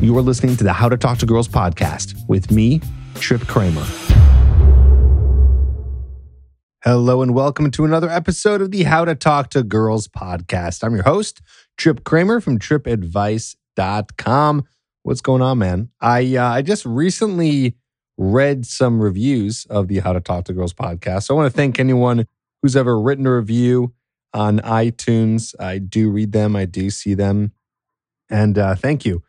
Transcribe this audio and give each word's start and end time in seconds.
You 0.00 0.16
are 0.16 0.22
listening 0.22 0.56
to 0.56 0.64
the 0.64 0.72
How 0.72 0.88
to 0.88 0.96
Talk 0.96 1.18
to 1.18 1.26
Girls 1.26 1.46
podcast 1.46 2.26
with 2.26 2.50
me, 2.50 2.80
Trip 3.16 3.42
Kramer. 3.42 3.84
Hello 6.82 7.20
and 7.20 7.34
welcome 7.34 7.70
to 7.72 7.84
another 7.84 8.08
episode 8.08 8.62
of 8.62 8.70
the 8.70 8.84
How 8.84 9.04
to 9.04 9.14
Talk 9.14 9.50
to 9.50 9.62
Girls 9.62 10.08
podcast. 10.08 10.82
I'm 10.82 10.94
your 10.94 11.04
host, 11.04 11.42
Trip 11.76 12.02
Kramer 12.02 12.40
from 12.40 12.58
tripadvice.com. 12.58 14.64
What's 15.02 15.20
going 15.20 15.42
on, 15.42 15.58
man? 15.58 15.90
I 16.00 16.34
uh, 16.34 16.48
I 16.48 16.62
just 16.62 16.86
recently 16.86 17.76
read 18.16 18.64
some 18.64 19.02
reviews 19.02 19.66
of 19.68 19.88
the 19.88 19.98
How 19.98 20.14
to 20.14 20.20
Talk 20.22 20.46
to 20.46 20.54
Girls 20.54 20.72
podcast. 20.72 21.24
So 21.24 21.34
I 21.34 21.36
want 21.36 21.52
to 21.52 21.56
thank 21.56 21.78
anyone 21.78 22.26
who's 22.62 22.74
ever 22.74 22.98
written 22.98 23.26
a 23.26 23.36
review 23.36 23.92
on 24.32 24.60
iTunes. 24.60 25.54
I 25.60 25.76
do 25.76 26.10
read 26.10 26.32
them, 26.32 26.56
I 26.56 26.64
do 26.64 26.88
see 26.88 27.12
them. 27.12 27.52
And 28.30 28.56
uh, 28.56 28.76
thank 28.76 29.04
you. 29.04 29.22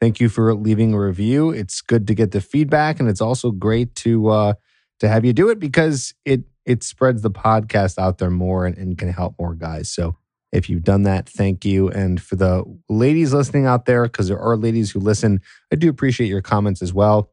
Thank 0.00 0.20
you 0.20 0.28
for 0.28 0.54
leaving 0.54 0.94
a 0.94 1.00
review. 1.00 1.50
It's 1.50 1.80
good 1.80 2.06
to 2.06 2.14
get 2.14 2.30
the 2.30 2.40
feedback, 2.40 3.00
and 3.00 3.08
it's 3.08 3.20
also 3.20 3.50
great 3.50 3.94
to 3.96 4.28
uh, 4.28 4.54
to 5.00 5.08
have 5.08 5.24
you 5.24 5.32
do 5.32 5.48
it 5.48 5.58
because 5.58 6.14
it 6.24 6.44
it 6.64 6.82
spreads 6.82 7.22
the 7.22 7.30
podcast 7.30 7.98
out 7.98 8.18
there 8.18 8.30
more 8.30 8.66
and, 8.66 8.76
and 8.76 8.98
can 8.98 9.10
help 9.10 9.34
more 9.38 9.54
guys. 9.54 9.88
So 9.88 10.16
if 10.52 10.68
you've 10.68 10.84
done 10.84 11.02
that, 11.04 11.28
thank 11.28 11.64
you. 11.64 11.88
And 11.88 12.20
for 12.20 12.36
the 12.36 12.64
ladies 12.88 13.32
listening 13.32 13.66
out 13.66 13.86
there, 13.86 14.04
because 14.04 14.28
there 14.28 14.38
are 14.38 14.56
ladies 14.56 14.90
who 14.90 15.00
listen, 15.00 15.40
I 15.72 15.76
do 15.76 15.88
appreciate 15.88 16.28
your 16.28 16.42
comments 16.42 16.82
as 16.82 16.92
well 16.92 17.30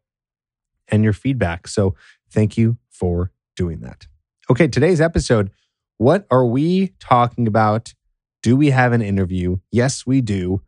and 0.87 1.03
your 1.03 1.13
feedback. 1.13 1.67
So 1.67 1.95
thank 2.29 2.57
you 2.57 2.77
for 2.89 3.31
doing 3.55 3.81
that. 3.81 4.07
Okay, 4.49 4.67
today's 4.67 5.01
episode 5.01 5.51
what 5.97 6.27
are 6.29 6.45
we 6.45 6.93
talking 6.99 7.47
about? 7.47 7.93
Do 8.43 8.57
we 8.57 8.71
have 8.71 8.91
an 8.91 9.01
interview? 9.01 9.57
Yes, 9.71 10.05
we 10.05 10.19
do. 10.19 10.61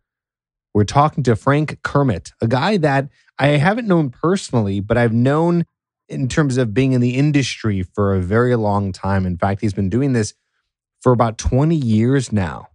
We're 0.77 0.83
talking 0.83 1.23
to 1.23 1.35
Frank 1.35 1.81
Kermit, 1.81 2.33
a 2.39 2.47
guy 2.47 2.77
that 2.77 3.09
I 3.39 3.47
haven't 3.47 3.87
known 3.87 4.11
personally, 4.11 4.79
but 4.79 4.95
I've 4.95 5.11
known 5.11 5.65
in 6.07 6.27
terms 6.27 6.55
of 6.57 6.75
being 6.75 6.91
in 6.91 7.01
the 7.01 7.15
industry 7.15 7.81
for 7.81 8.13
a 8.13 8.21
very 8.21 8.55
long 8.55 8.91
time. 8.91 9.25
In 9.25 9.39
fact, 9.39 9.61
he's 9.61 9.73
been 9.73 9.89
doing 9.89 10.13
this 10.13 10.35
for 11.01 11.11
about 11.11 11.39
20 11.39 11.75
years 11.75 12.31
now. 12.31 12.67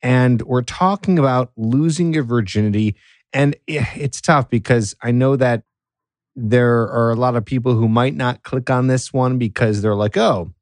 And 0.00 0.40
we're 0.40 0.62
talking 0.62 1.18
about 1.18 1.52
losing 1.58 2.14
your 2.14 2.22
virginity. 2.22 2.96
And 3.34 3.54
it's 3.66 4.22
tough 4.22 4.48
because 4.48 4.94
I 5.02 5.10
know 5.10 5.36
that 5.36 5.64
there 6.36 6.88
are 6.88 7.10
a 7.10 7.16
lot 7.16 7.36
of 7.36 7.44
people 7.44 7.74
who 7.74 7.86
might 7.86 8.14
not 8.14 8.44
click 8.44 8.70
on 8.70 8.86
this 8.86 9.12
one 9.12 9.36
because 9.36 9.82
they're 9.82 9.94
like, 9.94 10.16
oh, 10.16 10.54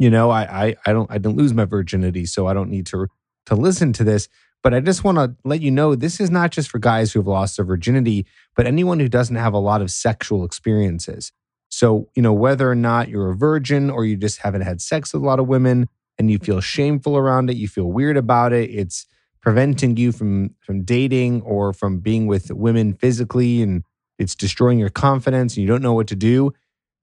you 0.00 0.10
know, 0.10 0.30
I 0.30 0.42
I, 0.42 0.76
I 0.86 0.92
don't 0.92 1.08
I 1.08 1.18
didn't 1.18 1.36
lose 1.36 1.54
my 1.54 1.66
virginity, 1.66 2.26
so 2.26 2.48
I 2.48 2.52
don't 2.52 2.70
need 2.70 2.86
to 2.86 3.06
to 3.46 3.54
listen 3.54 3.92
to 3.92 4.02
this. 4.02 4.28
But 4.64 4.72
I 4.72 4.80
just 4.80 5.04
want 5.04 5.18
to 5.18 5.36
let 5.44 5.60
you 5.60 5.70
know 5.70 5.94
this 5.94 6.20
is 6.20 6.30
not 6.30 6.50
just 6.50 6.70
for 6.70 6.78
guys 6.78 7.12
who 7.12 7.20
have 7.20 7.26
lost 7.26 7.58
their 7.58 7.66
virginity, 7.66 8.26
but 8.56 8.66
anyone 8.66 8.98
who 8.98 9.10
doesn't 9.10 9.36
have 9.36 9.52
a 9.52 9.58
lot 9.58 9.82
of 9.82 9.90
sexual 9.90 10.42
experiences. 10.42 11.32
So, 11.68 12.08
you 12.16 12.22
know, 12.22 12.32
whether 12.32 12.70
or 12.70 12.74
not 12.74 13.10
you're 13.10 13.30
a 13.30 13.36
virgin 13.36 13.90
or 13.90 14.06
you 14.06 14.16
just 14.16 14.38
haven't 14.38 14.62
had 14.62 14.80
sex 14.80 15.12
with 15.12 15.22
a 15.22 15.26
lot 15.26 15.38
of 15.38 15.48
women 15.48 15.88
and 16.18 16.30
you 16.30 16.38
feel 16.38 16.62
shameful 16.62 17.16
around 17.16 17.50
it, 17.50 17.56
you 17.56 17.68
feel 17.68 17.92
weird 17.92 18.16
about 18.16 18.54
it, 18.54 18.70
it's 18.70 19.06
preventing 19.42 19.98
you 19.98 20.10
from 20.10 20.54
from 20.60 20.84
dating 20.84 21.42
or 21.42 21.74
from 21.74 21.98
being 21.98 22.26
with 22.26 22.50
women 22.50 22.94
physically 22.94 23.60
and 23.60 23.84
it's 24.18 24.34
destroying 24.34 24.78
your 24.78 24.88
confidence 24.88 25.56
and 25.56 25.62
you 25.62 25.68
don't 25.68 25.82
know 25.82 25.92
what 25.92 26.06
to 26.06 26.16
do. 26.16 26.54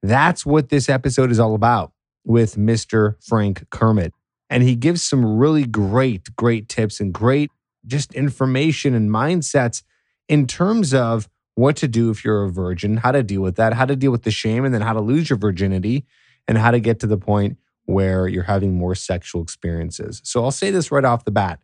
That's 0.01 0.47
what 0.47 0.69
this 0.69 0.89
episode 0.89 1.29
is 1.29 1.39
all 1.39 1.53
about 1.53 1.91
with 2.25 2.55
Mr. 2.55 3.23
Frank 3.23 3.69
Kermit 3.69 4.13
and 4.51 4.63
he 4.63 4.75
gives 4.75 5.01
some 5.01 5.25
really 5.37 5.65
great, 5.65 6.35
great 6.35 6.67
tips 6.67 6.99
and 6.99 7.13
great 7.13 7.49
just 7.87 8.13
information 8.13 8.93
and 8.93 9.09
mindsets 9.09 9.81
in 10.27 10.45
terms 10.45 10.93
of 10.93 11.27
what 11.55 11.77
to 11.77 11.87
do 11.87 12.11
if 12.11 12.23
you're 12.23 12.43
a 12.43 12.51
virgin, 12.51 12.97
how 12.97 13.11
to 13.11 13.23
deal 13.23 13.41
with 13.41 13.55
that, 13.55 13.73
how 13.73 13.85
to 13.85 13.95
deal 13.95 14.11
with 14.11 14.23
the 14.23 14.31
shame, 14.31 14.65
and 14.65 14.73
then 14.73 14.81
how 14.81 14.93
to 14.93 14.99
lose 14.99 15.29
your 15.29 15.39
virginity, 15.39 16.05
and 16.47 16.57
how 16.57 16.69
to 16.69 16.79
get 16.79 16.99
to 16.99 17.07
the 17.07 17.17
point 17.17 17.57
where 17.85 18.27
you're 18.27 18.43
having 18.43 18.75
more 18.75 18.93
sexual 18.93 19.41
experiences. 19.41 20.21
So 20.23 20.43
I'll 20.43 20.51
say 20.51 20.69
this 20.69 20.91
right 20.91 21.05
off 21.05 21.25
the 21.25 21.31
bat 21.31 21.59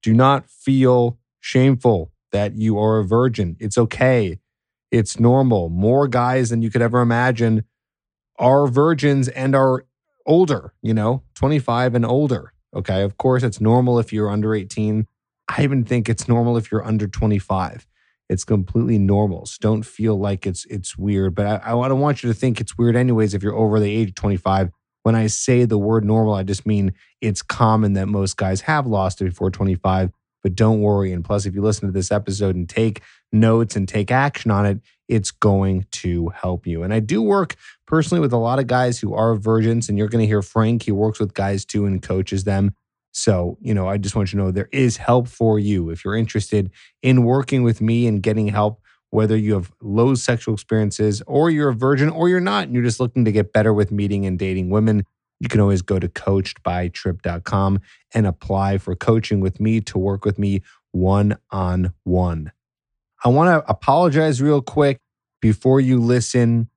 do 0.00 0.14
not 0.14 0.48
feel 0.48 1.18
shameful 1.40 2.12
that 2.30 2.54
you 2.54 2.78
are 2.78 2.98
a 2.98 3.04
virgin. 3.04 3.56
It's 3.58 3.76
okay, 3.76 4.38
it's 4.92 5.18
normal. 5.18 5.70
More 5.70 6.06
guys 6.06 6.50
than 6.50 6.62
you 6.62 6.70
could 6.70 6.82
ever 6.82 7.00
imagine 7.00 7.64
are 8.38 8.68
virgins 8.68 9.26
and 9.28 9.56
are 9.56 9.84
older, 10.28 10.74
you 10.82 10.94
know, 10.94 11.24
25 11.34 11.96
and 11.96 12.06
older. 12.06 12.52
Okay. 12.76 13.02
Of 13.02 13.16
course, 13.16 13.42
it's 13.42 13.60
normal 13.60 13.98
if 13.98 14.12
you're 14.12 14.30
under 14.30 14.54
18. 14.54 15.06
I 15.48 15.62
even 15.64 15.84
think 15.84 16.08
it's 16.08 16.28
normal 16.28 16.56
if 16.56 16.70
you're 16.70 16.84
under 16.84 17.08
25. 17.08 17.86
It's 18.28 18.44
completely 18.44 18.98
normal. 18.98 19.46
So 19.46 19.56
don't 19.60 19.84
feel 19.84 20.18
like 20.18 20.46
it's 20.46 20.66
it's 20.66 20.98
weird. 20.98 21.34
But 21.34 21.46
I, 21.46 21.72
I 21.72 21.88
don't 21.88 22.00
want 22.00 22.22
you 22.22 22.28
to 22.28 22.38
think 22.38 22.60
it's 22.60 22.76
weird 22.76 22.94
anyways 22.94 23.32
if 23.32 23.42
you're 23.42 23.56
over 23.56 23.80
the 23.80 23.90
age 23.90 24.10
of 24.10 24.14
25. 24.16 24.70
When 25.02 25.14
I 25.14 25.28
say 25.28 25.64
the 25.64 25.78
word 25.78 26.04
normal, 26.04 26.34
I 26.34 26.42
just 26.42 26.66
mean 26.66 26.92
it's 27.22 27.40
common 27.40 27.94
that 27.94 28.08
most 28.08 28.36
guys 28.36 28.60
have 28.62 28.86
lost 28.86 29.22
it 29.22 29.24
before 29.24 29.50
25. 29.50 30.10
But 30.42 30.54
don't 30.54 30.82
worry. 30.82 31.12
And 31.12 31.24
plus, 31.24 31.46
if 31.46 31.54
you 31.54 31.62
listen 31.62 31.88
to 31.88 31.92
this 31.92 32.12
episode 32.12 32.54
and 32.54 32.68
take 32.68 33.00
notes 33.32 33.76
and 33.76 33.88
take 33.88 34.10
action 34.10 34.50
on 34.50 34.66
it, 34.66 34.80
it's 35.08 35.30
going 35.30 35.86
to 35.90 36.28
help 36.28 36.66
you. 36.66 36.82
And 36.82 36.92
I 36.92 37.00
do 37.00 37.22
work 37.22 37.56
personally 37.86 38.20
with 38.20 38.32
a 38.32 38.38
lot 38.38 38.58
of 38.58 38.66
guys 38.66 38.98
who 38.98 39.14
are 39.14 39.34
virgins, 39.34 39.88
and 39.88 39.96
you're 39.96 40.08
going 40.08 40.22
to 40.22 40.26
hear 40.26 40.42
Frank. 40.42 40.82
He 40.82 40.92
works 40.92 41.18
with 41.18 41.34
guys 41.34 41.64
too 41.64 41.86
and 41.86 42.02
coaches 42.02 42.44
them. 42.44 42.74
So, 43.12 43.56
you 43.60 43.74
know, 43.74 43.88
I 43.88 43.96
just 43.96 44.14
want 44.14 44.32
you 44.32 44.38
to 44.38 44.44
know 44.44 44.50
there 44.50 44.68
is 44.70 44.98
help 44.98 45.28
for 45.28 45.58
you 45.58 45.90
if 45.90 46.04
you're 46.04 46.14
interested 46.14 46.70
in 47.02 47.24
working 47.24 47.62
with 47.62 47.80
me 47.80 48.06
and 48.06 48.22
getting 48.22 48.48
help, 48.48 48.80
whether 49.10 49.36
you 49.36 49.54
have 49.54 49.72
low 49.80 50.14
sexual 50.14 50.54
experiences 50.54 51.22
or 51.26 51.50
you're 51.50 51.70
a 51.70 51.74
virgin 51.74 52.10
or 52.10 52.28
you're 52.28 52.40
not, 52.40 52.64
and 52.64 52.74
you're 52.74 52.84
just 52.84 53.00
looking 53.00 53.24
to 53.24 53.32
get 53.32 53.52
better 53.52 53.72
with 53.72 53.90
meeting 53.90 54.26
and 54.26 54.38
dating 54.38 54.70
women. 54.70 55.04
You 55.40 55.48
can 55.48 55.60
always 55.60 55.82
go 55.82 55.98
to 55.98 56.08
coachedbytrip.com 56.08 57.80
and 58.14 58.26
apply 58.26 58.78
for 58.78 58.94
coaching 58.94 59.40
with 59.40 59.60
me 59.60 59.80
to 59.82 59.98
work 59.98 60.24
with 60.24 60.38
me 60.38 60.62
one 60.92 61.38
on 61.50 61.94
one. 62.04 62.52
I 63.24 63.28
want 63.28 63.48
to 63.64 63.70
apologize 63.70 64.40
real 64.40 64.62
quick 64.62 65.00
before 65.40 65.80
you 65.80 65.98
listen. 65.98 66.68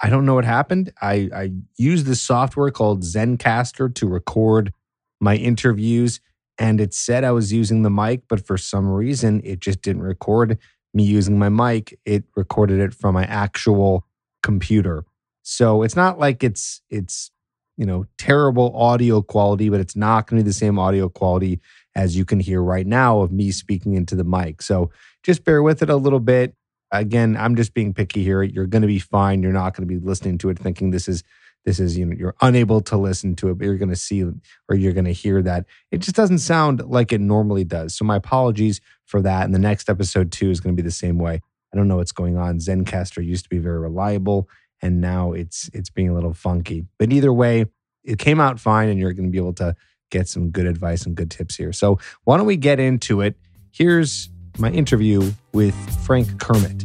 I 0.00 0.10
don't 0.10 0.26
know 0.26 0.34
what 0.34 0.44
happened. 0.44 0.92
I, 1.02 1.28
I 1.34 1.50
used 1.76 2.06
this 2.06 2.22
software 2.22 2.70
called 2.70 3.02
Zencastr 3.02 3.94
to 3.96 4.08
record 4.08 4.72
my 5.20 5.34
interviews, 5.34 6.20
and 6.56 6.80
it 6.80 6.94
said 6.94 7.24
I 7.24 7.32
was 7.32 7.52
using 7.52 7.82
the 7.82 7.90
mic, 7.90 8.22
but 8.28 8.46
for 8.46 8.56
some 8.56 8.88
reason, 8.88 9.40
it 9.44 9.60
just 9.60 9.82
didn't 9.82 10.02
record 10.02 10.58
me 10.94 11.02
using 11.04 11.38
my 11.38 11.48
mic. 11.48 11.98
It 12.04 12.24
recorded 12.36 12.80
it 12.80 12.94
from 12.94 13.14
my 13.14 13.24
actual 13.24 14.06
computer. 14.42 15.04
So 15.42 15.82
it's 15.82 15.96
not 15.96 16.18
like 16.18 16.44
it's 16.44 16.82
it's 16.90 17.30
you 17.78 17.86
know 17.86 18.04
terrible 18.18 18.76
audio 18.76 19.22
quality, 19.22 19.70
but 19.70 19.80
it's 19.80 19.96
not 19.96 20.26
going 20.26 20.38
to 20.38 20.44
be 20.44 20.48
the 20.48 20.54
same 20.54 20.78
audio 20.78 21.08
quality 21.08 21.60
as 21.94 22.16
you 22.16 22.24
can 22.24 22.40
hear 22.40 22.62
right 22.62 22.86
now 22.86 23.20
of 23.20 23.32
me 23.32 23.50
speaking 23.50 23.94
into 23.94 24.14
the 24.14 24.24
mic. 24.24 24.60
So 24.60 24.90
just 25.22 25.44
bear 25.44 25.62
with 25.62 25.82
it 25.82 25.88
a 25.88 25.96
little 25.96 26.20
bit. 26.20 26.54
Again, 26.90 27.36
I'm 27.36 27.54
just 27.54 27.74
being 27.74 27.94
picky 27.94 28.22
here. 28.22 28.42
You're 28.42 28.66
going 28.66 28.82
to 28.82 28.88
be 28.88 28.98
fine. 28.98 29.42
You're 29.42 29.52
not 29.52 29.74
going 29.74 29.88
to 29.88 29.94
be 29.94 30.04
listening 30.04 30.38
to 30.38 30.50
it 30.50 30.58
thinking 30.58 30.90
this 30.90 31.08
is 31.08 31.22
this 31.64 31.80
is 31.80 31.96
you 31.96 32.04
know 32.04 32.16
you're 32.18 32.34
unable 32.40 32.80
to 32.82 32.96
listen 32.96 33.36
to 33.36 33.50
it, 33.50 33.58
but 33.58 33.64
you're 33.64 33.76
going 33.76 33.88
to 33.90 33.96
see 33.96 34.24
or 34.24 34.76
you're 34.76 34.92
going 34.92 35.04
to 35.04 35.12
hear 35.12 35.40
that 35.42 35.64
it 35.90 35.98
just 35.98 36.16
doesn't 36.16 36.38
sound 36.38 36.82
like 36.84 37.12
it 37.12 37.20
normally 37.20 37.64
does. 37.64 37.94
So 37.94 38.04
my 38.04 38.16
apologies 38.16 38.80
for 39.06 39.22
that. 39.22 39.44
And 39.44 39.54
the 39.54 39.58
next 39.58 39.88
episode 39.88 40.32
too 40.32 40.50
is 40.50 40.60
going 40.60 40.76
to 40.76 40.82
be 40.82 40.86
the 40.86 40.90
same 40.90 41.18
way. 41.18 41.40
I 41.72 41.76
don't 41.76 41.88
know 41.88 41.96
what's 41.96 42.12
going 42.12 42.36
on. 42.36 42.58
Zencastr 42.58 43.24
used 43.24 43.44
to 43.44 43.50
be 43.50 43.58
very 43.58 43.78
reliable, 43.78 44.48
and 44.82 45.00
now 45.00 45.32
it's 45.32 45.70
it's 45.72 45.90
being 45.90 46.08
a 46.08 46.14
little 46.14 46.34
funky. 46.34 46.86
But 46.98 47.12
either 47.12 47.32
way, 47.32 47.66
it 48.04 48.18
came 48.18 48.40
out 48.40 48.60
fine, 48.60 48.88
and 48.88 48.98
you're 48.98 49.12
going 49.12 49.26
to 49.26 49.32
be 49.32 49.38
able 49.38 49.54
to 49.54 49.74
get 50.10 50.28
some 50.28 50.50
good 50.50 50.66
advice 50.66 51.04
and 51.04 51.14
good 51.14 51.30
tips 51.30 51.56
here. 51.56 51.72
So 51.72 51.98
why 52.24 52.36
don't 52.36 52.46
we 52.46 52.56
get 52.56 52.80
into 52.80 53.20
it? 53.20 53.36
Here's 53.70 54.30
my 54.58 54.70
interview 54.70 55.32
with 55.52 55.74
Frank 56.04 56.40
Kermit. 56.40 56.84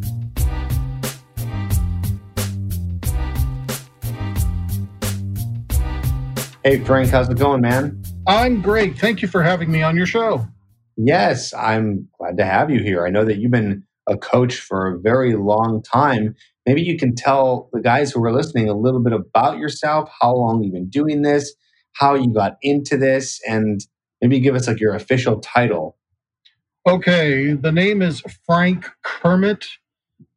Hey, 6.63 6.80
Frank, 6.80 7.10
how's 7.10 7.30
it 7.30 7.38
going, 7.38 7.60
man? 7.60 8.01
I'm 8.25 8.62
great. 8.62 8.98
Thank 8.98 9.22
you 9.22 9.28
for 9.28 9.44
having 9.44 9.69
me 9.69 9.84
on 9.84 9.98
your 9.98 10.06
show. 10.06 10.48
Yes, 10.96 11.54
I'm 11.54 12.07
glad 12.18 12.38
to 12.38 12.46
have 12.46 12.69
you 12.69 12.81
here. 12.81 13.06
I 13.06 13.10
know 13.10 13.25
that 13.25 13.38
you've 13.38 13.51
been 13.51 13.84
a 14.07 14.16
coach 14.16 14.56
for 14.56 14.88
a 14.88 15.00
very 15.00 15.36
long 15.36 15.81
time. 15.81 16.36
Maybe 16.65 16.81
you 16.81 16.98
can 16.98 17.15
tell 17.15 17.69
the 17.74 17.81
guys 17.81 18.12
who 18.12 18.24
are 18.24 18.33
listening 18.33 18.69
a 18.69 18.74
little 18.77 19.01
bit 19.01 19.13
about 19.13 19.57
yourself, 19.60 20.10
how 20.21 20.36
long 20.36 20.63
you've 20.63 20.74
been 20.74 20.89
doing 20.89 21.24
this, 21.24 21.54
how 21.94 22.15
you 22.15 22.33
got 22.33 22.57
into 22.62 22.98
this, 22.98 23.42
and 23.48 23.81
maybe 24.21 24.39
give 24.39 24.56
us 24.56 24.68
like 24.68 24.80
your 24.80 24.95
official 24.95 25.39
title 25.42 25.95
Okay, 26.86 27.54
the 27.54 27.71
name 27.71 28.01
is 28.01 28.21
Frank 28.45 28.88
Kermit. 29.06 29.65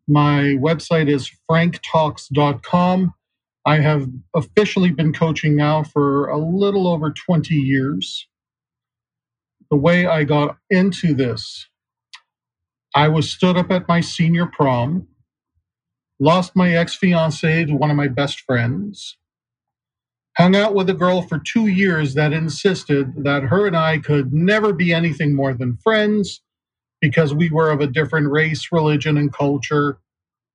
My 0.08 0.56
website 0.60 1.10
is 1.10 1.28
franktalks.com. 1.50 3.14
I 3.66 3.80
have 3.80 4.08
officially 4.36 4.92
been 4.92 5.12
coaching 5.12 5.56
now 5.56 5.82
for 5.82 6.28
a 6.28 6.38
little 6.38 6.86
over 6.86 7.10
20 7.12 7.54
years. 7.56 8.28
The 9.70 9.76
way 9.76 10.06
I 10.06 10.24
got 10.24 10.58
into 10.70 11.14
this, 11.14 11.68
I 12.94 13.08
was 13.08 13.30
stood 13.30 13.56
up 13.56 13.72
at 13.72 13.88
my 13.88 14.00
senior 14.00 14.46
prom, 14.46 15.08
lost 16.20 16.56
my 16.56 16.74
ex 16.74 16.94
fiancee 16.94 17.66
to 17.66 17.74
one 17.74 17.90
of 17.90 17.96
my 17.96 18.08
best 18.08 18.40
friends, 18.40 19.16
hung 20.36 20.56
out 20.56 20.74
with 20.74 20.90
a 20.90 20.94
girl 20.94 21.22
for 21.22 21.38
two 21.38 21.66
years 21.66 22.14
that 22.14 22.32
insisted 22.32 23.24
that 23.24 23.44
her 23.44 23.66
and 23.66 23.76
I 23.76 23.98
could 23.98 24.32
never 24.32 24.72
be 24.72 24.92
anything 24.92 25.34
more 25.34 25.54
than 25.54 25.78
friends 25.78 26.42
because 27.00 27.34
we 27.34 27.50
were 27.50 27.70
of 27.70 27.80
a 27.80 27.86
different 27.86 28.30
race, 28.30 28.68
religion, 28.72 29.16
and 29.16 29.32
culture. 29.32 29.98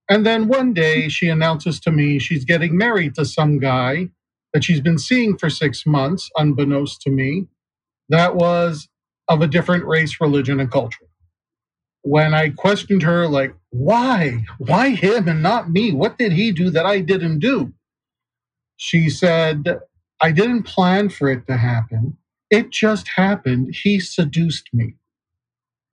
And 0.09 0.25
then 0.25 0.47
one 0.47 0.73
day 0.73 1.09
she 1.09 1.29
announces 1.29 1.79
to 1.81 1.91
me 1.91 2.19
she's 2.19 2.45
getting 2.45 2.77
married 2.77 3.15
to 3.15 3.25
some 3.25 3.59
guy 3.59 4.09
that 4.53 4.63
she's 4.63 4.81
been 4.81 4.97
seeing 4.99 5.37
for 5.37 5.49
six 5.49 5.85
months, 5.85 6.29
unbeknownst 6.37 7.01
to 7.03 7.09
me, 7.11 7.47
that 8.09 8.35
was 8.35 8.89
of 9.29 9.41
a 9.41 9.47
different 9.47 9.85
race, 9.85 10.19
religion, 10.21 10.59
and 10.59 10.71
culture. 10.71 11.07
When 12.03 12.33
I 12.33 12.49
questioned 12.49 13.03
her, 13.03 13.27
like, 13.27 13.55
why? 13.69 14.45
Why 14.57 14.89
him 14.91 15.27
and 15.27 15.43
not 15.43 15.69
me? 15.69 15.91
What 15.93 16.17
did 16.17 16.31
he 16.31 16.51
do 16.51 16.69
that 16.71 16.85
I 16.85 16.99
didn't 17.01 17.39
do? 17.39 17.73
She 18.77 19.09
said, 19.09 19.79
I 20.21 20.31
didn't 20.31 20.63
plan 20.63 21.09
for 21.09 21.29
it 21.29 21.47
to 21.47 21.57
happen. 21.57 22.17
It 22.49 22.71
just 22.71 23.09
happened. 23.15 23.75
He 23.83 23.99
seduced 23.99 24.69
me. 24.73 24.95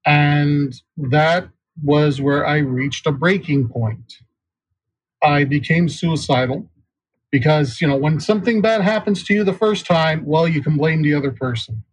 And 0.06 0.74
that 0.96 1.50
was 1.82 2.20
where 2.20 2.46
I 2.46 2.58
reached 2.58 3.06
a 3.06 3.12
breaking 3.12 3.68
point. 3.68 4.14
I 5.22 5.44
became 5.44 5.88
suicidal 5.88 6.70
because, 7.30 7.80
you 7.80 7.88
know, 7.88 7.96
when 7.96 8.20
something 8.20 8.62
bad 8.62 8.80
happens 8.80 9.22
to 9.24 9.34
you 9.34 9.44
the 9.44 9.52
first 9.52 9.86
time, 9.86 10.24
well, 10.24 10.48
you 10.48 10.62
can 10.62 10.76
blame 10.76 11.02
the 11.02 11.14
other 11.14 11.32
person. 11.32 11.84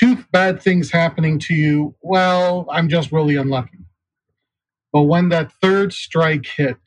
Two 0.00 0.24
bad 0.32 0.62
things 0.62 0.90
happening 0.90 1.38
to 1.40 1.54
you, 1.54 1.94
well, 2.00 2.66
I'm 2.70 2.88
just 2.88 3.12
really 3.12 3.36
unlucky. 3.36 3.80
But 4.92 5.02
when 5.02 5.28
that 5.28 5.52
third 5.60 5.92
strike 5.92 6.46
hit, 6.46 6.78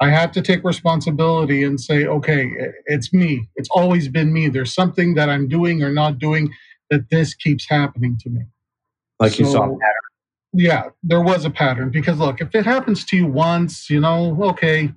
I 0.00 0.10
had 0.10 0.32
to 0.34 0.42
take 0.42 0.64
responsibility 0.64 1.62
and 1.62 1.80
say, 1.80 2.04
okay, 2.04 2.50
it's 2.86 3.12
me. 3.12 3.48
It's 3.56 3.68
always 3.70 4.08
been 4.08 4.32
me. 4.32 4.48
There's 4.48 4.74
something 4.74 5.14
that 5.14 5.30
I'm 5.30 5.48
doing 5.48 5.82
or 5.82 5.90
not 5.90 6.18
doing 6.18 6.52
that 6.90 7.10
this 7.10 7.34
keeps 7.34 7.68
happening 7.68 8.18
to 8.22 8.30
me. 8.30 8.42
Like 9.20 9.32
so, 9.32 9.44
you 9.44 9.46
saw 9.46 9.64
a 9.64 9.78
pattern. 9.78 10.02
Yeah, 10.52 10.84
there 11.02 11.22
was 11.22 11.44
a 11.44 11.50
pattern 11.50 11.90
because 11.90 12.18
look, 12.18 12.40
if 12.40 12.54
it 12.54 12.66
happens 12.66 13.04
to 13.06 13.16
you 13.16 13.26
once, 13.26 13.88
you 13.88 14.00
know, 14.00 14.38
okay, 14.44 14.92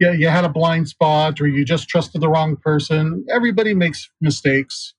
yeah, 0.00 0.12
you 0.12 0.28
had 0.28 0.44
a 0.44 0.48
blind 0.48 0.88
spot 0.88 1.40
or 1.40 1.48
you 1.48 1.64
just 1.64 1.88
trusted 1.88 2.20
the 2.20 2.28
wrong 2.28 2.56
person. 2.56 3.24
Everybody 3.30 3.74
makes 3.74 4.10
mistakes. 4.20 4.94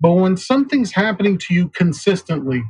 But 0.00 0.12
when 0.14 0.36
something's 0.36 0.92
happening 0.92 1.38
to 1.38 1.54
you 1.54 1.68
consistently, 1.70 2.64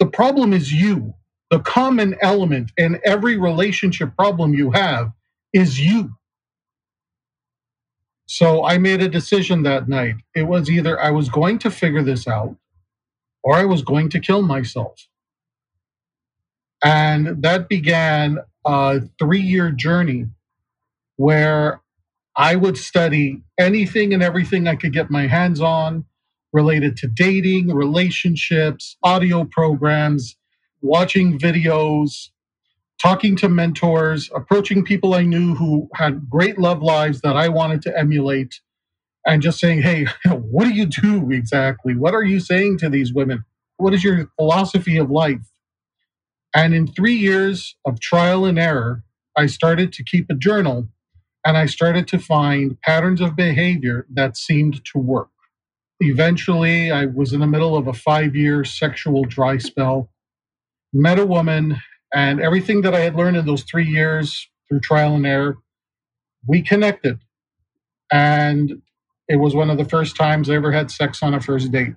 the 0.00 0.06
problem 0.06 0.52
is 0.54 0.72
you. 0.72 1.14
The 1.50 1.60
common 1.60 2.16
element 2.22 2.72
in 2.76 3.00
every 3.04 3.38
relationship 3.38 4.16
problem 4.16 4.54
you 4.54 4.72
have 4.72 5.12
is 5.54 5.80
you. 5.80 6.14
So 8.26 8.64
I 8.64 8.78
made 8.78 9.02
a 9.02 9.08
decision 9.08 9.64
that 9.64 9.88
night. 9.88 10.16
It 10.34 10.44
was 10.44 10.70
either 10.70 11.00
I 11.00 11.10
was 11.10 11.28
going 11.30 11.58
to 11.60 11.70
figure 11.70 12.02
this 12.02 12.28
out 12.28 12.56
or 13.44 13.54
I 13.54 13.64
was 13.66 13.82
going 13.82 14.10
to 14.10 14.20
kill 14.20 14.42
myself. 14.42 15.08
And 16.84 17.42
that 17.42 17.68
began 17.68 18.38
a 18.66 19.02
three 19.18 19.40
year 19.42 19.70
journey 19.72 20.26
where 21.16 21.82
I 22.36 22.56
would 22.56 22.78
study 22.78 23.42
anything 23.58 24.14
and 24.14 24.22
everything 24.22 24.68
I 24.68 24.76
could 24.76 24.92
get 24.92 25.10
my 25.10 25.28
hands 25.28 25.60
on 25.60 26.06
related 26.52 26.96
to 26.98 27.08
dating, 27.08 27.74
relationships, 27.74 28.96
audio 29.02 29.44
programs, 29.44 30.36
watching 30.82 31.38
videos, 31.38 32.30
talking 33.00 33.36
to 33.36 33.48
mentors, 33.48 34.30
approaching 34.34 34.84
people 34.84 35.14
I 35.14 35.22
knew 35.22 35.54
who 35.54 35.88
had 35.94 36.28
great 36.30 36.58
love 36.58 36.82
lives 36.82 37.20
that 37.22 37.36
I 37.36 37.48
wanted 37.48 37.82
to 37.82 37.98
emulate, 37.98 38.60
and 39.26 39.42
just 39.42 39.60
saying, 39.60 39.82
hey, 39.82 40.06
what 40.26 40.64
do 40.64 40.70
you 40.70 40.86
do 40.86 41.30
exactly? 41.30 41.94
What 41.94 42.14
are 42.14 42.24
you 42.24 42.40
saying 42.40 42.78
to 42.78 42.88
these 42.88 43.12
women? 43.12 43.44
What 43.76 43.94
is 43.94 44.04
your 44.04 44.30
philosophy 44.36 44.96
of 44.96 45.10
life? 45.10 45.52
And 46.54 46.74
in 46.74 46.86
three 46.86 47.14
years 47.14 47.76
of 47.84 48.00
trial 48.00 48.44
and 48.44 48.58
error, 48.58 49.04
I 49.36 49.46
started 49.46 49.92
to 49.94 50.04
keep 50.04 50.26
a 50.30 50.34
journal 50.34 50.88
and 51.44 51.56
I 51.56 51.66
started 51.66 52.08
to 52.08 52.18
find 52.18 52.80
patterns 52.82 53.20
of 53.20 53.36
behavior 53.36 54.06
that 54.12 54.36
seemed 54.36 54.84
to 54.86 54.98
work. 54.98 55.30
Eventually, 56.00 56.90
I 56.90 57.06
was 57.06 57.32
in 57.32 57.40
the 57.40 57.46
middle 57.46 57.76
of 57.76 57.88
a 57.88 57.92
five 57.92 58.36
year 58.36 58.64
sexual 58.64 59.24
dry 59.24 59.58
spell, 59.58 60.10
met 60.92 61.18
a 61.18 61.26
woman, 61.26 61.80
and 62.14 62.40
everything 62.40 62.82
that 62.82 62.94
I 62.94 63.00
had 63.00 63.16
learned 63.16 63.36
in 63.36 63.46
those 63.46 63.64
three 63.64 63.86
years 63.86 64.48
through 64.68 64.80
trial 64.80 65.14
and 65.14 65.26
error, 65.26 65.58
we 66.46 66.62
connected. 66.62 67.18
And 68.12 68.82
it 69.28 69.36
was 69.36 69.54
one 69.54 69.70
of 69.70 69.76
the 69.76 69.84
first 69.84 70.16
times 70.16 70.48
I 70.48 70.54
ever 70.54 70.72
had 70.72 70.90
sex 70.90 71.22
on 71.22 71.34
a 71.34 71.40
first 71.40 71.70
date. 71.72 71.94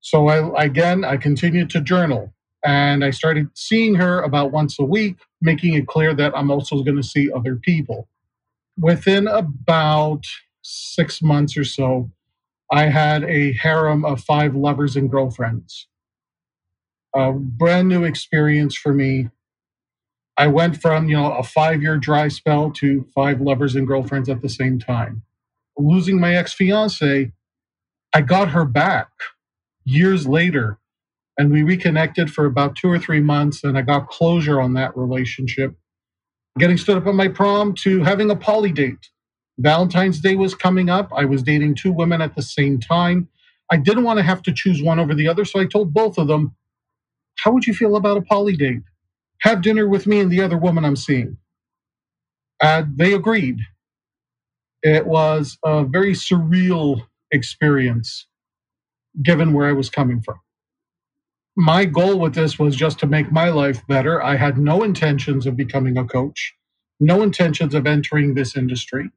So 0.00 0.28
I, 0.28 0.64
again, 0.64 1.04
I 1.04 1.16
continued 1.16 1.70
to 1.70 1.80
journal 1.80 2.32
and 2.64 3.04
I 3.04 3.10
started 3.10 3.48
seeing 3.54 3.96
her 3.96 4.22
about 4.22 4.52
once 4.52 4.78
a 4.78 4.84
week, 4.84 5.16
making 5.40 5.74
it 5.74 5.86
clear 5.86 6.14
that 6.14 6.36
I'm 6.36 6.50
also 6.50 6.82
going 6.82 6.96
to 6.96 7.02
see 7.02 7.30
other 7.30 7.56
people 7.56 8.08
within 8.78 9.26
about 9.26 10.22
six 10.62 11.20
months 11.20 11.56
or 11.56 11.64
so, 11.64 12.10
I 12.72 12.86
had 12.86 13.24
a 13.24 13.54
harem 13.54 14.04
of 14.04 14.22
five 14.22 14.54
lovers 14.54 14.96
and 14.96 15.10
girlfriends. 15.10 15.88
A 17.16 17.32
brand 17.32 17.88
new 17.88 18.04
experience 18.04 18.76
for 18.76 18.92
me. 18.94 19.30
I 20.36 20.48
went 20.48 20.80
from, 20.80 21.08
you 21.08 21.16
know, 21.16 21.32
a 21.32 21.42
five 21.42 21.82
year 21.82 21.98
dry 21.98 22.28
spell 22.28 22.70
to 22.72 23.06
five 23.14 23.40
lovers 23.40 23.76
and 23.76 23.86
girlfriends 23.86 24.28
at 24.28 24.42
the 24.42 24.48
same 24.48 24.78
time. 24.78 25.22
Losing 25.78 26.20
my 26.20 26.36
ex 26.36 26.52
fiance, 26.52 27.32
I 28.14 28.20
got 28.22 28.50
her 28.50 28.64
back 28.64 29.10
years 29.84 30.26
later 30.28 30.78
and 31.38 31.52
we 31.52 31.62
reconnected 31.62 32.32
for 32.32 32.46
about 32.46 32.76
two 32.76 32.90
or 32.90 32.98
three 32.98 33.20
months 33.20 33.64
and 33.64 33.78
I 33.78 33.82
got 33.82 34.08
closure 34.08 34.60
on 34.60 34.74
that 34.74 34.96
relationship 34.96 35.74
getting 36.58 36.76
stood 36.78 36.98
up 36.98 37.06
at 37.06 37.14
my 37.14 37.28
prom 37.28 37.74
to 37.74 38.02
having 38.04 38.30
a 38.30 38.36
poly 38.36 38.72
date. 38.72 39.10
Valentine's 39.58 40.20
Day 40.20 40.36
was 40.36 40.54
coming 40.54 40.90
up. 40.90 41.12
I 41.14 41.26
was 41.26 41.42
dating 41.42 41.76
two 41.76 41.92
women 41.92 42.22
at 42.22 42.36
the 42.36 42.42
same 42.42 42.80
time. 42.80 43.28
I 43.72 43.78
didn't 43.78 44.04
want 44.04 44.18
to 44.18 44.24
have 44.24 44.42
to 44.44 44.54
choose 44.54 44.82
one 44.82 45.00
over 45.00 45.14
the 45.14 45.28
other, 45.28 45.44
so 45.44 45.60
I 45.60 45.66
told 45.66 45.94
both 45.94 46.18
of 46.18 46.28
them, 46.28 46.56
How 47.38 47.52
would 47.52 47.66
you 47.66 47.74
feel 47.74 47.96
about 47.96 48.18
a 48.18 48.22
poly 48.22 48.56
date? 48.56 48.82
Have 49.42 49.62
dinner 49.62 49.88
with 49.88 50.06
me 50.06 50.20
and 50.20 50.30
the 50.32 50.42
other 50.42 50.58
woman 50.58 50.84
I'm 50.84 50.96
seeing. 50.96 51.38
And 52.62 52.98
they 52.98 53.14
agreed. 53.14 53.58
It 54.82 55.06
was 55.06 55.58
a 55.64 55.84
very 55.84 56.12
surreal 56.14 57.06
experience 57.32 58.26
given 59.22 59.52
where 59.54 59.68
I 59.68 59.72
was 59.72 59.90
coming 59.90 60.22
from 60.22 60.34
my 61.56 61.84
goal 61.84 62.18
with 62.18 62.34
this 62.34 62.58
was 62.58 62.76
just 62.76 62.98
to 63.00 63.06
make 63.06 63.30
my 63.30 63.50
life 63.50 63.86
better. 63.86 64.22
I 64.22 64.36
had 64.36 64.58
no 64.58 64.82
intentions 64.82 65.46
of 65.46 65.56
becoming 65.56 65.98
a 65.98 66.04
coach, 66.04 66.54
no 66.98 67.22
intentions 67.22 67.74
of 67.74 67.86
entering 67.86 68.34
this 68.34 68.56
industry. 68.56 69.10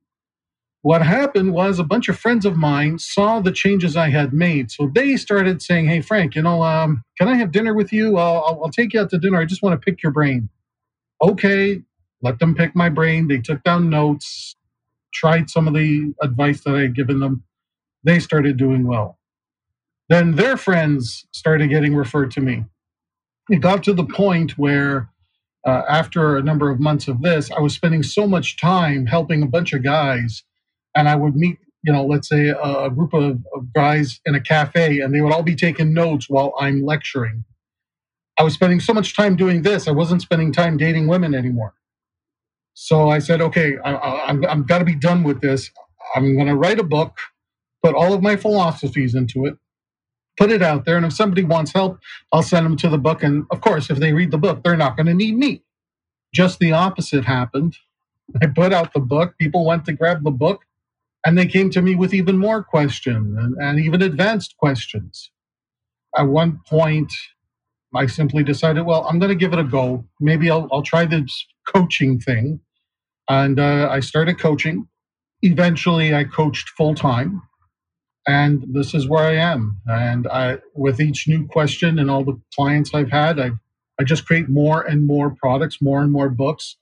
What 0.83 1.03
happened 1.03 1.53
was 1.53 1.79
a 1.79 1.83
bunch 1.83 2.09
of 2.09 2.17
friends 2.19 2.45
of 2.45 2.57
mine 2.57 2.99
saw 2.99 3.39
the 3.39 3.51
changes 3.51 3.97
I 3.97 4.09
had 4.09 4.33
made. 4.33 4.71
So 4.71 4.91
they 4.93 5.17
started 5.17 5.61
saying, 5.61 5.87
Hey, 5.87 6.01
Frank, 6.01 6.35
you 6.35 6.41
know, 6.41 6.63
um, 6.63 7.03
can 7.19 7.27
I 7.27 7.35
have 7.35 7.51
dinner 7.51 7.73
with 7.73 7.93
you? 7.93 8.17
I'll, 8.17 8.61
I'll 8.63 8.71
take 8.71 8.93
you 8.93 9.01
out 9.01 9.09
to 9.11 9.19
dinner. 9.19 9.39
I 9.39 9.45
just 9.45 9.61
want 9.61 9.79
to 9.79 9.85
pick 9.85 10.01
your 10.03 10.11
brain. 10.11 10.49
Okay, 11.21 11.81
let 12.23 12.39
them 12.39 12.55
pick 12.55 12.75
my 12.75 12.89
brain. 12.89 13.27
They 13.27 13.39
took 13.39 13.63
down 13.63 13.89
notes, 13.89 14.55
tried 15.13 15.49
some 15.49 15.67
of 15.67 15.73
the 15.75 16.13
advice 16.21 16.63
that 16.63 16.75
I 16.75 16.81
had 16.81 16.95
given 16.95 17.19
them. 17.19 17.43
They 18.03 18.19
started 18.19 18.57
doing 18.57 18.87
well. 18.87 19.19
Then 20.09 20.35
their 20.35 20.57
friends 20.57 21.25
started 21.31 21.69
getting 21.69 21.95
referred 21.95 22.31
to 22.31 22.41
me. 22.41 22.65
It 23.49 23.61
got 23.61 23.83
to 23.83 23.93
the 23.93 24.05
point 24.05 24.57
where, 24.57 25.09
uh, 25.65 25.83
after 25.89 26.37
a 26.37 26.43
number 26.43 26.69
of 26.69 26.79
months 26.79 27.07
of 27.07 27.21
this, 27.21 27.51
I 27.51 27.59
was 27.61 27.73
spending 27.73 28.03
so 28.03 28.27
much 28.27 28.57
time 28.57 29.07
helping 29.07 29.43
a 29.43 29.47
bunch 29.47 29.73
of 29.73 29.83
guys, 29.83 30.43
and 30.95 31.09
I 31.09 31.15
would 31.15 31.35
meet, 31.35 31.57
you 31.83 31.93
know, 31.93 32.05
let's 32.05 32.29
say 32.29 32.49
a, 32.49 32.89
group 32.89 33.13
of, 33.13 33.39
of 33.55 33.73
guys 33.73 34.19
in 34.25 34.35
a 34.35 34.41
cafe, 34.41 34.99
and 34.99 35.13
they 35.13 35.21
would 35.21 35.33
all 35.33 35.43
be 35.43 35.55
taking 35.55 35.93
notes 35.93 36.29
while 36.29 36.53
I'm 36.59 36.83
lecturing. 36.83 37.45
I 38.37 38.43
was 38.43 38.53
spending 38.53 38.79
so 38.79 38.93
much 38.93 39.15
time 39.15 39.35
doing 39.35 39.61
this, 39.61 39.87
I 39.87 39.91
wasn't 39.91 40.21
spending 40.21 40.51
time 40.51 40.77
dating 40.77 41.07
women 41.07 41.33
anymore. 41.35 41.73
So 42.73 43.09
I 43.09 43.19
said, 43.19 43.41
okay, 43.41 43.77
I, 43.83 43.93
I, 43.93 44.27
I'm, 44.27 44.45
I'm 44.45 44.63
got 44.63 44.79
to 44.79 44.85
be 44.85 44.95
done 44.95 45.23
with 45.23 45.41
this. 45.41 45.71
I'm 46.15 46.35
going 46.35 46.47
to 46.47 46.55
write 46.55 46.79
a 46.79 46.83
book, 46.83 47.17
put 47.83 47.95
all 47.95 48.13
of 48.13 48.21
my 48.21 48.35
philosophies 48.35 49.15
into 49.15 49.45
it, 49.45 49.55
put 50.37 50.51
it 50.51 50.61
out 50.61 50.85
there. 50.85 50.97
And 50.97 51.05
if 51.05 51.13
somebody 51.13 51.43
wants 51.43 51.73
help, 51.73 51.99
I'll 52.31 52.43
send 52.43 52.65
them 52.65 52.77
to 52.77 52.89
the 52.89 52.97
book. 52.97 53.23
And 53.23 53.45
of 53.51 53.61
course, 53.61 53.89
if 53.89 53.99
they 53.99 54.13
read 54.13 54.31
the 54.31 54.37
book, 54.37 54.63
they're 54.63 54.77
not 54.77 54.95
going 54.95 55.07
to 55.07 55.13
need 55.13 55.37
me. 55.37 55.63
Just 56.33 56.59
the 56.59 56.71
opposite 56.73 57.25
happened. 57.25 57.77
I 58.41 58.47
put 58.47 58.73
out 58.73 58.93
the 58.93 58.99
book, 58.99 59.35
people 59.39 59.65
went 59.65 59.85
to 59.85 59.93
grab 59.93 60.23
the 60.23 60.31
book, 60.31 60.63
and 61.25 61.37
they 61.37 61.45
came 61.45 61.69
to 61.71 61.81
me 61.81 61.95
with 61.95 62.13
even 62.13 62.37
more 62.37 62.63
questions 62.63 63.37
and, 63.37 63.55
and 63.59 63.79
even 63.79 64.01
advanced 64.01 64.55
questions. 64.57 65.31
At 66.17 66.23
one 66.23 66.59
point, 66.67 67.13
I 67.93 68.07
simply 68.07 68.43
decided, 68.43 68.83
well, 68.83 69.05
I'm 69.07 69.19
going 69.19 69.29
to 69.29 69.35
give 69.35 69.53
it 69.53 69.59
a 69.59 69.63
go. 69.63 70.05
Maybe 70.19 70.49
I'll, 70.49 70.67
I'll 70.71 70.81
try 70.81 71.05
this 71.05 71.45
coaching 71.67 72.19
thing. 72.19 72.61
And 73.29 73.59
uh, 73.59 73.87
I 73.89 73.99
started 73.99 74.39
coaching. 74.39 74.87
Eventually, 75.41 76.13
I 76.13 76.23
coached 76.23 76.69
full 76.69 76.95
time. 76.95 77.41
And 78.27 78.65
this 78.71 78.93
is 78.93 79.07
where 79.07 79.25
I 79.25 79.35
am. 79.35 79.79
And 79.87 80.27
I, 80.27 80.59
with 80.75 80.99
each 80.99 81.27
new 81.27 81.47
question 81.47 81.99
and 81.99 82.09
all 82.09 82.23
the 82.23 82.39
clients 82.55 82.93
I've 82.93 83.11
had, 83.11 83.39
I, 83.39 83.51
I 83.99 84.03
just 84.03 84.25
create 84.25 84.49
more 84.49 84.81
and 84.81 85.05
more 85.05 85.35
products, 85.35 85.81
more 85.81 86.01
and 86.01 86.11
more 86.11 86.29
books. 86.29 86.77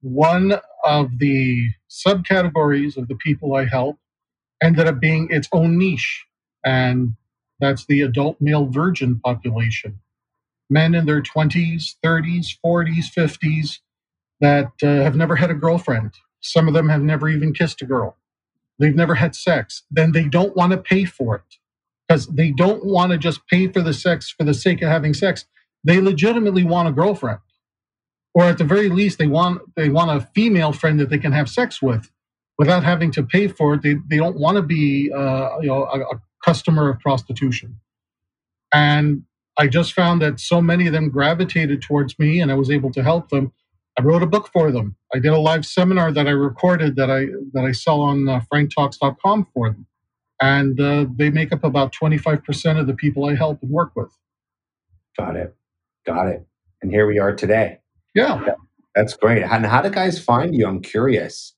One 0.00 0.60
of 0.86 1.18
the 1.18 1.70
subcategories 1.90 2.96
of 2.96 3.08
the 3.08 3.16
people 3.16 3.54
I 3.56 3.66
help 3.66 3.98
ended 4.62 4.86
up 4.86 5.00
being 5.00 5.28
its 5.30 5.48
own 5.52 5.78
niche. 5.78 6.24
And 6.64 7.14
that's 7.60 7.86
the 7.86 8.02
adult 8.02 8.40
male 8.40 8.66
virgin 8.66 9.20
population. 9.20 10.00
Men 10.70 10.94
in 10.94 11.06
their 11.06 11.22
20s, 11.22 11.94
30s, 12.04 12.48
40s, 12.64 13.06
50s 13.16 13.78
that 14.40 14.72
uh, 14.82 15.02
have 15.04 15.16
never 15.16 15.36
had 15.36 15.50
a 15.50 15.54
girlfriend. 15.54 16.12
Some 16.40 16.68
of 16.68 16.74
them 16.74 16.88
have 16.88 17.02
never 17.02 17.28
even 17.28 17.52
kissed 17.52 17.82
a 17.82 17.86
girl. 17.86 18.16
They've 18.78 18.94
never 18.94 19.14
had 19.14 19.34
sex. 19.34 19.84
Then 19.90 20.12
they 20.12 20.24
don't 20.24 20.56
want 20.56 20.72
to 20.72 20.78
pay 20.78 21.04
for 21.04 21.36
it 21.36 21.56
because 22.08 22.26
they 22.28 22.50
don't 22.50 22.84
want 22.84 23.12
to 23.12 23.18
just 23.18 23.46
pay 23.48 23.68
for 23.68 23.80
the 23.82 23.94
sex 23.94 24.30
for 24.30 24.44
the 24.44 24.54
sake 24.54 24.82
of 24.82 24.88
having 24.88 25.14
sex. 25.14 25.46
They 25.84 26.00
legitimately 26.00 26.64
want 26.64 26.88
a 26.88 26.92
girlfriend. 26.92 27.40
Or 28.36 28.44
at 28.44 28.58
the 28.58 28.64
very 28.64 28.90
least, 28.90 29.18
they 29.18 29.28
want 29.28 29.62
they 29.76 29.90
want 29.90 30.12
a 30.12 30.28
female 30.36 30.72
friend 30.72 31.00
that 31.00 31.10
they 31.10 31.18
can 31.18 31.32
have 31.32 31.50
sex 31.50 31.82
with 31.82 32.12
without 32.58 32.84
having 32.84 33.12
to 33.12 33.24
pay 33.24 33.48
for 33.48 33.76
it. 33.76 33.82
They, 33.82 33.96
they 34.10 34.18
don't 34.18 34.38
want 34.38 34.58
to 34.58 34.62
be 34.62 35.12
uh, 35.12 35.58
you 35.62 35.68
know 35.68 35.84
a, 35.86 36.00
a 36.02 36.22
customer 36.44 36.90
of 36.90 37.00
prostitution. 37.00 37.80
And 38.72 39.24
I 39.58 39.68
just 39.68 39.94
found 39.94 40.22
that 40.22 40.40
so 40.40 40.62
many 40.62 40.86
of 40.88 40.94
them 40.94 41.10
gravitated 41.10 41.82
towards 41.82 42.18
me 42.18 42.40
and 42.40 42.52
I 42.52 42.56
was 42.56 42.70
able 42.70 42.92
to 42.92 43.04
help 43.04 43.30
them. 43.30 43.52
I 43.98 44.02
wrote 44.02 44.22
a 44.24 44.28
book 44.28 44.50
for 44.52 44.72
them. 44.72 44.96
I 45.14 45.20
did 45.20 45.32
a 45.32 45.40
live 45.40 45.66
seminar 45.66 46.12
that 46.12 46.28
I 46.28 46.32
recorded 46.32 46.96
that 46.96 47.10
I 47.10 47.26
that 47.54 47.64
I 47.66 47.72
sell 47.72 48.02
on 48.02 48.28
uh, 48.28 48.42
franktalks.com 48.52 49.48
for 49.54 49.70
them. 49.70 49.86
And 50.42 50.80
uh, 50.80 51.06
they 51.16 51.30
make 51.30 51.52
up 51.52 51.64
about 51.64 51.94
25% 51.94 52.80
of 52.80 52.86
the 52.86 52.94
people 52.94 53.26
I 53.26 53.36
help 53.36 53.62
and 53.62 53.70
work 53.72 53.92
with. 53.96 54.12
Got 55.18 55.36
it. 55.36 55.56
Got 56.06 56.28
it. 56.28 56.46
And 56.82 56.90
here 56.92 57.06
we 57.06 57.18
are 57.18 57.34
today. 57.34 57.80
Yeah. 58.16 58.54
That's 58.94 59.14
great. 59.14 59.42
And 59.42 59.66
how 59.66 59.82
do 59.82 59.90
guys 59.90 60.18
find 60.18 60.54
you? 60.54 60.66
I'm 60.66 60.80
curious. 60.80 61.54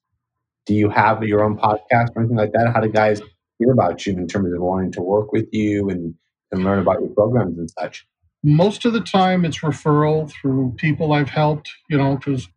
Do 0.66 0.74
you 0.74 0.90
have 0.90 1.22
your 1.22 1.44
own 1.44 1.56
podcast 1.56 2.08
or 2.16 2.22
anything 2.22 2.36
like 2.36 2.52
that? 2.52 2.72
How 2.74 2.80
do 2.80 2.88
guys 2.88 3.22
hear 3.60 3.70
about 3.72 4.04
you 4.04 4.14
in 4.14 4.26
terms 4.26 4.52
of 4.52 4.60
wanting 4.60 4.90
to 4.92 5.00
work 5.00 5.32
with 5.32 5.46
you 5.52 5.88
and, 5.88 6.14
and 6.50 6.64
learn 6.64 6.80
about 6.80 7.00
your 7.00 7.10
programs 7.10 7.56
and 7.58 7.70
such? 7.70 8.06
Most 8.42 8.84
of 8.84 8.92
the 8.92 9.00
time, 9.00 9.44
it's 9.44 9.60
referral 9.60 10.30
through 10.30 10.74
people 10.76 11.12
I've 11.12 11.30
helped, 11.30 11.70
you 11.88 11.96
know, 11.96 12.16
because 12.16 12.48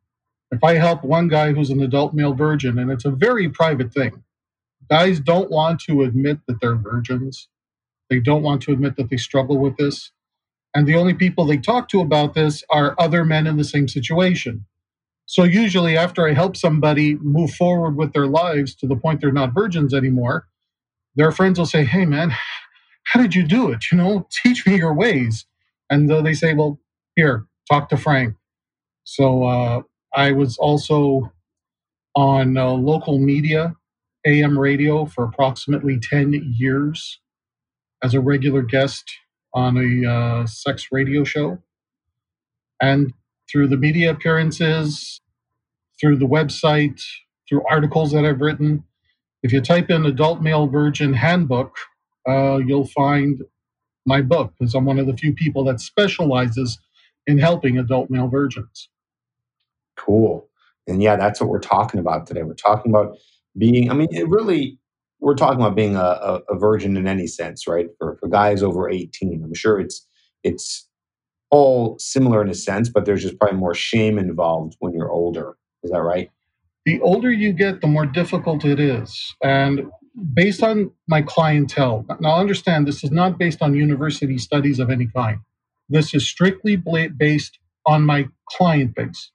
if 0.52 0.64
I 0.64 0.76
help 0.76 1.04
one 1.04 1.28
guy 1.28 1.54
who's 1.54 1.70
an 1.70 1.82
adult 1.82 2.14
male 2.14 2.34
virgin, 2.34 2.80
and 2.80 2.92
it's 2.92 3.06
a 3.06 3.12
very 3.12 3.50
private 3.50 3.94
thing, 3.94 4.24
guys 4.90 5.20
don't 5.20 5.52
want 5.52 5.80
to 5.82 6.02
admit 6.02 6.40
that 6.48 6.60
they're 6.60 6.76
virgins. 6.76 7.48
They 8.10 8.20
don't 8.20 8.44
want 8.44 8.64
to 8.64 8.72
admit 8.74 8.98
that 8.98 9.10
they 9.10 9.18
struggle 9.18 9.60
with 9.60 9.78
this. 9.78 10.12
And 10.74 10.88
the 10.88 10.96
only 10.96 11.14
people 11.14 11.46
they 11.46 11.58
talk 11.58 11.90
to 11.90 12.00
about 12.00 12.34
this 12.34 12.64
are 12.72 12.96
other 12.98 13.26
men 13.26 13.48
in 13.48 13.58
the 13.58 13.64
same 13.64 13.88
situation. 13.88 14.66
So 15.26 15.44
usually, 15.44 15.98
after 15.98 16.28
I 16.28 16.34
help 16.34 16.58
somebody 16.58 17.16
move 17.16 17.52
forward 17.52 17.96
with 17.96 18.14
their 18.14 18.28
lives 18.28 18.76
to 18.76 18.88
the 18.88 18.96
point 18.96 19.22
they're 19.22 19.32
not 19.32 19.54
virgins 19.54 19.94
anymore, 19.94 20.48
their 21.16 21.32
friends 21.32 21.60
will 21.60 21.66
say, 21.66 21.86
Hey, 21.86 22.06
man, 22.06 22.34
how 23.06 23.22
did 23.22 23.36
you 23.36 23.44
do 23.48 23.72
it? 23.72 23.86
You 23.92 23.98
know, 23.98 24.28
teach 24.44 24.66
me 24.66 24.78
your 24.78 24.94
ways. 24.94 25.46
And 25.90 26.10
they 26.10 26.34
say, 26.34 26.54
Well, 26.54 26.80
here, 27.16 27.46
talk 27.70 27.90
to 27.90 27.98
Frank. 27.98 28.36
So 29.04 29.44
uh, 29.46 29.82
I 30.14 30.32
was 30.32 30.58
also 30.58 31.32
on 32.16 32.58
uh, 32.58 32.72
local 32.72 33.20
media, 33.20 33.76
AM 34.26 34.58
radio, 34.60 35.06
for 35.06 35.24
approximately 35.26 36.00
10 36.00 36.56
years 36.58 37.20
as 38.04 38.14
a 38.14 38.22
regular 38.22 38.62
guest 38.62 39.12
on 39.54 39.78
a 39.78 40.10
uh, 40.10 40.46
sex 40.46 40.88
radio 40.92 41.24
show. 41.24 41.60
And 42.82 43.14
through 43.52 43.68
the 43.68 43.78
media 43.78 44.12
appearances, 44.12 45.20
through 46.00 46.18
the 46.18 46.28
website, 46.28 47.02
through 47.48 47.64
articles 47.70 48.12
that 48.12 48.26
I've 48.26 48.42
written, 48.42 48.84
if 49.44 49.52
you 49.52 49.62
type 49.62 49.90
in 49.90 50.06
adult 50.06 50.42
male 50.42 50.68
virgin 50.68 51.14
handbook, 51.14 51.76
uh, 52.28 52.58
you'll 52.58 52.88
find 52.88 53.42
my 54.06 54.22
book 54.22 54.54
because 54.60 54.74
I'm 54.74 54.86
one 54.86 55.00
of 55.00 55.08
the 55.08 55.18
few 55.18 55.34
people 55.34 55.64
that 55.66 55.80
specializes 55.80 56.80
in 57.28 57.38
helping 57.38 57.78
adult 57.78 58.10
male 58.10 58.28
virgins. 58.28 58.90
Cool. 59.98 60.48
And 60.88 61.02
yeah, 61.02 61.16
that's 61.16 61.40
what 61.40 61.50
we're 61.50 61.60
talking 61.60 62.00
about 62.00 62.26
today. 62.26 62.44
We're 62.44 62.54
talking 62.54 62.92
about 62.92 63.18
being, 63.58 63.92
I 63.92 63.94
mean, 63.94 64.08
it 64.12 64.28
really, 64.28 64.80
we're 65.22 65.36
talking 65.36 65.60
about 65.60 65.76
being 65.76 65.96
a, 65.96 66.00
a, 66.00 66.42
a 66.50 66.58
virgin 66.58 66.98
in 66.98 67.08
any 67.08 67.28
sense, 67.28 67.68
right? 67.68 67.88
For, 68.00 68.18
for 68.20 68.28
guys 68.28 68.64
over 68.64 68.90
18. 68.90 69.42
I'm 69.44 69.54
sure 69.54 69.80
it's, 69.80 70.06
it's 70.44 70.88
all 71.52 71.98
similar 72.00 72.42
in 72.42 72.50
a 72.50 72.56
sense, 72.56 72.90
but 72.90 73.06
there's 73.06 73.22
just 73.22 73.40
probably 73.40 73.58
more 73.58 73.76
shame 73.76 74.18
involved 74.18 74.76
when 74.80 74.94
you're 74.94 75.12
older. 75.12 75.58
Is 75.84 75.92
that 75.92 76.02
right? 76.02 76.30
the 76.86 77.00
older 77.02 77.32
you 77.32 77.54
get, 77.54 77.82
the 77.82 77.88
more 77.88 78.06
difficult 78.06 78.66
it 78.66 78.80
is. 78.80 79.36
And 79.44 79.84
based 80.34 80.64
on 80.64 80.92
my 81.08 81.22
clientele, 81.22 82.06
now 82.20 82.38
understand 82.38 82.88
this 82.88 83.04
is 83.04 83.12
not 83.12 83.38
based 83.38 83.62
on 83.62 83.76
university 83.76 84.38
studies 84.38 84.80
of 84.80 84.90
any 84.90 85.08
kind. 85.08 85.40
This 85.90 86.14
is 86.14 86.28
strictly 86.28 86.76
based 86.76 87.60
on 87.86 88.06
my 88.06 88.28
client 88.50 88.96
base. 88.96 89.32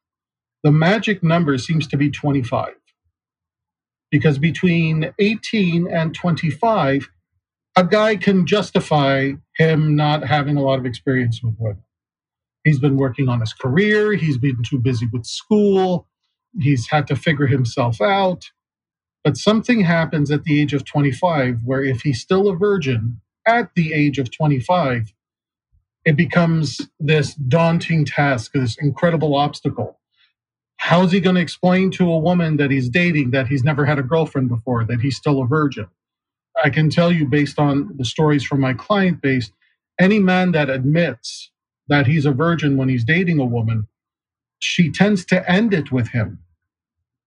The 0.64 0.72
magic 0.72 1.22
number 1.22 1.56
seems 1.58 1.86
to 1.88 1.96
be 1.96 2.10
25. 2.10 2.74
Because 4.10 4.38
between 4.38 5.12
18 5.18 5.88
and 5.90 6.14
25, 6.14 7.10
a 7.76 7.84
guy 7.84 8.16
can 8.16 8.46
justify 8.46 9.32
him 9.56 9.96
not 9.96 10.24
having 10.24 10.56
a 10.56 10.62
lot 10.62 10.78
of 10.78 10.86
experience 10.86 11.42
with 11.42 11.54
women. 11.58 11.82
He's 12.64 12.80
been 12.80 12.96
working 12.96 13.28
on 13.28 13.40
his 13.40 13.52
career, 13.52 14.14
he's 14.14 14.38
been 14.38 14.62
too 14.68 14.78
busy 14.78 15.08
with 15.12 15.26
school, 15.26 16.08
he's 16.60 16.88
had 16.90 17.06
to 17.08 17.16
figure 17.16 17.46
himself 17.46 18.00
out. 18.00 18.50
But 19.24 19.36
something 19.36 19.82
happens 19.82 20.30
at 20.30 20.44
the 20.44 20.60
age 20.60 20.74
of 20.74 20.84
25 20.84 21.60
where 21.64 21.82
if 21.84 22.02
he's 22.02 22.20
still 22.20 22.48
a 22.48 22.56
virgin 22.56 23.20
at 23.46 23.70
the 23.76 23.92
age 23.92 24.18
of 24.18 24.30
25, 24.36 25.12
it 26.04 26.16
becomes 26.16 26.80
this 27.00 27.34
daunting 27.34 28.04
task, 28.04 28.52
this 28.54 28.76
incredible 28.80 29.36
obstacle. 29.36 29.95
How's 30.86 31.12
he 31.12 31.20
going 31.20 31.34
to 31.36 31.42
explain 31.42 31.90
to 31.92 32.10
a 32.10 32.18
woman 32.18 32.58
that 32.58 32.70
he's 32.70 32.88
dating 32.88 33.32
that 33.32 33.48
he's 33.48 33.64
never 33.64 33.84
had 33.84 33.98
a 33.98 34.04
girlfriend 34.04 34.48
before, 34.48 34.84
that 34.84 35.00
he's 35.00 35.16
still 35.16 35.42
a 35.42 35.46
virgin? 35.46 35.88
I 36.62 36.70
can 36.70 36.90
tell 36.90 37.10
you 37.12 37.26
based 37.26 37.58
on 37.58 37.92
the 37.96 38.04
stories 38.04 38.44
from 38.44 38.60
my 38.60 38.72
client 38.72 39.20
base, 39.20 39.50
any 40.00 40.20
man 40.20 40.52
that 40.52 40.70
admits 40.70 41.50
that 41.88 42.06
he's 42.06 42.24
a 42.24 42.32
virgin 42.32 42.76
when 42.76 42.88
he's 42.88 43.04
dating 43.04 43.40
a 43.40 43.44
woman, 43.44 43.88
she 44.60 44.90
tends 44.90 45.24
to 45.26 45.50
end 45.50 45.74
it 45.74 45.90
with 45.90 46.08
him 46.10 46.40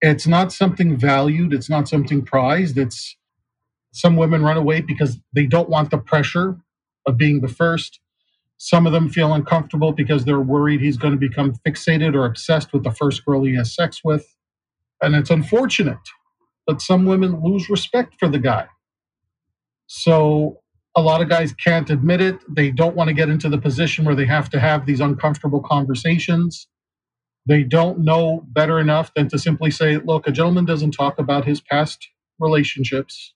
it's 0.01 0.27
not 0.27 0.51
something 0.51 0.97
valued 0.97 1.53
it's 1.53 1.69
not 1.69 1.87
something 1.87 2.23
prized 2.23 2.77
it's 2.77 3.17
some 3.91 4.15
women 4.15 4.43
run 4.43 4.57
away 4.57 4.81
because 4.81 5.19
they 5.33 5.45
don't 5.45 5.69
want 5.69 5.91
the 5.91 5.97
pressure 5.97 6.57
of 7.05 7.17
being 7.17 7.41
the 7.41 7.47
first 7.47 7.99
some 8.59 8.87
of 8.87 8.93
them 8.93 9.09
feel 9.09 9.33
uncomfortable 9.33 9.93
because 9.93 10.25
they're 10.25 10.41
worried 10.41 10.81
he's 10.81 10.97
going 10.97 11.13
to 11.13 11.19
become 11.19 11.55
fixated 11.67 12.15
or 12.15 12.25
obsessed 12.25 12.73
with 12.73 12.83
the 12.83 12.91
first 12.91 13.25
girl 13.25 13.43
he 13.43 13.55
has 13.55 13.75
sex 13.75 14.01
with. 14.05 14.35
And 15.01 15.15
it's 15.15 15.31
unfortunate 15.31 15.99
but 16.67 16.81
some 16.81 17.05
women 17.05 17.41
lose 17.43 17.69
respect 17.69 18.15
for 18.19 18.29
the 18.29 18.39
guy. 18.39 18.67
So 19.87 20.61
a 20.95 21.01
lot 21.01 21.21
of 21.21 21.29
guys 21.29 21.53
can't 21.53 21.89
admit 21.89 22.21
it. 22.21 22.37
They 22.47 22.71
don't 22.71 22.95
want 22.95 23.09
to 23.09 23.13
get 23.15 23.29
into 23.29 23.49
the 23.49 23.57
position 23.57 24.05
where 24.05 24.15
they 24.15 24.25
have 24.27 24.49
to 24.51 24.59
have 24.59 24.85
these 24.85 24.99
uncomfortable 24.99 25.61
conversations. 25.61 26.67
They 27.47 27.63
don't 27.63 27.99
know 27.99 28.45
better 28.47 28.79
enough 28.79 29.13
than 29.15 29.29
to 29.29 29.39
simply 29.39 29.71
say, 29.71 29.97
look, 29.97 30.27
a 30.27 30.31
gentleman 30.31 30.65
doesn't 30.65 30.91
talk 30.91 31.19
about 31.19 31.45
his 31.45 31.61
past 31.61 32.09
relationships. 32.39 33.33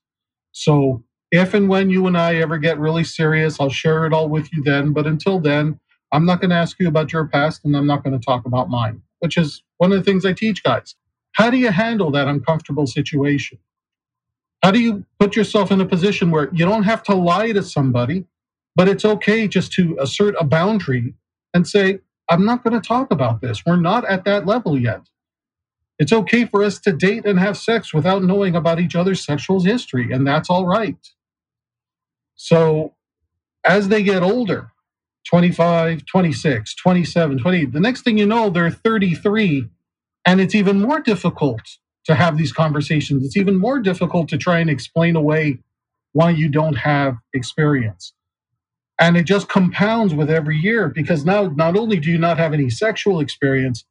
So 0.52 1.04
if 1.34 1.52
and 1.52 1.68
when 1.68 1.90
you 1.90 2.06
and 2.06 2.16
I 2.16 2.36
ever 2.36 2.58
get 2.58 2.78
really 2.78 3.02
serious, 3.02 3.58
I'll 3.60 3.68
share 3.68 4.06
it 4.06 4.12
all 4.12 4.28
with 4.28 4.52
you 4.52 4.62
then. 4.62 4.92
But 4.92 5.06
until 5.08 5.40
then, 5.40 5.80
I'm 6.12 6.24
not 6.24 6.40
going 6.40 6.50
to 6.50 6.56
ask 6.56 6.78
you 6.78 6.86
about 6.86 7.12
your 7.12 7.26
past 7.26 7.64
and 7.64 7.76
I'm 7.76 7.88
not 7.88 8.04
going 8.04 8.16
to 8.16 8.24
talk 8.24 8.46
about 8.46 8.70
mine, 8.70 9.02
which 9.18 9.36
is 9.36 9.64
one 9.78 9.90
of 9.90 9.98
the 9.98 10.04
things 10.04 10.24
I 10.24 10.32
teach 10.32 10.62
guys. 10.62 10.94
How 11.32 11.50
do 11.50 11.56
you 11.56 11.72
handle 11.72 12.12
that 12.12 12.28
uncomfortable 12.28 12.86
situation? 12.86 13.58
How 14.62 14.70
do 14.70 14.78
you 14.78 15.04
put 15.18 15.34
yourself 15.34 15.72
in 15.72 15.80
a 15.80 15.86
position 15.86 16.30
where 16.30 16.48
you 16.52 16.64
don't 16.64 16.84
have 16.84 17.02
to 17.04 17.16
lie 17.16 17.50
to 17.50 17.64
somebody, 17.64 18.26
but 18.76 18.88
it's 18.88 19.04
okay 19.04 19.48
just 19.48 19.72
to 19.72 19.96
assert 20.00 20.36
a 20.38 20.44
boundary 20.44 21.14
and 21.52 21.66
say, 21.66 21.98
I'm 22.30 22.44
not 22.44 22.62
going 22.62 22.80
to 22.80 22.86
talk 22.86 23.10
about 23.10 23.40
this. 23.40 23.66
We're 23.66 23.76
not 23.76 24.04
at 24.04 24.24
that 24.24 24.46
level 24.46 24.78
yet. 24.78 25.02
It's 25.98 26.12
okay 26.12 26.44
for 26.44 26.62
us 26.62 26.78
to 26.80 26.92
date 26.92 27.26
and 27.26 27.40
have 27.40 27.56
sex 27.56 27.92
without 27.92 28.22
knowing 28.22 28.54
about 28.54 28.80
each 28.80 28.94
other's 28.94 29.24
sexual 29.24 29.62
history, 29.62 30.12
and 30.12 30.26
that's 30.26 30.48
all 30.48 30.66
right. 30.66 30.96
So, 32.36 32.94
as 33.66 33.88
they 33.88 34.02
get 34.02 34.22
older, 34.22 34.72
25, 35.28 36.06
26, 36.06 36.74
27, 36.76 37.38
28. 37.38 37.72
The 37.72 37.80
next 37.80 38.02
thing 38.02 38.18
you 38.18 38.26
know, 38.26 38.50
they're 38.50 38.70
33. 38.70 39.68
And 40.26 40.40
it's 40.40 40.54
even 40.54 40.80
more 40.80 41.00
difficult 41.00 41.62
to 42.06 42.14
have 42.14 42.38
these 42.38 42.52
conversations. 42.52 43.24
It's 43.24 43.36
even 43.36 43.58
more 43.58 43.80
difficult 43.80 44.28
to 44.30 44.38
try 44.38 44.58
and 44.60 44.70
explain 44.70 45.16
away 45.16 45.58
why 46.12 46.30
you 46.30 46.48
don't 46.48 46.76
have 46.76 47.16
experience. 47.34 48.14
And 49.00 49.16
it 49.16 49.24
just 49.24 49.48
compounds 49.48 50.14
with 50.14 50.30
every 50.30 50.56
year 50.58 50.88
because 50.88 51.24
now 51.26 51.48
not 51.48 51.76
only 51.76 51.98
do 52.00 52.10
you 52.10 52.18
not 52.18 52.38
have 52.38 52.54
any 52.54 52.70
sexual 52.70 53.20
experience, 53.20 53.84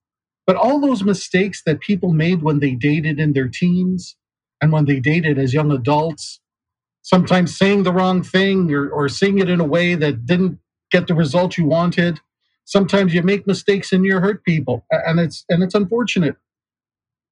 but 0.48 0.58
all 0.58 0.82
those 0.82 1.04
mistakes 1.04 1.64
that 1.66 1.82
people 1.82 2.14
made 2.14 2.44
when 2.44 2.60
they 2.60 2.76
dated 2.76 3.20
in 3.20 3.34
their 3.34 3.50
teens 3.50 4.18
and 4.62 4.72
when 4.74 4.86
they 4.86 5.00
dated 5.00 5.40
as 5.40 5.54
young 5.54 5.72
adults, 5.72 6.42
sometimes 7.04 7.58
saying 7.58 7.84
the 7.84 7.94
wrong 7.94 8.24
thing 8.24 8.74
or, 8.74 8.90
or 8.90 9.10
saying 9.10 9.40
it 9.40 9.50
in 9.50 9.62
a 9.62 9.66
way 9.66 9.96
that 9.96 10.26
didn't 10.28 10.60
get 10.92 11.08
the 11.08 11.16
result 11.16 11.58
you 11.58 11.66
wanted. 11.68 12.20
Sometimes 12.66 13.14
you 13.14 13.24
make 13.24 13.48
mistakes 13.48 13.94
and 13.94 14.06
you 14.06 14.20
hurt 14.20 14.46
people, 14.46 14.86
and 14.92 15.20
it's 15.22 15.46
and 15.50 15.64
it's 15.64 15.76
unfortunate. 15.76 16.38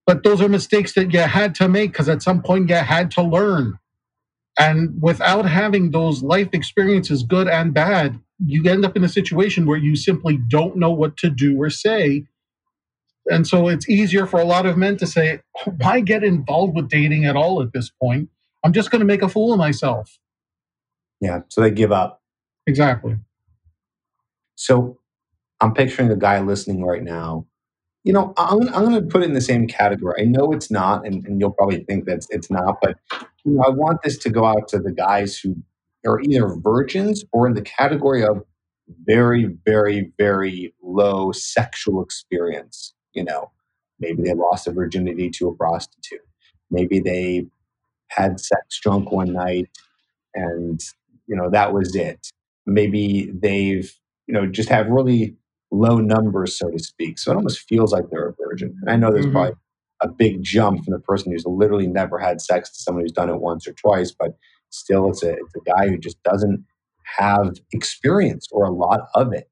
But 0.07 0.23
those 0.23 0.41
are 0.41 0.49
mistakes 0.49 0.93
that 0.95 1.13
you 1.13 1.21
had 1.21 1.55
to 1.55 1.69
make 1.69 1.93
because 1.93 2.09
at 2.09 2.23
some 2.23 2.43
point 2.43 2.69
you 2.69 2.75
had 2.75 3.11
to 3.11 3.23
learn. 3.23 3.79
And 4.59 5.01
without 5.01 5.45
having 5.45 5.91
those 5.91 6.23
life 6.23 6.49
experiences, 6.53 7.23
good 7.23 7.47
and 7.47 7.73
bad, 7.73 8.19
you 8.45 8.69
end 8.69 8.85
up 8.85 8.97
in 8.97 9.03
a 9.03 9.09
situation 9.09 9.65
where 9.67 9.77
you 9.77 9.95
simply 9.95 10.37
don't 10.37 10.77
know 10.77 10.91
what 10.91 11.17
to 11.17 11.29
do 11.29 11.61
or 11.61 11.69
say. 11.69 12.25
And 13.27 13.47
so 13.47 13.69
it's 13.69 13.89
easier 13.89 14.27
for 14.27 14.39
a 14.39 14.45
lot 14.45 14.65
of 14.65 14.77
men 14.77 14.97
to 14.97 15.07
say, 15.07 15.41
why 15.77 16.01
get 16.01 16.23
involved 16.23 16.75
with 16.75 16.89
dating 16.89 17.25
at 17.25 17.35
all 17.37 17.61
at 17.61 17.73
this 17.73 17.91
point? 17.91 18.29
I'm 18.63 18.73
just 18.73 18.91
going 18.91 18.99
to 18.99 19.05
make 19.05 19.21
a 19.21 19.29
fool 19.29 19.53
of 19.53 19.59
myself. 19.59 20.19
Yeah. 21.19 21.41
So 21.49 21.61
they 21.61 21.71
give 21.71 21.91
up. 21.91 22.21
Exactly. 22.67 23.17
So 24.55 24.99
I'm 25.59 25.73
picturing 25.73 26.11
a 26.11 26.15
guy 26.15 26.39
listening 26.39 26.83
right 26.83 27.03
now. 27.03 27.45
You 28.03 28.13
know, 28.13 28.33
I'm, 28.37 28.61
I'm 28.73 28.85
going 28.85 28.99
to 28.99 29.01
put 29.01 29.21
it 29.21 29.25
in 29.25 29.33
the 29.33 29.41
same 29.41 29.67
category. 29.67 30.21
I 30.21 30.25
know 30.25 30.51
it's 30.51 30.71
not, 30.71 31.05
and, 31.05 31.25
and 31.25 31.39
you'll 31.39 31.51
probably 31.51 31.83
think 31.83 32.05
that 32.05 32.25
it's 32.29 32.49
not, 32.49 32.77
but 32.81 32.97
you 33.43 33.53
know, 33.53 33.63
I 33.63 33.69
want 33.69 34.01
this 34.03 34.17
to 34.19 34.29
go 34.29 34.45
out 34.45 34.67
to 34.69 34.79
the 34.79 34.91
guys 34.91 35.37
who 35.37 35.55
are 36.05 36.19
either 36.21 36.55
virgins 36.55 37.23
or 37.31 37.45
in 37.45 37.53
the 37.53 37.61
category 37.61 38.23
of 38.23 38.43
very, 39.05 39.55
very, 39.65 40.11
very 40.17 40.73
low 40.81 41.31
sexual 41.31 42.03
experience. 42.03 42.93
You 43.13 43.23
know, 43.23 43.51
maybe 43.99 44.23
they 44.23 44.33
lost 44.33 44.65
their 44.65 44.73
virginity 44.73 45.29
to 45.31 45.49
a 45.49 45.55
prostitute. 45.55 46.21
Maybe 46.71 46.99
they 46.99 47.45
had 48.11 48.39
sex 48.39 48.79
drunk 48.81 49.11
one 49.11 49.33
night 49.33 49.69
and, 50.35 50.79
you 51.27 51.35
know, 51.35 51.49
that 51.49 51.73
was 51.73 51.95
it. 51.95 52.29
Maybe 52.65 53.31
they've, 53.33 53.91
you 54.27 54.33
know, 54.33 54.45
just 54.45 54.69
have 54.69 54.87
really 54.87 55.35
low 55.71 55.97
numbers, 55.97 56.57
so 56.57 56.69
to 56.69 56.79
speak. 56.79 57.17
So 57.17 57.31
it 57.31 57.35
almost 57.35 57.67
feels 57.67 57.91
like 57.91 58.09
they're 58.09 58.29
a 58.29 58.35
virgin. 58.47 58.77
And 58.81 58.89
I 58.89 58.95
know 58.95 59.11
there's 59.11 59.25
mm-hmm. 59.25 59.33
probably 59.33 59.55
a 60.01 60.07
big 60.09 60.43
jump 60.43 60.83
from 60.83 60.93
the 60.93 60.99
person 60.99 61.31
who's 61.31 61.45
literally 61.45 61.87
never 61.87 62.19
had 62.19 62.41
sex 62.41 62.69
to 62.71 62.79
someone 62.79 63.03
who's 63.03 63.11
done 63.11 63.29
it 63.29 63.39
once 63.39 63.67
or 63.67 63.73
twice, 63.73 64.11
but 64.11 64.37
still 64.69 65.09
it's 65.09 65.23
a, 65.23 65.31
it's 65.31 65.55
a 65.55 65.71
guy 65.71 65.87
who 65.87 65.97
just 65.97 66.21
doesn't 66.23 66.65
have 67.17 67.57
experience 67.71 68.47
or 68.51 68.65
a 68.65 68.71
lot 68.71 69.07
of 69.15 69.33
it. 69.33 69.49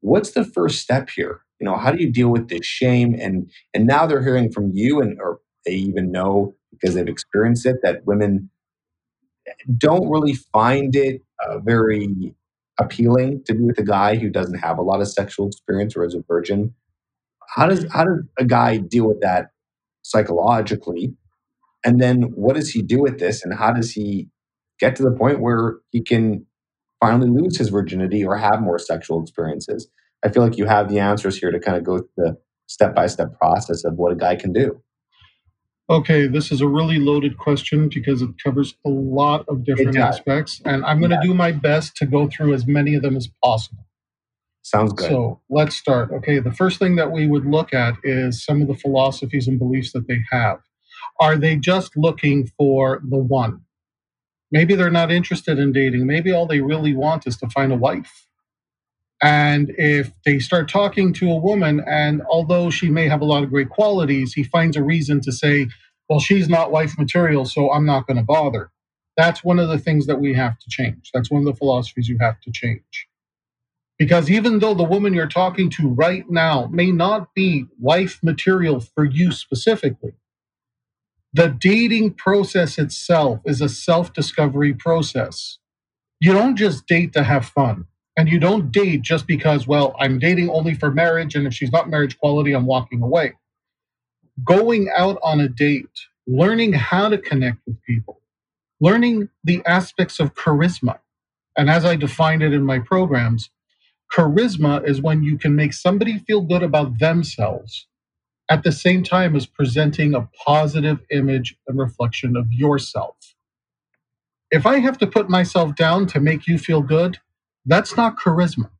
What's 0.00 0.32
the 0.32 0.44
first 0.44 0.80
step 0.80 1.10
here? 1.10 1.42
You 1.60 1.66
know, 1.66 1.76
how 1.76 1.92
do 1.92 2.02
you 2.02 2.10
deal 2.10 2.30
with 2.30 2.48
this 2.48 2.64
shame? 2.64 3.14
And 3.14 3.50
and 3.74 3.86
now 3.86 4.06
they're 4.06 4.22
hearing 4.22 4.50
from 4.50 4.70
you, 4.72 5.00
and 5.00 5.20
or 5.20 5.40
they 5.66 5.72
even 5.72 6.10
know 6.10 6.54
because 6.70 6.94
they've 6.94 7.08
experienced 7.08 7.66
it 7.66 7.76
that 7.82 8.06
women 8.06 8.50
don't 9.76 10.08
really 10.08 10.34
find 10.34 10.94
it 10.94 11.22
uh, 11.44 11.58
very 11.58 12.34
appealing 12.78 13.42
to 13.44 13.54
be 13.54 13.64
with 13.64 13.78
a 13.78 13.84
guy 13.84 14.16
who 14.16 14.30
doesn't 14.30 14.58
have 14.58 14.78
a 14.78 14.82
lot 14.82 15.00
of 15.00 15.08
sexual 15.08 15.46
experience 15.46 15.96
or 15.96 16.04
is 16.04 16.14
a 16.14 16.22
virgin. 16.26 16.74
How 17.54 17.66
does 17.66 17.84
how 17.92 18.04
does 18.04 18.24
a 18.38 18.44
guy 18.44 18.78
deal 18.78 19.06
with 19.08 19.20
that 19.20 19.50
psychologically? 20.02 21.14
And 21.84 22.00
then 22.00 22.22
what 22.34 22.56
does 22.56 22.70
he 22.70 22.82
do 22.82 23.00
with 23.00 23.18
this 23.18 23.44
and 23.44 23.54
how 23.54 23.72
does 23.72 23.90
he 23.92 24.28
get 24.78 24.96
to 24.96 25.02
the 25.02 25.10
point 25.10 25.40
where 25.40 25.78
he 25.90 26.02
can 26.02 26.46
finally 27.00 27.30
lose 27.30 27.58
his 27.58 27.70
virginity 27.70 28.24
or 28.24 28.36
have 28.36 28.60
more 28.60 28.78
sexual 28.78 29.22
experiences? 29.22 29.88
I 30.24 30.28
feel 30.28 30.42
like 30.42 30.58
you 30.58 30.66
have 30.66 30.88
the 30.88 30.98
answers 30.98 31.38
here 31.38 31.50
to 31.50 31.58
kind 31.58 31.76
of 31.76 31.84
go 31.84 31.98
through 31.98 32.08
the 32.16 32.36
step 32.66 32.94
by 32.94 33.06
step 33.06 33.38
process 33.38 33.84
of 33.84 33.94
what 33.94 34.12
a 34.12 34.16
guy 34.16 34.36
can 34.36 34.52
do. 34.52 34.80
Okay, 35.90 36.28
this 36.28 36.52
is 36.52 36.60
a 36.60 36.68
really 36.68 37.00
loaded 37.00 37.36
question 37.36 37.88
because 37.92 38.22
it 38.22 38.30
covers 38.42 38.76
a 38.86 38.88
lot 38.88 39.44
of 39.48 39.64
different 39.64 39.96
aspects, 39.96 40.62
and 40.64 40.84
I'm 40.84 41.00
going 41.00 41.10
to 41.10 41.16
yeah. 41.16 41.26
do 41.26 41.34
my 41.34 41.50
best 41.50 41.96
to 41.96 42.06
go 42.06 42.28
through 42.28 42.54
as 42.54 42.64
many 42.64 42.94
of 42.94 43.02
them 43.02 43.16
as 43.16 43.28
possible. 43.42 43.84
Sounds 44.62 44.92
good. 44.92 45.08
So 45.08 45.40
let's 45.50 45.74
start. 45.74 46.12
Okay, 46.12 46.38
the 46.38 46.52
first 46.52 46.78
thing 46.78 46.94
that 46.94 47.10
we 47.10 47.26
would 47.26 47.44
look 47.44 47.74
at 47.74 47.94
is 48.04 48.44
some 48.44 48.62
of 48.62 48.68
the 48.68 48.76
philosophies 48.76 49.48
and 49.48 49.58
beliefs 49.58 49.90
that 49.92 50.06
they 50.06 50.20
have. 50.30 50.60
Are 51.20 51.36
they 51.36 51.56
just 51.56 51.96
looking 51.96 52.46
for 52.56 53.02
the 53.04 53.18
one? 53.18 53.62
Maybe 54.52 54.76
they're 54.76 54.90
not 54.90 55.10
interested 55.10 55.58
in 55.58 55.72
dating. 55.72 56.06
Maybe 56.06 56.30
all 56.30 56.46
they 56.46 56.60
really 56.60 56.94
want 56.94 57.26
is 57.26 57.36
to 57.38 57.48
find 57.48 57.72
a 57.72 57.76
wife. 57.76 58.28
And 59.22 59.74
if 59.78 60.12
they 60.24 60.38
start 60.38 60.68
talking 60.70 61.12
to 61.14 61.30
a 61.30 61.36
woman, 61.36 61.82
and 61.86 62.22
although 62.30 62.70
she 62.70 62.90
may 62.90 63.08
have 63.08 63.20
a 63.20 63.24
lot 63.26 63.42
of 63.42 63.50
great 63.50 63.70
qualities, 63.70 64.34
he 64.34 64.44
finds 64.44 64.76
a 64.76 64.82
reason 64.82 65.20
to 65.22 65.32
say, 65.32 65.68
well, 66.08 66.20
she's 66.20 66.48
not 66.48 66.72
wife 66.72 66.98
material, 66.98 67.44
so 67.44 67.72
I'm 67.72 67.86
not 67.86 68.06
going 68.06 68.16
to 68.16 68.22
bother. 68.22 68.70
That's 69.16 69.44
one 69.44 69.58
of 69.58 69.68
the 69.68 69.78
things 69.78 70.06
that 70.06 70.20
we 70.20 70.34
have 70.34 70.58
to 70.58 70.66
change. 70.70 71.10
That's 71.12 71.30
one 71.30 71.42
of 71.42 71.46
the 71.46 71.54
philosophies 71.58 72.08
you 72.08 72.18
have 72.20 72.40
to 72.42 72.52
change. 72.52 73.08
Because 73.98 74.30
even 74.30 74.60
though 74.60 74.74
the 74.74 74.84
woman 74.84 75.14
you're 75.14 75.28
talking 75.28 75.70
to 75.70 75.88
right 75.88 76.28
now 76.30 76.68
may 76.72 76.92
not 76.92 77.34
be 77.34 77.66
wife 77.78 78.20
material 78.22 78.80
for 78.80 79.04
you 79.04 79.32
specifically, 79.32 80.14
the 81.32 81.48
dating 81.48 82.14
process 82.14 82.78
itself 82.78 83.40
is 83.46 83.60
a 83.60 83.68
self 83.68 84.12
discovery 84.14 84.74
process. 84.74 85.58
You 86.20 86.32
don't 86.32 86.56
just 86.56 86.86
date 86.86 87.12
to 87.14 87.24
have 87.24 87.46
fun. 87.46 87.86
And 88.16 88.28
you 88.28 88.38
don't 88.38 88.72
date 88.72 89.02
just 89.02 89.26
because, 89.26 89.66
well, 89.66 89.96
I'm 89.98 90.18
dating 90.18 90.50
only 90.50 90.74
for 90.74 90.90
marriage, 90.90 91.34
and 91.34 91.46
if 91.46 91.54
she's 91.54 91.72
not 91.72 91.88
marriage 91.88 92.18
quality, 92.18 92.52
I'm 92.52 92.66
walking 92.66 93.02
away. 93.02 93.34
Going 94.44 94.90
out 94.96 95.18
on 95.22 95.40
a 95.40 95.48
date, 95.48 95.86
learning 96.26 96.74
how 96.74 97.08
to 97.08 97.18
connect 97.18 97.58
with 97.66 97.82
people, 97.82 98.20
learning 98.80 99.28
the 99.44 99.62
aspects 99.66 100.20
of 100.20 100.34
charisma. 100.34 100.98
And 101.56 101.70
as 101.70 101.84
I 101.84 101.96
defined 101.96 102.42
it 102.42 102.52
in 102.52 102.64
my 102.64 102.78
programs, 102.78 103.50
charisma 104.12 104.86
is 104.86 105.00
when 105.00 105.22
you 105.22 105.38
can 105.38 105.56
make 105.56 105.72
somebody 105.72 106.18
feel 106.18 106.42
good 106.42 106.62
about 106.62 106.98
themselves 106.98 107.86
at 108.50 108.64
the 108.64 108.72
same 108.72 109.02
time 109.02 109.36
as 109.36 109.46
presenting 109.46 110.14
a 110.14 110.28
positive 110.44 111.00
image 111.10 111.56
and 111.68 111.78
reflection 111.78 112.36
of 112.36 112.52
yourself. 112.52 113.16
If 114.50 114.66
I 114.66 114.80
have 114.80 114.98
to 114.98 115.06
put 115.06 115.30
myself 115.30 115.76
down 115.76 116.06
to 116.08 116.20
make 116.20 116.46
you 116.48 116.58
feel 116.58 116.82
good, 116.82 117.20
that's 117.66 117.96
not 117.96 118.16
charisma. 118.18 118.70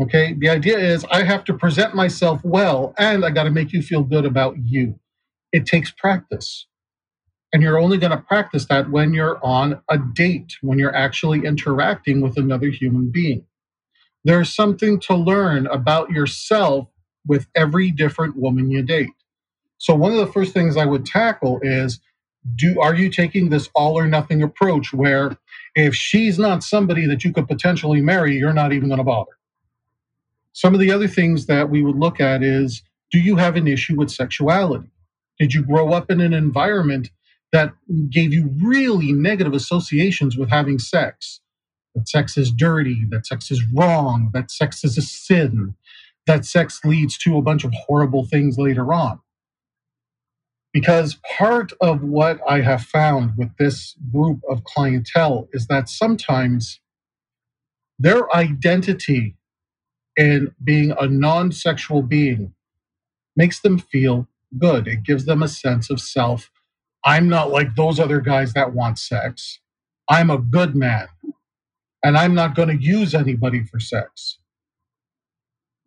Okay. 0.00 0.34
The 0.34 0.48
idea 0.48 0.78
is 0.78 1.04
I 1.10 1.24
have 1.24 1.44
to 1.44 1.54
present 1.54 1.94
myself 1.94 2.40
well 2.44 2.94
and 2.98 3.24
I 3.24 3.30
got 3.30 3.44
to 3.44 3.50
make 3.50 3.72
you 3.72 3.82
feel 3.82 4.02
good 4.02 4.24
about 4.24 4.56
you. 4.64 4.98
It 5.52 5.66
takes 5.66 5.90
practice. 5.90 6.66
And 7.52 7.62
you're 7.62 7.78
only 7.78 7.98
going 7.98 8.12
to 8.12 8.18
practice 8.18 8.66
that 8.66 8.90
when 8.90 9.14
you're 9.14 9.44
on 9.44 9.80
a 9.90 9.98
date, 9.98 10.54
when 10.60 10.78
you're 10.78 10.94
actually 10.94 11.44
interacting 11.46 12.20
with 12.20 12.36
another 12.36 12.68
human 12.68 13.10
being. 13.10 13.44
There's 14.24 14.54
something 14.54 15.00
to 15.00 15.14
learn 15.16 15.66
about 15.68 16.10
yourself 16.10 16.88
with 17.26 17.46
every 17.54 17.90
different 17.90 18.36
woman 18.36 18.70
you 18.70 18.82
date. 18.82 19.10
So, 19.78 19.94
one 19.94 20.12
of 20.12 20.18
the 20.18 20.32
first 20.32 20.52
things 20.52 20.76
I 20.76 20.84
would 20.84 21.06
tackle 21.06 21.60
is 21.62 22.00
do 22.54 22.80
are 22.80 22.94
you 22.94 23.10
taking 23.10 23.48
this 23.48 23.68
all 23.74 23.98
or 23.98 24.06
nothing 24.06 24.42
approach 24.42 24.92
where 24.92 25.36
if 25.74 25.94
she's 25.94 26.38
not 26.38 26.62
somebody 26.62 27.06
that 27.06 27.24
you 27.24 27.32
could 27.32 27.48
potentially 27.48 28.00
marry, 28.00 28.36
you're 28.36 28.52
not 28.52 28.72
even 28.72 28.88
going 28.88 28.98
to 28.98 29.04
bother. 29.04 29.32
Some 30.52 30.74
of 30.74 30.80
the 30.80 30.90
other 30.90 31.08
things 31.08 31.46
that 31.46 31.70
we 31.70 31.82
would 31.82 31.96
look 31.96 32.20
at 32.20 32.42
is 32.42 32.82
do 33.10 33.18
you 33.18 33.36
have 33.36 33.56
an 33.56 33.68
issue 33.68 33.96
with 33.96 34.10
sexuality? 34.10 34.90
Did 35.38 35.54
you 35.54 35.62
grow 35.62 35.92
up 35.92 36.10
in 36.10 36.20
an 36.20 36.32
environment 36.32 37.10
that 37.52 37.72
gave 38.10 38.32
you 38.32 38.50
really 38.62 39.12
negative 39.12 39.54
associations 39.54 40.36
with 40.36 40.50
having 40.50 40.78
sex? 40.78 41.40
That 41.94 42.08
sex 42.08 42.36
is 42.36 42.50
dirty, 42.50 43.04
that 43.10 43.26
sex 43.26 43.50
is 43.50 43.62
wrong, 43.74 44.30
that 44.34 44.50
sex 44.50 44.84
is 44.84 44.98
a 44.98 45.02
sin, 45.02 45.74
that 46.26 46.44
sex 46.44 46.80
leads 46.84 47.16
to 47.18 47.38
a 47.38 47.42
bunch 47.42 47.64
of 47.64 47.72
horrible 47.72 48.26
things 48.26 48.58
later 48.58 48.92
on. 48.92 49.20
Because 50.72 51.18
part 51.38 51.72
of 51.80 52.02
what 52.02 52.40
I 52.48 52.62
have 52.62 52.82
found 52.82 53.32
with 53.38 53.56
this 53.58 53.96
group 54.12 54.40
of 54.50 54.64
clientele 54.64 55.48
is 55.52 55.66
that 55.68 55.88
sometimes 55.88 56.80
their 57.98 58.34
identity 58.36 59.36
in 60.16 60.54
being 60.64 60.92
a 61.00 61.08
non 61.08 61.52
sexual 61.52 62.02
being 62.02 62.54
makes 63.36 63.60
them 63.60 63.78
feel 63.78 64.28
good. 64.58 64.88
It 64.88 65.04
gives 65.04 65.26
them 65.26 65.42
a 65.42 65.48
sense 65.48 65.90
of 65.90 66.00
self. 66.00 66.50
I'm 67.04 67.28
not 67.28 67.50
like 67.50 67.76
those 67.76 68.00
other 68.00 68.20
guys 68.20 68.54
that 68.54 68.74
want 68.74 68.98
sex. 68.98 69.60
I'm 70.10 70.30
a 70.30 70.38
good 70.38 70.76
man. 70.76 71.08
and 72.04 72.18
I'm 72.18 72.34
not 72.34 72.56
going 72.56 72.70
to 72.70 72.84
use 72.84 73.14
anybody 73.14 73.64
for 73.64 73.80
sex. 73.80 74.40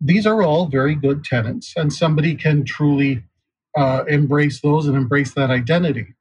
These 0.01 0.27
are 0.27 0.43
all 0.43 0.67
very 0.67 0.95
good 0.95 1.23
tenants, 1.23 1.73
and 1.77 1.93
somebody 1.93 2.35
can 2.35 2.65
truly 2.65 3.23
uh, 3.77 4.05
embrace 4.07 4.61
those 4.61 4.87
and 4.87 4.97
embrace 4.97 5.33
that 5.35 5.51
identity. 5.51 6.15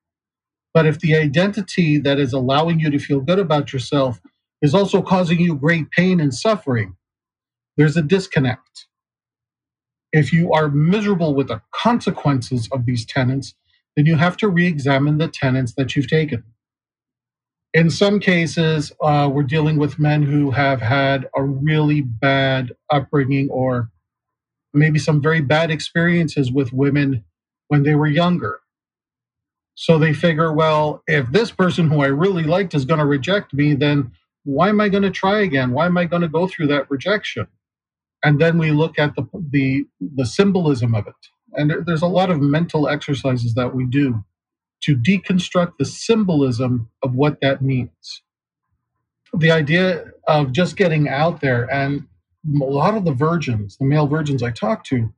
But 0.74 0.86
if 0.86 1.00
the 1.00 1.16
identity 1.16 1.98
that 1.98 2.18
is 2.18 2.32
allowing 2.32 2.80
you 2.80 2.90
to 2.90 2.98
feel 2.98 3.20
good 3.20 3.38
about 3.38 3.72
yourself 3.72 4.20
is 4.62 4.74
also 4.74 5.02
causing 5.02 5.40
you 5.40 5.56
great 5.56 5.90
pain 5.90 6.20
and 6.20 6.34
suffering, 6.34 6.96
there's 7.76 7.96
a 7.96 8.02
disconnect. 8.02 8.86
If 10.12 10.32
you 10.32 10.52
are 10.52 10.68
miserable 10.68 11.34
with 11.34 11.48
the 11.48 11.62
consequences 11.74 12.68
of 12.72 12.86
these 12.86 13.04
tenets, 13.06 13.54
then 13.96 14.06
you 14.06 14.16
have 14.16 14.36
to 14.38 14.48
re 14.48 14.66
examine 14.66 15.18
the 15.18 15.28
tenets 15.28 15.74
that 15.74 15.96
you've 15.96 16.08
taken. 16.08 16.44
In 17.72 17.90
some 17.90 18.20
cases, 18.20 18.92
uh, 19.00 19.30
we're 19.32 19.44
dealing 19.44 19.78
with 19.78 19.98
men 19.98 20.22
who 20.24 20.50
have 20.52 20.80
had 20.80 21.28
a 21.36 21.42
really 21.42 22.00
bad 22.00 22.72
upbringing 22.90 23.48
or 23.50 23.90
maybe 24.74 24.98
some 24.98 25.22
very 25.22 25.40
bad 25.40 25.70
experiences 25.70 26.52
with 26.52 26.72
women 26.72 27.24
when 27.70 27.85
they 27.85 27.96
were 27.96 28.09
younger. 28.09 28.61
So 29.76 29.98
they 29.98 30.14
figure, 30.14 30.52
well, 30.52 31.02
if 31.09 31.33
this 31.33 31.52
person 31.52 31.90
who 31.90 32.02
I 32.02 32.09
really 32.09 32.44
liked 32.44 32.74
is 32.74 32.85
going 32.85 33.00
to 33.00 33.06
reject 33.06 33.54
me, 33.54 33.74
then 33.74 34.12
why 34.44 34.70
am 34.70 34.80
I 34.80 34.90
going 34.90 35.04
to 35.04 35.11
try 35.11 35.40
again? 35.40 35.72
Why 35.72 35.87
am 35.87 35.98
I 35.98 36.06
going 36.06 36.22
to 36.22 36.28
go 36.28 36.48
through 36.48 36.68
that 36.68 36.90
rejection? 36.90 37.48
And 38.24 38.40
then 38.40 38.59
we 38.59 38.72
look 38.72 38.98
at 38.98 39.16
the 39.16 39.26
the, 39.50 39.87
the 40.00 40.26
symbolism 40.26 40.94
of 40.94 41.06
it. 41.06 41.14
And 41.54 41.72
there's 41.87 42.02
a 42.02 42.09
lot 42.09 42.30
of 42.30 42.40
mental 42.40 42.88
exercises 42.88 43.54
that 43.54 43.74
we 43.74 43.87
do 43.87 44.24
to 44.83 44.96
deconstruct 44.96 45.74
the 45.78 45.87
symbolism 45.87 46.90
of 47.02 47.14
what 47.14 47.40
that 47.42 47.62
means. 47.62 48.22
The 49.35 49.52
idea 49.52 50.12
of 50.28 50.52
just 50.52 50.76
getting 50.76 51.09
out 51.09 51.40
there, 51.40 51.72
and 51.72 52.06
a 52.61 52.64
lot 52.64 52.96
of 52.96 53.04
the 53.04 53.12
virgins, 53.12 53.76
the 53.78 53.87
male 53.87 54.09
virgins 54.09 54.42
I 54.42 54.50
talk 54.50 54.85
to 54.87 55.12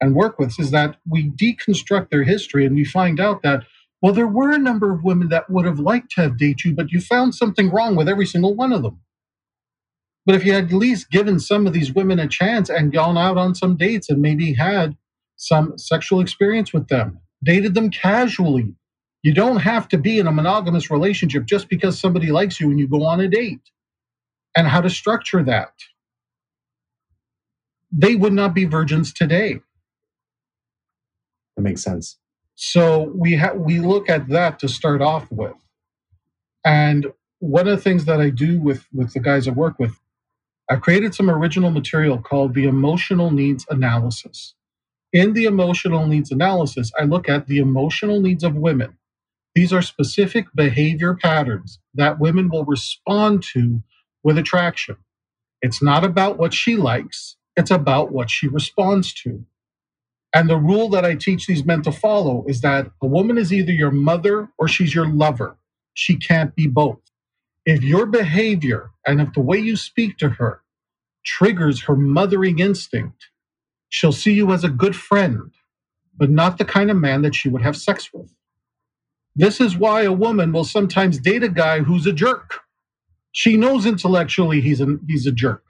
and 0.00 0.14
work 0.14 0.38
with, 0.38 0.58
is 0.60 0.70
that 0.72 0.96
we 1.08 1.30
deconstruct 1.30 2.10
their 2.10 2.24
history 2.24 2.66
and 2.66 2.76
we 2.76 2.84
find 2.84 3.20
out 3.20 3.42
that, 3.42 3.64
well, 4.02 4.14
there 4.14 4.28
were 4.28 4.52
a 4.52 4.58
number 4.58 4.92
of 4.92 5.04
women 5.04 5.28
that 5.30 5.50
would 5.50 5.66
have 5.66 5.80
liked 5.80 6.12
to 6.12 6.22
have 6.22 6.38
dated 6.38 6.64
you, 6.64 6.74
but 6.74 6.92
you 6.92 7.00
found 7.00 7.34
something 7.34 7.70
wrong 7.70 7.96
with 7.96 8.08
every 8.08 8.26
single 8.26 8.54
one 8.54 8.72
of 8.72 8.82
them. 8.82 9.00
But 10.26 10.36
if 10.36 10.44
you 10.44 10.52
had 10.52 10.66
at 10.66 10.72
least 10.72 11.10
given 11.10 11.40
some 11.40 11.66
of 11.66 11.72
these 11.72 11.92
women 11.92 12.18
a 12.18 12.28
chance 12.28 12.68
and 12.70 12.92
gone 12.92 13.18
out 13.18 13.38
on 13.38 13.54
some 13.54 13.76
dates 13.76 14.08
and 14.10 14.22
maybe 14.22 14.54
had 14.54 14.96
some 15.36 15.78
sexual 15.78 16.20
experience 16.20 16.72
with 16.72 16.88
them, 16.88 17.20
dated 17.44 17.74
them 17.74 17.90
casually, 17.90 18.74
you 19.22 19.34
don't 19.34 19.58
have 19.58 19.88
to 19.88 19.98
be 19.98 20.18
in 20.18 20.26
a 20.26 20.32
monogamous 20.32 20.90
relationship 20.90 21.46
just 21.46 21.68
because 21.68 21.98
somebody 21.98 22.30
likes 22.30 22.60
you 22.60 22.70
and 22.70 22.78
you 22.78 22.88
go 22.88 23.04
on 23.04 23.20
a 23.20 23.28
date. 23.28 23.60
And 24.56 24.68
how 24.68 24.80
to 24.82 24.90
structure 24.90 25.42
that. 25.44 25.72
They 27.92 28.16
would 28.16 28.32
not 28.32 28.54
be 28.54 28.64
virgins 28.66 29.12
today. 29.12 29.60
That 31.56 31.62
makes 31.62 31.82
sense. 31.82 32.18
So 32.56 33.12
we 33.14 33.34
have 33.34 33.56
we 33.56 33.80
look 33.80 34.10
at 34.10 34.28
that 34.28 34.60
to 34.60 34.68
start 34.68 35.02
off 35.02 35.30
with. 35.32 35.54
And 36.64 37.08
one 37.40 37.68
of 37.68 37.76
the 37.76 37.82
things 37.82 38.06
that 38.06 38.20
I 38.20 38.30
do 38.30 38.60
with 38.60 38.86
with 38.94 39.14
the 39.14 39.20
guys 39.20 39.48
I 39.48 39.52
work 39.52 39.78
with, 39.78 40.00
I've 40.70 40.82
created 40.82 41.14
some 41.14 41.30
original 41.30 41.70
material 41.70 42.18
called 42.18 42.54
the 42.54 42.66
emotional 42.66 43.30
needs 43.30 43.66
analysis. 43.70 44.54
In 45.12 45.34
the 45.34 45.44
emotional 45.44 46.06
needs 46.06 46.32
analysis, 46.32 46.92
I 46.98 47.04
look 47.04 47.28
at 47.28 47.48
the 47.48 47.58
emotional 47.58 48.20
needs 48.20 48.44
of 48.44 48.56
women. 48.56 48.98
These 49.54 49.72
are 49.72 49.82
specific 49.82 50.46
behavior 50.54 51.14
patterns 51.14 51.80
that 51.94 52.20
women 52.20 52.50
will 52.50 52.64
respond 52.64 53.42
to 53.54 53.82
with 54.24 54.38
attraction. 54.38 54.96
It's 55.62 55.82
not 55.82 56.04
about 56.04 56.38
what 56.38 56.54
she 56.54 56.76
likes, 56.76 57.36
it's 57.56 57.70
about 57.72 58.12
what 58.12 58.30
she 58.30 58.48
responds 58.48 59.14
to. 59.22 59.44
And 60.36 60.50
the 60.50 60.58
rule 60.58 60.90
that 60.90 61.06
I 61.06 61.16
teach 61.16 61.48
these 61.48 61.64
men 61.64 61.82
to 61.84 61.92
follow 61.92 62.44
is 62.48 62.60
that 62.62 62.92
a 63.02 63.08
woman 63.08 63.38
is 63.38 63.54
either 63.54 63.72
your 63.72 63.92
mother 63.92 64.50
or 64.58 64.68
she's 64.68 64.94
your 64.94 65.08
lover. 65.08 65.58
She 65.94 66.18
can't 66.18 66.54
be 66.54 66.68
both. 66.68 67.00
If 67.66 67.82
your 67.84 68.06
behavior 68.06 68.90
and 69.06 69.20
if 69.20 69.32
the 69.34 69.40
way 69.42 69.58
you 69.58 69.76
speak 69.76 70.18
to 70.18 70.30
her 70.30 70.62
triggers 71.24 71.82
her 71.84 71.96
mothering 71.96 72.60
instinct, 72.60 73.28
she'll 73.90 74.12
see 74.12 74.34
you 74.34 74.52
as 74.52 74.64
a 74.64 74.70
good 74.70 74.96
friend, 74.96 75.52
but 76.16 76.30
not 76.30 76.58
the 76.58 76.66
kind 76.66 76.90
of 76.90 76.98
man 76.98 77.22
that 77.22 77.34
she 77.36 77.48
would 77.50 77.62
have 77.62 77.76
sex 77.76 78.10
with. 78.14 78.32
This 79.36 79.60
is 79.60 79.76
why 79.78 80.02
a 80.02 80.12
woman 80.12 80.52
will 80.52 80.64
sometimes 80.64 81.18
date 81.18 81.44
a 81.44 81.50
guy 81.50 81.80
who's 81.80 82.06
a 82.06 82.12
jerk. 82.12 82.60
She 83.32 83.56
knows 83.56 83.86
intellectually 83.86 84.60
he's 84.62 84.80
a, 84.80 84.98
he's 85.08 85.26
a 85.26 85.32
jerk, 85.32 85.64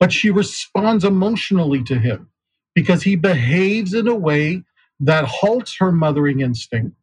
but 0.00 0.12
she 0.12 0.30
responds 0.30 1.04
emotionally 1.04 1.84
to 1.84 1.98
him 1.98 2.30
because 2.76 3.04
he 3.04 3.16
behaves 3.16 3.94
in 3.94 4.08
a 4.08 4.16
way 4.16 4.64
that 5.00 5.26
halts 5.26 5.78
her 5.80 5.92
mothering 5.92 6.42
instinct. 6.42 6.96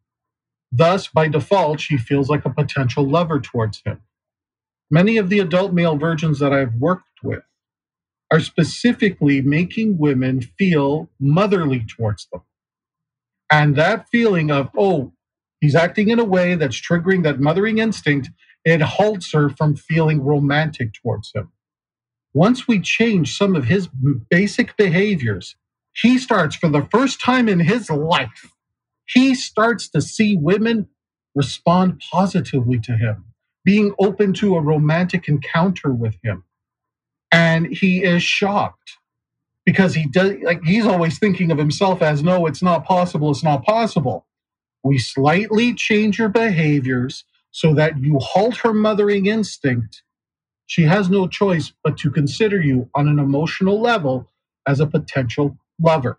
Thus, 0.72 1.08
by 1.08 1.28
default, 1.28 1.80
she 1.80 1.98
feels 1.98 2.30
like 2.30 2.46
a 2.46 2.50
potential 2.50 3.08
lover 3.08 3.40
towards 3.40 3.82
him. 3.84 4.02
Many 4.90 5.18
of 5.18 5.30
the 5.30 5.40
adult 5.40 5.72
male 5.74 5.96
virgins 5.96 6.38
that 6.40 6.52
I've 6.52 6.74
worked 6.76 7.22
with 7.24 7.42
are 8.32 8.40
specifically 8.40 9.42
making 9.42 9.98
women 9.98 10.42
feel 10.42 11.10
motherly 11.20 11.84
towards 11.86 12.28
them. 12.32 12.42
And 13.52 13.76
that 13.76 14.08
feeling 14.10 14.50
of, 14.50 14.70
oh, 14.78 15.12
he's 15.60 15.76
acting 15.76 16.10
in 16.10 16.18
a 16.20 16.24
way 16.24 16.56
that's 16.56 16.80
triggering 16.80 17.24
that 17.24 17.40
mothering 17.40 17.78
instinct, 17.78 18.30
it 18.64 18.82
halts 18.82 19.32
her 19.32 19.50
from 19.50 19.76
feeling 19.76 20.22
romantic 20.22 20.92
towards 20.94 21.32
him. 21.34 21.52
Once 22.34 22.68
we 22.68 22.80
change 22.80 23.36
some 23.36 23.56
of 23.56 23.64
his 23.66 23.88
basic 24.30 24.76
behaviors, 24.76 25.56
he 25.94 26.18
starts 26.18 26.56
for 26.56 26.68
the 26.70 26.86
first 26.90 27.20
time 27.22 27.48
in 27.48 27.60
his 27.60 27.90
life, 27.90 28.52
he 29.06 29.34
starts 29.34 29.88
to 29.90 30.02
see 30.02 30.36
women 30.36 30.88
respond 31.34 32.02
positively 32.12 32.78
to 32.80 32.96
him, 32.96 33.26
being 33.64 33.94
open 34.00 34.34
to 34.34 34.56
a 34.56 34.62
romantic 34.62 35.28
encounter 35.28 35.92
with 35.92 36.16
him. 36.22 36.44
And 37.32 37.66
he 37.68 38.04
is 38.04 38.22
shocked 38.22 38.98
because 39.66 39.94
he 39.94 40.06
does 40.08 40.34
like 40.42 40.62
he's 40.64 40.86
always 40.86 41.18
thinking 41.18 41.52
of 41.52 41.58
himself 41.58 42.02
as 42.02 42.22
no, 42.22 42.46
it's 42.46 42.62
not 42.62 42.84
possible, 42.84 43.30
it's 43.30 43.44
not 43.44 43.64
possible. 43.64 44.26
We 44.84 44.98
slightly 44.98 45.74
change 45.74 46.18
your 46.18 46.30
behaviors 46.30 47.24
so 47.52 47.74
that 47.74 47.98
you 48.00 48.18
halt 48.20 48.58
her 48.58 48.74
mothering 48.74 49.26
instinct. 49.26 50.02
She 50.66 50.84
has 50.84 51.10
no 51.10 51.28
choice 51.28 51.72
but 51.84 51.98
to 51.98 52.10
consider 52.10 52.60
you 52.62 52.90
on 52.94 53.08
an 53.08 53.18
emotional 53.18 53.80
level 53.80 54.30
as 54.66 54.80
a 54.80 54.86
potential 54.86 55.58
lover. 55.80 56.18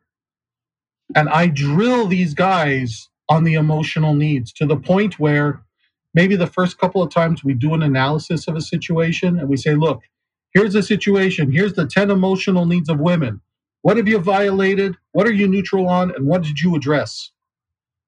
And 1.15 1.29
I 1.29 1.47
drill 1.47 2.07
these 2.07 2.33
guys 2.33 3.09
on 3.29 3.43
the 3.43 3.53
emotional 3.55 4.13
needs 4.13 4.51
to 4.53 4.65
the 4.65 4.77
point 4.77 5.19
where 5.19 5.61
maybe 6.13 6.35
the 6.35 6.47
first 6.47 6.77
couple 6.77 7.01
of 7.01 7.11
times 7.11 7.43
we 7.43 7.53
do 7.53 7.73
an 7.73 7.83
analysis 7.83 8.47
of 8.47 8.55
a 8.55 8.61
situation 8.61 9.39
and 9.39 9.49
we 9.49 9.57
say, 9.57 9.75
look, 9.75 10.01
here's 10.53 10.73
the 10.73 10.83
situation. 10.83 11.51
Here's 11.51 11.73
the 11.73 11.85
10 11.85 12.11
emotional 12.11 12.65
needs 12.65 12.89
of 12.89 12.99
women. 12.99 13.41
What 13.81 13.97
have 13.97 14.07
you 14.07 14.19
violated? 14.19 14.95
What 15.11 15.27
are 15.27 15.33
you 15.33 15.47
neutral 15.47 15.87
on? 15.87 16.11
And 16.15 16.25
what 16.25 16.43
did 16.43 16.59
you 16.59 16.75
address? 16.75 17.31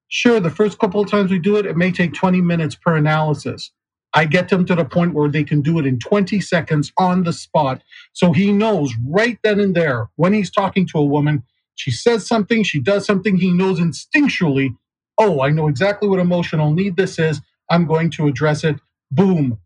Sure, 0.08 0.40
the 0.40 0.50
first 0.50 0.78
couple 0.78 1.00
of 1.00 1.10
times 1.10 1.30
we 1.30 1.38
do 1.38 1.56
it, 1.56 1.66
it 1.66 1.76
may 1.76 1.92
take 1.92 2.14
20 2.14 2.40
minutes 2.40 2.74
per 2.74 2.96
analysis. 2.96 3.70
I 4.14 4.24
get 4.24 4.48
them 4.48 4.64
to 4.66 4.74
the 4.74 4.84
point 4.84 5.14
where 5.14 5.28
they 5.28 5.44
can 5.44 5.60
do 5.60 5.78
it 5.78 5.86
in 5.86 5.98
20 5.98 6.40
seconds 6.40 6.92
on 6.98 7.24
the 7.24 7.32
spot. 7.32 7.82
So 8.12 8.32
he 8.32 8.52
knows 8.52 8.92
right 9.06 9.38
then 9.44 9.60
and 9.60 9.74
there 9.74 10.08
when 10.16 10.32
he's 10.32 10.50
talking 10.50 10.86
to 10.88 10.98
a 10.98 11.04
woman, 11.04 11.42
she 11.74 11.90
says 11.90 12.26
something, 12.26 12.62
she 12.62 12.80
does 12.80 13.04
something, 13.06 13.36
he 13.36 13.52
knows 13.52 13.78
instinctually, 13.78 14.76
oh, 15.18 15.42
I 15.42 15.50
know 15.50 15.68
exactly 15.68 16.08
what 16.08 16.20
emotional 16.20 16.72
need 16.72 16.96
this 16.96 17.18
is. 17.18 17.40
I'm 17.70 17.86
going 17.86 18.10
to 18.12 18.26
address 18.26 18.64
it. 18.64 18.76
Boom. 19.10 19.58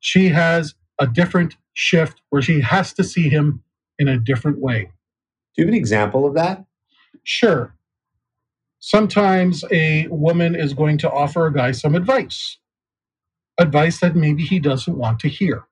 She 0.00 0.28
has 0.28 0.74
a 1.00 1.06
different 1.06 1.56
shift 1.72 2.20
where 2.30 2.42
she 2.42 2.60
has 2.60 2.92
to 2.94 3.04
see 3.04 3.28
him 3.28 3.62
in 3.98 4.08
a 4.08 4.18
different 4.18 4.58
way. 4.60 4.90
Do 5.54 5.62
you 5.62 5.66
have 5.66 5.72
an 5.72 5.78
example 5.78 6.26
of 6.26 6.34
that? 6.34 6.64
Sure. 7.24 7.74
Sometimes 8.78 9.64
a 9.72 10.06
woman 10.08 10.54
is 10.54 10.74
going 10.74 10.98
to 10.98 11.10
offer 11.10 11.46
a 11.46 11.52
guy 11.52 11.72
some 11.72 11.94
advice 11.94 12.58
advice 13.58 14.00
that 14.00 14.16
maybe 14.16 14.44
he 14.44 14.60
doesn't 14.60 14.96
want 14.98 15.20
to 15.20 15.28
hear. 15.28 15.64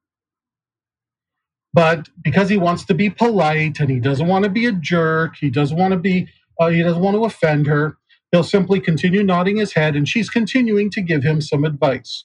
But 1.72 2.08
because 2.22 2.50
he 2.50 2.56
wants 2.58 2.84
to 2.86 2.94
be 2.94 3.10
polite 3.10 3.80
and 3.80 3.90
he 3.90 4.00
doesn't 4.00 4.28
want 4.28 4.44
to 4.44 4.50
be 4.50 4.66
a 4.66 4.72
jerk, 4.72 5.36
he 5.40 5.50
doesn't 5.50 5.76
want 5.78 5.92
to 5.92 5.98
be, 5.98 6.28
uh, 6.60 6.68
he 6.68 6.82
doesn't 6.82 7.02
want 7.02 7.16
to 7.16 7.24
offend 7.24 7.66
her, 7.68 7.96
he'll 8.32 8.44
simply 8.44 8.80
continue 8.80 9.22
nodding 9.24 9.58
his 9.58 9.74
head 9.74 9.96
and 9.96 10.08
she's 10.08 10.30
continuing 10.30 10.90
to 10.90 11.02
give 11.02 11.24
him 11.24 11.40
some 11.40 11.64
advice. 11.64 12.24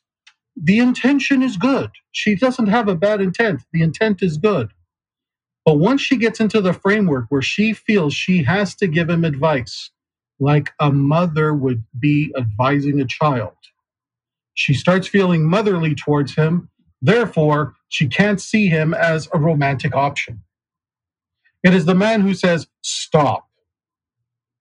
The 0.57 0.79
intention 0.79 1.43
is 1.43 1.57
good. 1.57 1.91
She 2.11 2.35
doesn't 2.35 2.67
have 2.67 2.87
a 2.89 2.95
bad 2.95 3.21
intent. 3.21 3.63
The 3.73 3.83
intent 3.83 4.23
is 4.23 4.37
good. 4.37 4.71
But 5.65 5.77
once 5.79 6.01
she 6.01 6.17
gets 6.17 6.41
into 6.41 6.61
the 6.61 6.73
framework 6.73 7.27
where 7.29 7.43
she 7.43 7.73
feels 7.73 8.15
she 8.15 8.43
has 8.45 8.75
to 8.77 8.87
give 8.87 9.09
him 9.09 9.25
advice, 9.25 9.91
like 10.39 10.71
a 10.81 10.91
mother 10.91 11.53
would 11.55 11.85
be 11.99 12.33
advising 12.37 13.01
a 13.01 13.05
child, 13.05 13.53
she 14.59 14.75
starts 14.75 15.07
feeling 15.07 15.49
motherly 15.49 15.95
towards 15.95 16.35
him. 16.35 16.69
Therefore, 17.01 17.75
she 17.89 18.07
can't 18.09 18.41
see 18.41 18.67
him 18.67 18.93
as 18.93 19.29
a 19.33 19.39
romantic 19.39 19.95
option. 19.95 20.43
It 21.63 21.73
is 21.75 21.85
the 21.85 21.95
man 21.95 22.21
who 22.21 22.33
says, 22.35 22.67
Stop. 22.83 23.47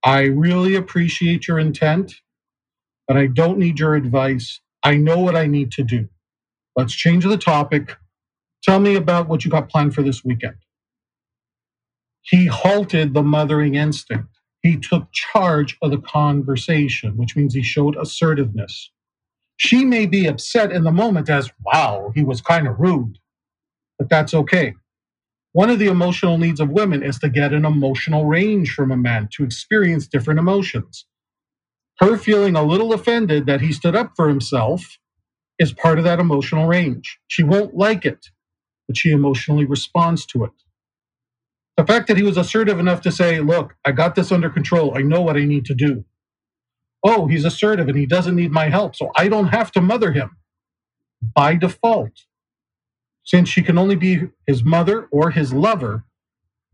I 0.05 0.23
really 0.25 0.77
appreciate 0.77 1.49
your 1.49 1.59
intent, 1.59 2.15
but 3.09 3.17
I 3.17 3.29
don't 3.29 3.59
need 3.59 3.79
your 3.81 3.95
advice. 3.97 4.61
I 4.85 4.97
know 4.97 5.19
what 5.21 5.37
I 5.37 5.47
need 5.47 5.73
to 5.73 5.85
do. 5.85 6.09
Let's 6.77 6.95
change 6.95 7.25
the 7.25 7.39
topic. 7.39 7.97
Tell 8.65 8.81
me 8.81 8.97
about 8.97 9.29
what 9.29 9.45
you 9.45 9.51
got 9.51 9.71
planned 9.71 9.95
for 9.95 10.03
this 10.03 10.25
weekend. 10.25 10.57
He 12.23 12.47
halted 12.47 13.15
the 13.15 13.23
mothering 13.25 13.77
instinct. 13.77 14.29
He 14.63 14.79
took 14.79 15.13
charge 15.13 15.79
of 15.83 15.93
the 15.93 15.99
conversation, 15.99 17.17
which 17.17 17.37
means 17.37 17.55
he 17.55 17.63
showed 17.63 17.97
assertiveness. 17.97 18.91
She 19.59 19.87
may 19.87 20.07
be 20.07 20.27
upset 20.29 20.73
in 20.73 20.85
the 20.85 20.93
moment 20.93 21.31
as, 21.31 21.51
wow, 21.65 22.13
he 22.17 22.25
was 22.25 22.43
kind 22.43 22.69
of 22.69 22.81
rude, 22.81 23.19
but 23.99 24.11
that's 24.11 24.35
okay. 24.35 24.75
One 25.53 25.71
of 25.71 25.81
the 25.81 25.89
emotional 25.89 26.39
needs 26.39 26.61
of 26.61 26.71
women 26.71 27.03
is 27.03 27.19
to 27.21 27.31
get 27.31 27.53
an 27.55 27.67
emotional 27.67 28.27
range 28.27 28.73
from 28.75 28.93
a 28.93 28.97
man, 28.99 29.29
to 29.35 29.45
experience 29.45 30.07
different 30.09 30.41
emotions. 30.41 31.07
Her 32.01 32.19
feeling 32.19 32.57
a 32.57 32.65
little 32.65 32.93
offended 32.95 33.47
that 33.47 33.63
he 33.63 33.73
stood 33.73 33.97
up 33.97 34.13
for 34.17 34.29
himself 34.29 34.99
is 35.59 35.73
part 35.73 35.99
of 35.99 36.05
that 36.05 36.21
emotional 36.21 36.67
range. 36.69 37.19
She 37.29 37.45
won't 37.45 37.77
like 37.77 38.05
it, 38.07 38.29
but 38.89 38.97
she 38.97 39.11
emotionally 39.13 39.67
responds 39.67 40.27
to 40.29 40.45
it. 40.45 40.53
The 41.77 41.87
fact 41.87 42.09
that 42.09 42.19
he 42.19 42.25
was 42.25 42.39
assertive 42.39 42.79
enough 42.81 43.03
to 43.03 43.13
say, 43.13 43.41
Look, 43.41 43.77
I 43.85 43.93
got 43.93 44.15
this 44.17 44.33
under 44.33 44.51
control. 44.51 44.97
I 44.99 45.03
know 45.03 45.23
what 45.23 45.37
I 45.39 45.45
need 45.47 45.67
to 45.67 45.75
do. 45.75 46.05
Oh, 47.05 47.27
he's 47.27 47.45
assertive 47.45 47.89
and 47.89 47.97
he 47.97 48.07
doesn't 48.07 48.37
need 48.37 48.51
my 48.51 48.69
help, 48.69 48.97
so 48.97 49.11
I 49.17 49.29
don't 49.29 49.49
have 49.49 49.71
to 49.73 49.81
mother 49.81 50.13
him 50.13 50.37
by 51.35 51.55
default. 51.55 52.13
Since 53.25 53.49
she 53.49 53.63
can 53.63 53.79
only 53.79 53.97
be 53.97 54.29
his 54.47 54.65
mother 54.65 55.07
or 55.13 55.31
his 55.31 55.53
lover, 55.53 56.05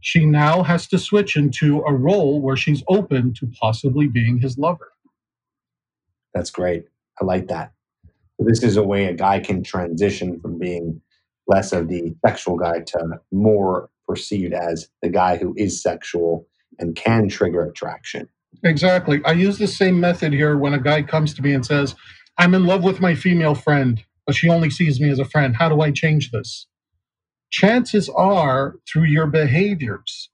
she 0.00 0.24
now 0.26 0.62
has 0.62 0.87
to 0.88 0.98
switch 0.98 1.37
into 1.37 1.82
a 1.82 1.92
role 1.92 2.40
where 2.40 2.56
she's 2.56 2.82
open 2.88 3.34
to 3.34 3.50
possibly 3.60 4.06
being 4.06 4.38
his 4.38 4.58
lover. 4.58 4.92
That's 6.34 6.50
great. 6.50 6.84
I 7.20 7.24
like 7.24 7.48
that. 7.48 7.72
This 8.38 8.62
is 8.62 8.76
a 8.76 8.82
way 8.82 9.06
a 9.06 9.14
guy 9.14 9.40
can 9.40 9.62
transition 9.62 10.40
from 10.40 10.58
being 10.58 11.00
less 11.46 11.72
of 11.72 11.88
the 11.88 12.14
sexual 12.26 12.56
guy 12.56 12.80
to 12.80 13.20
more 13.32 13.88
perceived 14.06 14.52
as 14.52 14.88
the 15.02 15.08
guy 15.08 15.37
who 15.37 15.54
is 15.56 15.82
sexual 15.82 16.46
and 16.78 16.96
can 16.96 17.28
trigger 17.28 17.62
attraction. 17.62 18.28
Exactly. 18.62 19.21
I 19.25 19.33
use 19.33 19.59
the 19.59 19.67
same 19.67 19.99
method 20.01 20.33
here 20.33 20.57
when 20.57 20.75
a 20.75 20.79
guy 20.81 21.03
comes 21.03 21.35
to 21.35 21.43
me 21.43 21.53
and 21.53 21.64
says, 21.64 21.95
I'm 22.38 22.55
in 22.55 22.67
love 22.67 22.85
with 22.85 23.01
my 23.01 23.14
female 23.14 23.55
friend, 23.55 24.03
but 24.27 24.37
she 24.37 24.49
only 24.49 24.71
sees 24.71 25.01
me 25.01 25.11
as 25.11 25.19
a 25.19 25.25
friend. 25.25 25.57
How 25.57 25.69
do 25.69 25.81
I 25.81 25.90
change 25.90 26.31
this? 26.31 26.67
Chances 27.51 28.09
are, 28.11 28.77
through 28.90 29.05
your 29.05 29.27
behaviors, 29.29 30.31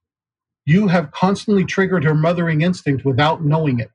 you 0.67 0.89
have 0.89 1.13
constantly 1.13 1.65
triggered 1.65 2.05
her 2.05 2.15
mothering 2.15 2.63
instinct 2.63 3.05
without 3.05 3.45
knowing 3.45 3.81
it. 3.81 3.93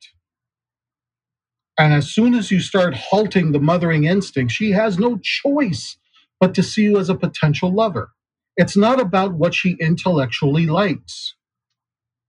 And 1.80 1.94
as 1.94 2.10
soon 2.10 2.36
as 2.36 2.52
you 2.52 2.62
start 2.62 2.96
halting 2.96 3.52
the 3.54 3.60
mothering 3.60 4.06
instinct, 4.06 4.54
she 4.54 4.72
has 4.74 5.00
no 5.00 5.20
choice 5.24 5.98
but 6.40 6.56
to 6.56 6.64
see 6.64 6.84
you 6.84 7.00
as 7.00 7.10
a 7.10 7.16
potential 7.16 7.74
lover. 7.74 8.12
It's 8.58 8.78
not 8.78 9.02
about 9.02 9.34
what 9.36 9.56
she 9.56 9.78
intellectually 9.82 10.68
likes. 10.68 11.36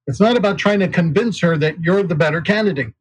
It's 0.07 0.21
not 0.21 0.37
about 0.37 0.59
trying 0.59 0.81
to 0.81 0.89
convince 0.89 1.41
her 1.41 1.57
that 1.59 1.81
you're 1.81 2.03
the 2.03 2.15
better 2.15 2.41
candidate. 2.41 2.95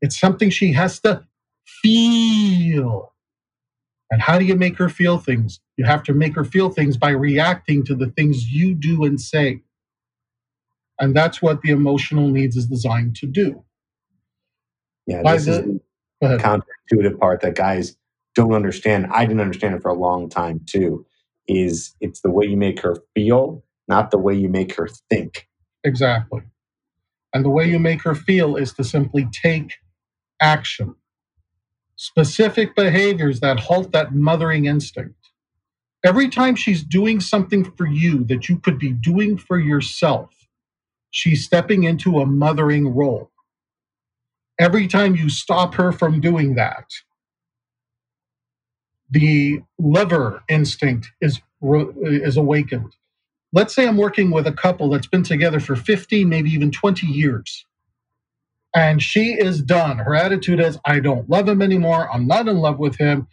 It's 0.00 0.18
something 0.18 0.50
she 0.50 0.72
has 0.72 1.00
to 1.00 1.24
feel. 1.64 3.12
And 4.10 4.22
how 4.22 4.38
do 4.38 4.44
you 4.44 4.56
make 4.56 4.78
her 4.78 4.88
feel 4.88 5.18
things? 5.18 5.60
You 5.76 5.84
have 5.84 6.02
to 6.04 6.14
make 6.14 6.34
her 6.34 6.44
feel 6.44 6.70
things 6.70 6.96
by 6.96 7.10
reacting 7.10 7.84
to 7.84 7.94
the 7.94 8.08
things 8.08 8.50
you 8.50 8.74
do 8.74 9.04
and 9.04 9.20
say. 9.20 9.62
And 10.98 11.14
that's 11.14 11.40
what 11.40 11.62
the 11.62 11.70
emotional 11.70 12.28
needs 12.28 12.56
is 12.56 12.66
designed 12.66 13.16
to 13.16 13.26
do. 13.26 13.64
Yeah, 15.06 15.22
this 15.24 15.44
the, 15.44 15.52
is 15.52 15.80
the 16.20 16.38
counterintuitive 16.38 17.18
part 17.18 17.42
that 17.42 17.54
guys 17.54 17.96
don't 18.34 18.54
understand. 18.54 19.06
I 19.12 19.24
didn't 19.24 19.40
understand 19.40 19.74
it 19.74 19.82
for 19.82 19.90
a 19.90 19.94
long 19.94 20.28
time 20.28 20.60
too. 20.66 21.06
Is 21.46 21.94
it's 22.00 22.20
the 22.20 22.30
way 22.30 22.46
you 22.46 22.56
make 22.56 22.80
her 22.80 22.96
feel, 23.14 23.64
not 23.86 24.10
the 24.10 24.18
way 24.18 24.34
you 24.34 24.48
make 24.48 24.74
her 24.74 24.88
think. 25.08 25.48
Exactly. 25.88 26.42
And 27.34 27.44
the 27.44 27.50
way 27.50 27.68
you 27.68 27.78
make 27.78 28.02
her 28.04 28.14
feel 28.14 28.56
is 28.56 28.72
to 28.74 28.84
simply 28.84 29.28
take 29.32 29.74
action. 30.40 30.96
Specific 31.96 32.76
behaviors 32.76 33.40
that 33.40 33.60
halt 33.60 33.92
that 33.92 34.14
mothering 34.14 34.66
instinct. 34.66 35.16
Every 36.04 36.28
time 36.30 36.56
she's 36.56 36.82
doing 36.84 37.20
something 37.20 37.64
for 37.76 37.86
you 37.86 38.24
that 38.24 38.48
you 38.48 38.58
could 38.58 38.78
be 38.78 38.92
doing 38.92 39.38
for 39.38 39.58
yourself, 39.58 40.30
she's 41.10 41.44
stepping 41.44 41.84
into 41.84 42.20
a 42.20 42.26
mothering 42.26 42.94
role. 42.94 43.30
Every 44.60 44.88
time 44.88 45.16
you 45.16 45.30
stop 45.30 45.74
her 45.76 45.92
from 45.92 46.20
doing 46.20 46.56
that, 46.56 46.86
the 49.10 49.60
lover 49.78 50.42
instinct 50.48 51.12
is, 51.20 51.40
is 51.62 52.36
awakened 52.36 52.94
let's 53.52 53.74
say 53.74 53.86
I'm 53.88 53.96
working 53.98 54.30
with 54.30 54.46
a 54.46 54.52
couple 54.52 54.90
that's 54.90 55.08
been 55.08 55.24
together 55.24 55.60
for 55.60 55.76
15, 55.76 56.28
maybe 56.28 56.50
even 56.50 56.72
20 56.72 57.06
years. 57.06 57.66
And 58.74 59.02
she 59.02 59.32
is 59.34 59.62
done. 59.62 59.98
Her 59.98 60.14
attitude 60.14 60.60
is, 60.60 60.78
I 60.84 61.00
don't 61.00 61.28
love 61.30 61.48
him 61.48 61.62
anymore. 61.62 62.10
I'm 62.12 62.26
not 62.26 62.48
in 62.48 62.58
love 62.58 62.78
with 62.78 62.96
him. 62.98 63.28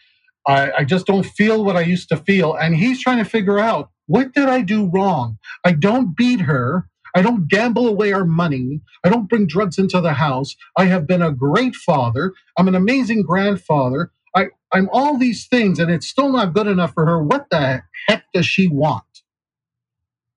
I, 0.47 0.71
I 0.79 0.83
just 0.85 1.05
don't 1.07 1.25
feel 1.25 1.63
what 1.63 1.77
I 1.77 1.81
used 1.81 2.09
to 2.09 2.17
feel. 2.17 2.55
And 2.55 2.75
he's 2.75 3.01
trying 3.01 3.19
to 3.19 3.29
figure 3.29 3.59
out 3.59 3.91
what 4.07 4.33
did 4.33 4.49
I 4.49 4.61
do 4.61 4.87
wrong? 4.87 5.37
I 5.65 5.73
don't 5.73 6.15
beat 6.17 6.41
her. 6.41 6.87
I 7.15 7.21
don't 7.21 7.47
gamble 7.47 7.87
away 7.87 8.13
our 8.13 8.25
money. 8.25 8.81
I 9.03 9.09
don't 9.09 9.29
bring 9.29 9.47
drugs 9.47 9.77
into 9.79 10.01
the 10.01 10.13
house. 10.13 10.55
I 10.77 10.85
have 10.85 11.07
been 11.07 11.21
a 11.21 11.31
great 11.31 11.75
father. 11.75 12.33
I'm 12.57 12.67
an 12.67 12.75
amazing 12.75 13.23
grandfather. 13.23 14.11
I, 14.35 14.47
I'm 14.73 14.89
all 14.91 15.17
these 15.17 15.47
things, 15.47 15.79
and 15.79 15.91
it's 15.91 16.07
still 16.07 16.31
not 16.31 16.53
good 16.53 16.67
enough 16.67 16.93
for 16.93 17.05
her. 17.05 17.23
What 17.23 17.47
the 17.51 17.83
heck 18.09 18.25
does 18.33 18.45
she 18.47 18.67
want? 18.67 19.05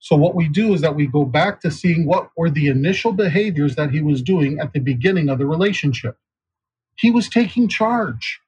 So 0.01 0.17
what 0.17 0.35
we 0.35 0.49
do 0.49 0.75
is 0.75 0.81
that 0.83 0.97
we 0.97 1.07
go 1.07 1.25
back 1.25 1.61
to 1.63 1.71
seeing 1.71 2.07
what 2.07 2.31
were 2.37 2.51
the 2.51 2.69
initial 2.69 3.13
behaviors 3.13 3.77
that 3.77 3.91
he 3.91 4.01
was 4.01 4.23
doing 4.23 4.61
at 4.61 4.73
the 4.73 4.81
beginning 4.81 5.29
of 5.29 5.39
the 5.39 5.47
relationship. 5.47 6.17
He 6.97 7.11
was 7.11 7.29
taking 7.29 7.69
charge. 7.69 8.41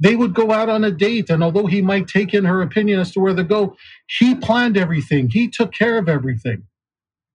They 0.00 0.16
would 0.16 0.34
go 0.34 0.52
out 0.52 0.68
on 0.68 0.84
a 0.84 0.90
date, 0.90 1.30
and 1.30 1.42
although 1.42 1.66
he 1.66 1.82
might 1.82 2.08
take 2.08 2.34
in 2.34 2.44
her 2.46 2.62
opinion 2.62 3.00
as 3.00 3.12
to 3.12 3.20
where 3.20 3.34
to 3.34 3.44
go, 3.44 3.76
he 4.08 4.34
planned 4.34 4.76
everything. 4.76 5.30
He 5.30 5.48
took 5.48 5.72
care 5.72 5.98
of 5.98 6.08
everything. 6.08 6.64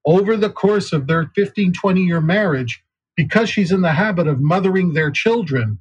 Over 0.05 0.37
the 0.37 0.49
course 0.51 0.93
of 0.93 1.07
their 1.07 1.31
15, 1.35 1.73
20 1.73 2.01
year 2.03 2.21
marriage, 2.21 2.83
because 3.15 3.49
she's 3.49 3.71
in 3.71 3.81
the 3.81 3.93
habit 3.93 4.27
of 4.27 4.41
mothering 4.41 4.93
their 4.93 5.11
children, 5.11 5.79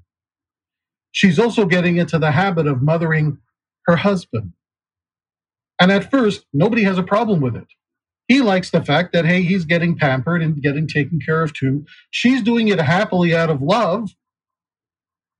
she's 1.12 1.38
also 1.38 1.66
getting 1.66 1.96
into 1.98 2.18
the 2.18 2.32
habit 2.32 2.66
of 2.66 2.82
mothering 2.82 3.38
her 3.86 3.96
husband. 3.96 4.52
And 5.80 5.92
at 5.92 6.10
first, 6.10 6.46
nobody 6.52 6.82
has 6.84 6.98
a 6.98 7.02
problem 7.02 7.40
with 7.40 7.56
it. 7.56 7.66
He 8.28 8.40
likes 8.40 8.70
the 8.70 8.84
fact 8.84 9.12
that, 9.12 9.26
hey, 9.26 9.42
he's 9.42 9.64
getting 9.64 9.96
pampered 9.96 10.42
and 10.42 10.62
getting 10.62 10.86
taken 10.86 11.20
care 11.20 11.42
of 11.42 11.52
too. 11.52 11.84
She's 12.10 12.42
doing 12.42 12.68
it 12.68 12.80
happily 12.80 13.34
out 13.34 13.50
of 13.50 13.60
love. 13.60 14.10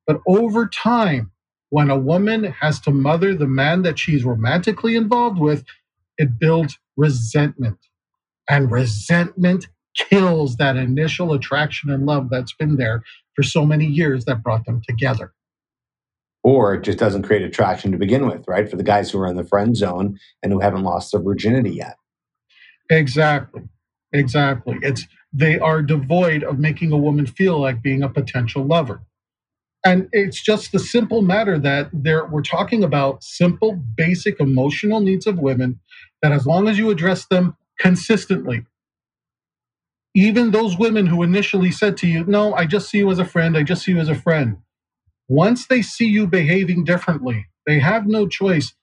But 0.07 0.21
over 0.27 0.67
time, 0.67 1.33
when 1.71 1.91
a 1.91 1.99
woman 1.99 2.45
has 2.45 2.81
to 2.81 2.91
mother 2.91 3.35
the 3.35 3.47
man 3.47 3.83
that 3.83 3.99
she's 3.99 4.25
romantically 4.25 4.97
involved 4.97 5.39
with, 5.39 5.65
it 6.19 6.39
builds 6.39 6.79
resentment. 6.97 7.79
And 8.49 8.71
resentment 8.71 9.69
kills 9.97 10.57
that 10.57 10.77
initial 10.77 11.33
attraction 11.33 11.91
and 11.91 12.05
love 12.05 12.29
that's 12.29 12.53
been 12.55 12.77
there 12.77 13.03
for 13.35 13.43
so 13.43 13.65
many 13.65 13.87
years 13.87 14.27
that 14.27 14.43
brought 14.43 14.67
them 14.67 14.83
together 14.87 15.33
or 16.45 16.75
it 16.75 16.83
just 16.83 16.99
doesn't 16.99 17.23
create 17.23 17.43
attraction 17.43 17.91
to 17.91 17.99
begin 17.99 18.29
with, 18.29 18.47
right? 18.47 18.71
For 18.71 18.77
the 18.77 18.85
guys 18.85 19.11
who 19.11 19.19
are 19.19 19.27
in 19.27 19.37
the 19.37 19.45
friend 19.45 19.75
zone 19.75 20.19
and 20.43 20.53
who 20.53 20.61
haven't 20.61 20.85
lost 20.85 21.11
their 21.11 21.23
virginity 21.23 21.71
yet. 21.71 21.97
Exactly. 22.91 23.63
Exactly. 24.13 24.79
It's 24.83 25.07
they 25.33 25.59
are 25.59 25.83
devoid 25.83 26.45
of 26.45 26.61
making 26.61 26.93
a 26.93 26.97
woman 26.97 27.27
feel 27.27 27.59
like 27.59 27.83
being 27.83 28.05
a 28.05 28.09
potential 28.09 28.65
lover. 28.65 29.03
And 29.85 30.09
it's 30.13 30.41
just 30.41 30.71
the 30.71 30.79
simple 30.79 31.23
matter 31.23 31.59
that 31.59 31.89
there 31.93 32.27
we're 32.27 32.43
talking 32.43 32.85
about 32.85 33.25
simple, 33.25 33.73
basic 33.97 34.39
emotional 34.39 35.01
needs 35.01 35.27
of 35.27 35.39
women 35.39 35.81
that 36.23 36.31
as 36.31 36.47
long 36.47 36.69
as 36.69 36.79
you 36.79 36.91
address 36.91 37.27
them 37.27 37.57
consistently, 37.81 38.65
even 40.15 40.53
those 40.53 40.79
women 40.79 41.07
who 41.07 41.23
initially 41.23 41.73
said 41.73 41.97
to 41.99 42.07
you, 42.07 42.25
No, 42.25 42.55
I 42.55 42.67
just 42.67 42.89
see 42.89 42.99
you 42.99 43.11
as 43.11 43.19
a 43.19 43.25
friend, 43.25 43.57
I 43.57 43.63
just 43.63 43.85
see 43.85 43.93
you 43.93 43.99
as 43.99 44.09
a 44.09 44.15
friend 44.15 44.59
once 45.29 45.67
they 45.67 45.83
see 45.83 46.07
you 46.07 46.27
behaving 46.27 46.85
differently, 46.85 47.47
they 47.67 47.81
have 47.81 48.07
no 48.07 48.29
choice 48.29 48.75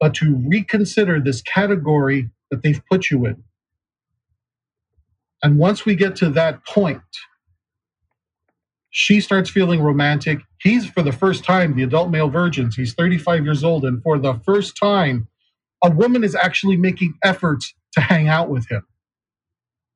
but 0.00 0.14
to 0.14 0.36
reconsider 0.48 1.20
this 1.20 1.42
category 1.42 2.30
that 2.50 2.62
they've 2.62 2.82
put 2.90 3.10
you 3.10 3.26
in. 3.26 3.44
And 5.42 5.58
once 5.58 5.86
we 5.86 5.96
get 5.96 6.16
to 6.16 6.30
that 6.30 6.66
point, 6.66 7.02
She 8.90 9.20
starts 9.20 9.50
feeling 9.50 9.82
romantic. 9.82 10.40
He's, 10.60 10.86
for 10.86 11.02
the 11.02 11.12
first 11.12 11.44
time, 11.44 11.76
the 11.76 11.84
adult 11.84 12.10
male 12.10 12.30
virgins. 12.30 12.76
He's 12.76 12.94
35 12.94 13.44
years 13.44 13.64
old. 13.64 13.84
And 13.84 14.02
for 14.02 14.18
the 14.18 14.36
first 14.46 14.76
time, 14.78 15.28
a 15.84 15.90
woman 15.90 16.24
is 16.24 16.34
actually 16.34 16.76
making 16.76 17.14
efforts 17.24 17.74
to 17.94 18.02
hang 18.02 18.28
out 18.28 18.50
with 18.50 18.68
him. 18.70 18.82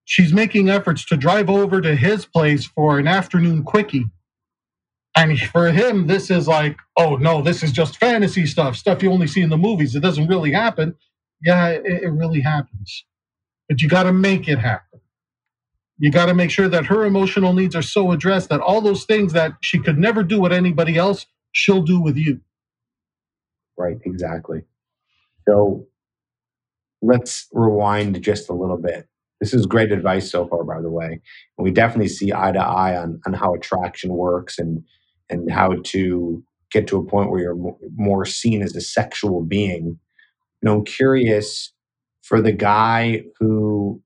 She's 0.04 0.32
making 0.32 0.70
efforts 0.70 1.04
to 1.06 1.16
drive 1.18 1.50
over 1.50 1.80
to 1.80 1.96
his 1.96 2.26
place 2.26 2.66
for 2.66 2.98
an 2.98 3.08
afternoon 3.08 3.64
quickie. 3.64 4.06
And 5.16 5.38
for 5.40 5.70
him, 5.72 6.06
this 6.06 6.30
is 6.30 6.46
like, 6.46 6.76
oh 6.98 7.16
no, 7.16 7.42
this 7.42 7.62
is 7.62 7.72
just 7.72 7.96
fantasy 7.98 8.46
stuff, 8.46 8.76
stuff 8.76 9.02
you 9.02 9.10
only 9.10 9.26
see 9.26 9.40
in 9.40 9.50
the 9.50 9.56
movies. 9.56 9.96
It 9.96 10.00
doesn't 10.00 10.28
really 10.28 10.52
happen. 10.52 10.94
Yeah, 11.42 11.68
it, 11.68 11.84
it 11.86 12.10
really 12.10 12.40
happens. 12.42 13.04
But 13.68 13.80
you 13.82 13.88
got 13.88 14.04
to 14.04 14.12
make 14.12 14.48
it 14.48 14.58
happen. 14.58 15.00
You 15.98 16.10
got 16.10 16.26
to 16.26 16.34
make 16.34 16.50
sure 16.50 16.68
that 16.68 16.86
her 16.86 17.06
emotional 17.06 17.54
needs 17.54 17.74
are 17.74 17.82
so 17.82 18.12
addressed 18.12 18.50
that 18.50 18.60
all 18.60 18.82
those 18.82 19.04
things 19.04 19.32
that 19.32 19.54
she 19.62 19.78
could 19.78 19.98
never 19.98 20.22
do 20.22 20.40
with 20.40 20.52
anybody 20.52 20.96
else, 20.98 21.26
she'll 21.52 21.82
do 21.82 22.00
with 22.00 22.16
you. 22.18 22.40
Right, 23.78 23.96
exactly. 24.04 24.62
So 25.48 25.86
let's 27.02 27.48
rewind 27.52 28.22
just 28.22 28.50
a 28.50 28.54
little 28.54 28.78
bit. 28.78 29.08
This 29.40 29.54
is 29.54 29.66
great 29.66 29.92
advice 29.92 30.30
so 30.30 30.46
far, 30.46 30.64
by 30.64 30.82
the 30.82 30.90
way. 30.90 31.20
And 31.58 31.64
we 31.64 31.70
definitely 31.70 32.08
see 32.08 32.32
eye 32.32 32.52
to 32.52 32.60
eye 32.60 32.96
on, 32.96 33.20
on 33.26 33.32
how 33.34 33.54
attraction 33.54 34.10
works 34.12 34.58
and 34.58 34.82
and 35.30 35.50
how 35.50 35.74
to 35.84 36.42
get 36.70 36.86
to 36.88 36.98
a 36.98 37.04
point 37.04 37.30
where 37.30 37.40
you're 37.40 37.76
more 37.96 38.24
seen 38.24 38.62
as 38.62 38.74
a 38.76 38.80
sexual 38.80 39.42
being. 39.42 39.98
Know, 40.62 40.78
I'm 40.78 40.84
curious 40.84 41.72
for 42.22 42.40
the 42.40 42.52
guy 42.52 43.22
who 43.38 44.02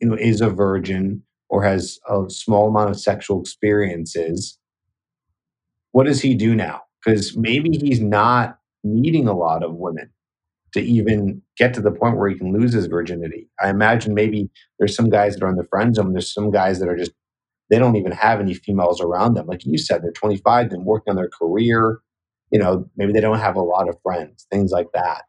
you 0.00 0.08
know 0.08 0.16
is 0.16 0.40
a 0.40 0.50
virgin 0.50 1.22
or 1.48 1.62
has 1.62 1.98
a 2.08 2.24
small 2.28 2.68
amount 2.68 2.90
of 2.90 3.00
sexual 3.00 3.40
experiences. 3.40 4.58
What 5.92 6.06
does 6.06 6.20
he 6.20 6.34
do 6.34 6.54
now? 6.54 6.82
Because 7.04 7.36
maybe 7.36 7.70
he's 7.76 8.00
not 8.00 8.58
meeting 8.84 9.28
a 9.28 9.36
lot 9.36 9.62
of 9.62 9.74
women 9.74 10.10
to 10.72 10.80
even 10.80 11.42
get 11.56 11.74
to 11.74 11.80
the 11.80 11.90
point 11.90 12.16
where 12.16 12.28
he 12.28 12.36
can 12.36 12.52
lose 12.52 12.72
his 12.72 12.86
virginity. 12.86 13.48
I 13.62 13.68
imagine 13.68 14.14
maybe 14.14 14.48
there's 14.78 14.96
some 14.96 15.10
guys 15.10 15.34
that 15.34 15.44
are 15.44 15.50
in 15.50 15.56
the 15.56 15.64
friend 15.64 15.94
zone. 15.94 16.12
There's 16.12 16.32
some 16.32 16.50
guys 16.50 16.80
that 16.80 16.88
are 16.88 16.96
just 16.96 17.12
they 17.72 17.78
don't 17.78 17.96
even 17.96 18.12
have 18.12 18.38
any 18.38 18.52
females 18.52 19.00
around 19.00 19.32
them. 19.32 19.46
Like 19.46 19.64
you 19.64 19.78
said, 19.78 20.02
they're 20.02 20.12
25, 20.12 20.68
they're 20.68 20.78
working 20.78 21.12
on 21.12 21.16
their 21.16 21.30
career. 21.30 22.00
You 22.50 22.58
know, 22.58 22.86
maybe 22.98 23.14
they 23.14 23.20
don't 23.22 23.38
have 23.38 23.56
a 23.56 23.62
lot 23.62 23.88
of 23.88 23.96
friends, 24.02 24.46
things 24.50 24.72
like 24.72 24.88
that. 24.92 25.22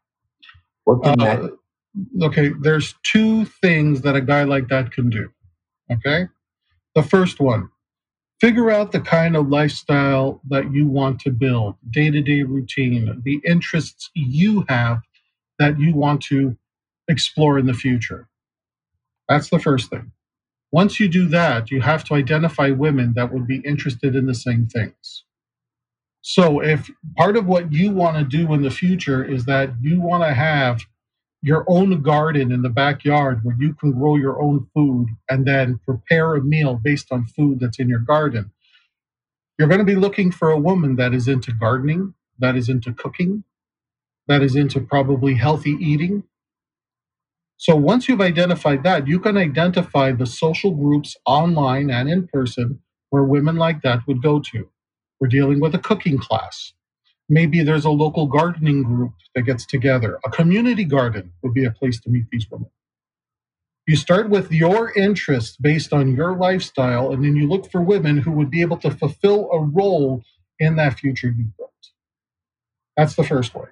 What 0.84 1.02
can 1.02 1.18
uh, 1.22 1.24
that? 1.24 1.58
Okay, 2.22 2.50
there's 2.60 2.94
two 3.02 3.46
things 3.46 4.02
that 4.02 4.14
a 4.14 4.20
guy 4.20 4.42
like 4.42 4.68
that 4.68 4.92
can 4.92 5.08
do. 5.08 5.30
Okay, 5.90 6.26
the 6.94 7.02
first 7.02 7.40
one, 7.40 7.70
figure 8.42 8.70
out 8.70 8.92
the 8.92 9.00
kind 9.00 9.36
of 9.36 9.48
lifestyle 9.48 10.42
that 10.50 10.70
you 10.70 10.86
want 10.86 11.20
to 11.20 11.30
build, 11.30 11.76
day 11.90 12.10
to 12.10 12.20
day 12.20 12.42
routine, 12.42 13.22
the 13.24 13.40
interests 13.46 14.10
you 14.12 14.66
have 14.68 14.98
that 15.58 15.80
you 15.80 15.94
want 15.94 16.20
to 16.24 16.58
explore 17.08 17.58
in 17.58 17.64
the 17.64 17.72
future. 17.72 18.28
That's 19.30 19.48
the 19.48 19.58
first 19.58 19.88
thing. 19.88 20.12
Once 20.74 20.98
you 20.98 21.06
do 21.06 21.28
that, 21.28 21.70
you 21.70 21.80
have 21.80 22.02
to 22.02 22.14
identify 22.14 22.68
women 22.68 23.12
that 23.14 23.32
would 23.32 23.46
be 23.46 23.62
interested 23.64 24.16
in 24.16 24.26
the 24.26 24.34
same 24.34 24.66
things. 24.66 25.22
So, 26.20 26.60
if 26.60 26.90
part 27.16 27.36
of 27.36 27.46
what 27.46 27.72
you 27.72 27.92
want 27.92 28.16
to 28.16 28.24
do 28.24 28.52
in 28.52 28.62
the 28.62 28.72
future 28.72 29.22
is 29.22 29.44
that 29.44 29.70
you 29.80 30.00
want 30.00 30.24
to 30.24 30.34
have 30.34 30.80
your 31.42 31.64
own 31.68 32.02
garden 32.02 32.50
in 32.50 32.62
the 32.62 32.70
backyard 32.70 33.38
where 33.44 33.54
you 33.56 33.74
can 33.74 33.92
grow 33.92 34.16
your 34.16 34.42
own 34.42 34.66
food 34.74 35.06
and 35.30 35.46
then 35.46 35.78
prepare 35.86 36.34
a 36.34 36.42
meal 36.42 36.74
based 36.82 37.12
on 37.12 37.24
food 37.24 37.60
that's 37.60 37.78
in 37.78 37.88
your 37.88 38.00
garden, 38.00 38.50
you're 39.56 39.68
going 39.68 39.86
to 39.86 39.94
be 39.94 39.94
looking 39.94 40.32
for 40.32 40.50
a 40.50 40.58
woman 40.58 40.96
that 40.96 41.14
is 41.14 41.28
into 41.28 41.52
gardening, 41.52 42.14
that 42.40 42.56
is 42.56 42.68
into 42.68 42.92
cooking, 42.92 43.44
that 44.26 44.42
is 44.42 44.56
into 44.56 44.80
probably 44.80 45.34
healthy 45.34 45.76
eating. 45.78 46.24
So 47.64 47.74
once 47.74 48.10
you've 48.10 48.20
identified 48.20 48.82
that, 48.82 49.08
you 49.08 49.18
can 49.18 49.38
identify 49.38 50.12
the 50.12 50.26
social 50.26 50.72
groups 50.72 51.16
online 51.24 51.88
and 51.88 52.10
in 52.10 52.28
person 52.28 52.80
where 53.08 53.24
women 53.24 53.56
like 53.56 53.80
that 53.80 54.00
would 54.06 54.22
go 54.22 54.38
to. 54.38 54.68
We're 55.18 55.28
dealing 55.28 55.60
with 55.60 55.74
a 55.74 55.78
cooking 55.78 56.18
class. 56.18 56.74
Maybe 57.26 57.62
there's 57.62 57.86
a 57.86 57.90
local 57.90 58.26
gardening 58.26 58.82
group 58.82 59.14
that 59.34 59.44
gets 59.46 59.64
together. 59.64 60.18
A 60.26 60.30
community 60.30 60.84
garden 60.84 61.32
would 61.42 61.54
be 61.54 61.64
a 61.64 61.70
place 61.70 61.98
to 62.00 62.10
meet 62.10 62.26
these 62.30 62.46
women. 62.50 62.68
You 63.88 63.96
start 63.96 64.28
with 64.28 64.52
your 64.52 64.92
interests 64.92 65.56
based 65.56 65.94
on 65.94 66.14
your 66.14 66.36
lifestyle, 66.36 67.12
and 67.12 67.24
then 67.24 67.34
you 67.34 67.48
look 67.48 67.70
for 67.70 67.80
women 67.80 68.18
who 68.18 68.32
would 68.32 68.50
be 68.50 68.60
able 68.60 68.76
to 68.76 68.90
fulfill 68.90 69.48
a 69.50 69.60
role 69.62 70.22
in 70.58 70.76
that 70.76 70.98
future 70.98 71.28
you 71.28 71.46
built. 71.56 71.72
That's 72.94 73.14
the 73.14 73.24
first 73.24 73.54
way. 73.54 73.68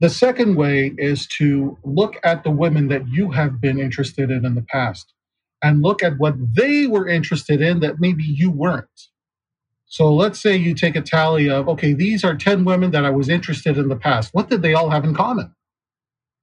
The 0.00 0.10
second 0.10 0.54
way 0.56 0.92
is 0.96 1.26
to 1.38 1.76
look 1.82 2.18
at 2.22 2.44
the 2.44 2.52
women 2.52 2.86
that 2.88 3.08
you 3.08 3.32
have 3.32 3.60
been 3.60 3.80
interested 3.80 4.30
in 4.30 4.44
in 4.44 4.54
the 4.54 4.62
past 4.62 5.12
and 5.62 5.82
look 5.82 6.04
at 6.04 6.18
what 6.18 6.34
they 6.54 6.86
were 6.86 7.08
interested 7.08 7.60
in 7.60 7.80
that 7.80 7.98
maybe 7.98 8.22
you 8.22 8.50
weren't. 8.50 9.08
So 9.86 10.14
let's 10.14 10.40
say 10.40 10.56
you 10.56 10.74
take 10.74 10.94
a 10.94 11.00
tally 11.00 11.50
of, 11.50 11.68
okay, 11.68 11.94
these 11.94 12.22
are 12.22 12.36
10 12.36 12.64
women 12.64 12.92
that 12.92 13.04
I 13.04 13.10
was 13.10 13.28
interested 13.28 13.76
in 13.76 13.88
the 13.88 13.96
past. 13.96 14.32
What 14.32 14.48
did 14.48 14.62
they 14.62 14.74
all 14.74 14.90
have 14.90 15.02
in 15.02 15.14
common? 15.14 15.52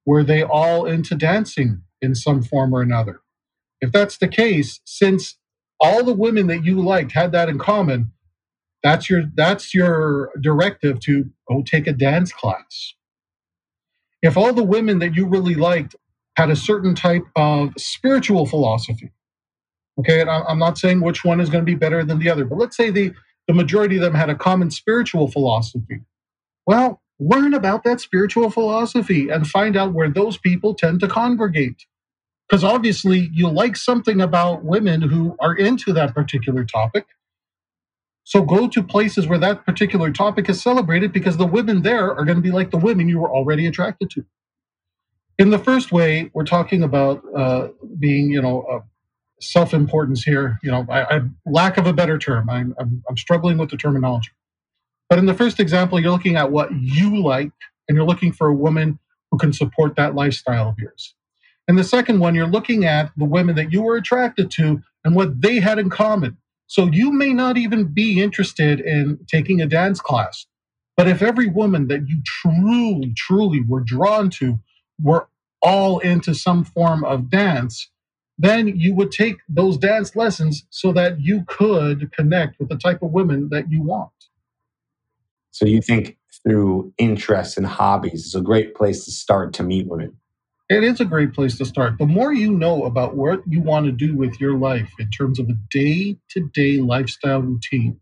Were 0.06 0.24
they 0.24 0.44
all 0.44 0.86
into 0.86 1.16
dancing 1.16 1.84
in 2.02 2.14
some 2.14 2.44
form 2.44 2.74
or 2.74 2.82
another? 2.82 3.22
If 3.80 3.92
that's 3.92 4.18
the 4.18 4.28
case, 4.28 4.82
since 4.84 5.38
all 5.80 6.04
the 6.04 6.14
women 6.14 6.48
that 6.48 6.66
you 6.66 6.82
liked 6.82 7.14
had 7.14 7.32
that 7.32 7.48
in 7.48 7.60
common, 7.60 8.12
that's 8.84 9.10
your 9.10 9.24
that's 9.36 9.74
your 9.74 10.32
directive 10.42 11.00
to 11.02 11.30
go 11.48 11.64
take 11.64 11.88
a 11.88 11.94
dance 11.94 12.32
class 12.32 12.94
if 14.26 14.38
all 14.38 14.54
the 14.54 14.64
women 14.64 15.00
that 15.00 15.16
you 15.16 15.28
really 15.28 15.56
liked 15.56 15.96
had 16.38 16.50
a 16.50 16.56
certain 16.56 16.96
type 16.96 17.24
of 17.36 17.74
spiritual 17.78 18.46
philosophy, 18.46 19.12
okay, 20.00 20.22
and 20.22 20.30
I'm 20.30 20.60
not 20.60 20.78
saying 20.78 21.02
which 21.02 21.24
one 21.24 21.40
is 21.40 21.50
going 21.50 21.64
to 21.64 21.72
be 21.72 21.76
better 21.76 22.04
than 22.04 22.20
the 22.20 22.30
other, 22.30 22.46
but 22.46 22.58
let's 22.58 22.76
say 22.76 22.90
the, 22.90 23.14
the 23.48 23.54
majority 23.54 23.96
of 23.96 24.02
them 24.02 24.16
had 24.16 24.30
a 24.30 24.36
common 24.36 24.72
spiritual 24.72 25.30
philosophy. 25.30 26.02
Well, 26.66 27.02
learn 27.20 27.54
about 27.54 27.84
that 27.84 28.02
spiritual 28.02 28.50
philosophy 28.50 29.30
and 29.30 29.48
find 29.48 29.78
out 29.78 29.94
where 29.94 30.10
those 30.10 30.38
people 30.38 30.74
tend 30.74 31.00
to 31.02 31.08
congregate. 31.08 31.86
Because 32.48 32.64
obviously, 32.64 33.30
you 33.34 33.50
like 33.50 33.76
something 33.76 34.22
about 34.22 34.64
women 34.64 35.02
who 35.02 35.36
are 35.40 35.56
into 35.56 35.94
that 35.94 36.14
particular 36.14 36.64
topic. 36.64 37.06
So 38.26 38.42
go 38.42 38.68
to 38.68 38.82
places 38.82 39.28
where 39.28 39.38
that 39.38 39.66
particular 39.66 40.12
topic 40.12 40.50
is 40.50 40.62
celebrated 40.62 41.14
because 41.14 41.38
the 41.38 41.46
women 41.46 41.84
there 41.84 42.12
are 42.12 42.26
going 42.26 42.38
to 42.38 42.42
be 42.42 42.52
like 42.52 42.72
the 42.72 42.78
women 42.78 43.08
you 43.08 43.20
were 43.20 43.30
already 43.30 43.68
attracted 43.68 44.10
to. 44.10 44.26
In 45.38 45.52
the 45.52 45.60
first 45.60 45.92
way, 45.92 46.32
we're 46.34 46.44
talking 46.44 46.82
about 46.82 47.22
uh, 47.36 47.68
being, 48.00 48.32
you 48.32 48.42
know, 48.42 48.64
uh, 48.64 48.80
self-importance 49.40 50.24
here. 50.24 50.58
You 50.64 50.72
know, 50.72 50.88
I, 50.90 51.18
I, 51.18 51.22
lack 51.46 51.78
of 51.78 51.86
a 51.86 51.94
better 51.94 52.18
term. 52.18 52.50
I'm, 52.50 52.74
I'm, 52.80 53.04
I'm 53.08 53.16
struggling 53.16 53.60
with 53.60 53.70
the 53.70 53.78
terminology. 53.78 54.32
But 55.08 55.20
in 55.20 55.28
the 55.28 55.36
first 55.36 55.60
example, 55.60 56.00
you're 56.00 56.12
looking 56.12 56.36
at 56.36 56.52
what 56.52 56.72
you 56.74 57.22
like, 57.22 57.52
and 57.88 57.96
you're 57.96 58.08
looking 58.08 58.32
for 58.32 58.48
a 58.48 58.56
woman 58.56 58.98
who 59.30 59.38
can 59.38 59.54
support 59.54 59.96
that 59.98 60.16
lifestyle 60.16 60.70
of 60.70 60.80
yours. 60.80 61.14
And 61.68 61.78
the 61.78 61.84
second 61.84 62.20
one, 62.20 62.34
you're 62.34 62.48
looking 62.48 62.86
at 62.86 63.12
the 63.16 63.26
women 63.26 63.56
that 63.56 63.72
you 63.72 63.84
were 63.84 63.98
attracted 63.98 64.50
to 64.52 64.82
and 65.04 65.16
what 65.16 65.42
they 65.42 65.60
had 65.60 65.78
in 65.78 65.92
common. 65.92 66.38
So 66.68 66.88
you 66.88 67.12
may 67.12 67.34
not 67.34 67.58
even 67.58 67.86
be 67.86 68.22
interested 68.22 68.80
in 68.80 69.20
taking 69.28 69.62
a 69.62 69.68
dance 69.68 70.02
class. 70.02 70.46
But 70.98 71.08
if 71.08 71.22
every 71.22 71.48
woman 71.48 71.88
that 71.88 72.08
you 72.08 72.22
truly, 72.26 73.14
truly 73.16 73.62
were 73.62 73.82
drawn 73.82 74.30
to 74.32 74.60
were 75.02 75.28
all 75.62 76.00
into 76.00 76.34
some 76.34 76.64
form 76.64 77.04
of 77.04 77.30
dance, 77.30 77.90
then 78.38 78.68
you 78.68 78.94
would 78.96 79.12
take 79.12 79.38
those 79.48 79.78
dance 79.78 80.16
lessons 80.16 80.66
so 80.70 80.92
that 80.94 81.20
you 81.20 81.44
could 81.48 82.12
connect 82.12 82.60
with 82.60 82.70
the 82.70 82.78
type 82.78 83.02
of 83.02 83.12
women 83.12 83.50
that 83.50 83.72
you 83.72 83.82
want. 83.82 84.12
So 85.52 85.66
you 85.66 85.82
think 85.82 86.18
through 86.44 86.94
interests 86.98 87.58
and 87.58 87.66
hobbies 87.66 88.26
is 88.26 88.36
a 88.36 88.42
great 88.42 88.76
place 88.76 89.06
to 89.06 89.12
start 89.12 89.54
to 89.54 89.64
meet 89.64 89.88
women? 89.88 90.18
It 90.70 90.84
is 90.84 91.00
a 91.00 91.06
great 91.06 91.34
place 91.34 91.58
to 91.58 91.66
start. 91.66 91.98
The 92.00 92.06
more 92.06 92.34
you 92.34 92.52
know 92.52 92.86
about 92.86 93.16
what 93.16 93.42
you 93.48 93.62
want 93.62 93.86
to 93.86 93.92
do 93.92 94.16
with 94.16 94.40
your 94.40 94.58
life 94.58 94.92
in 95.00 95.10
terms 95.12 95.40
of 95.40 95.50
a 95.50 95.58
day 95.70 96.18
to 96.32 96.50
day 96.54 96.78
lifestyle 96.80 97.42
routine, 97.42 98.00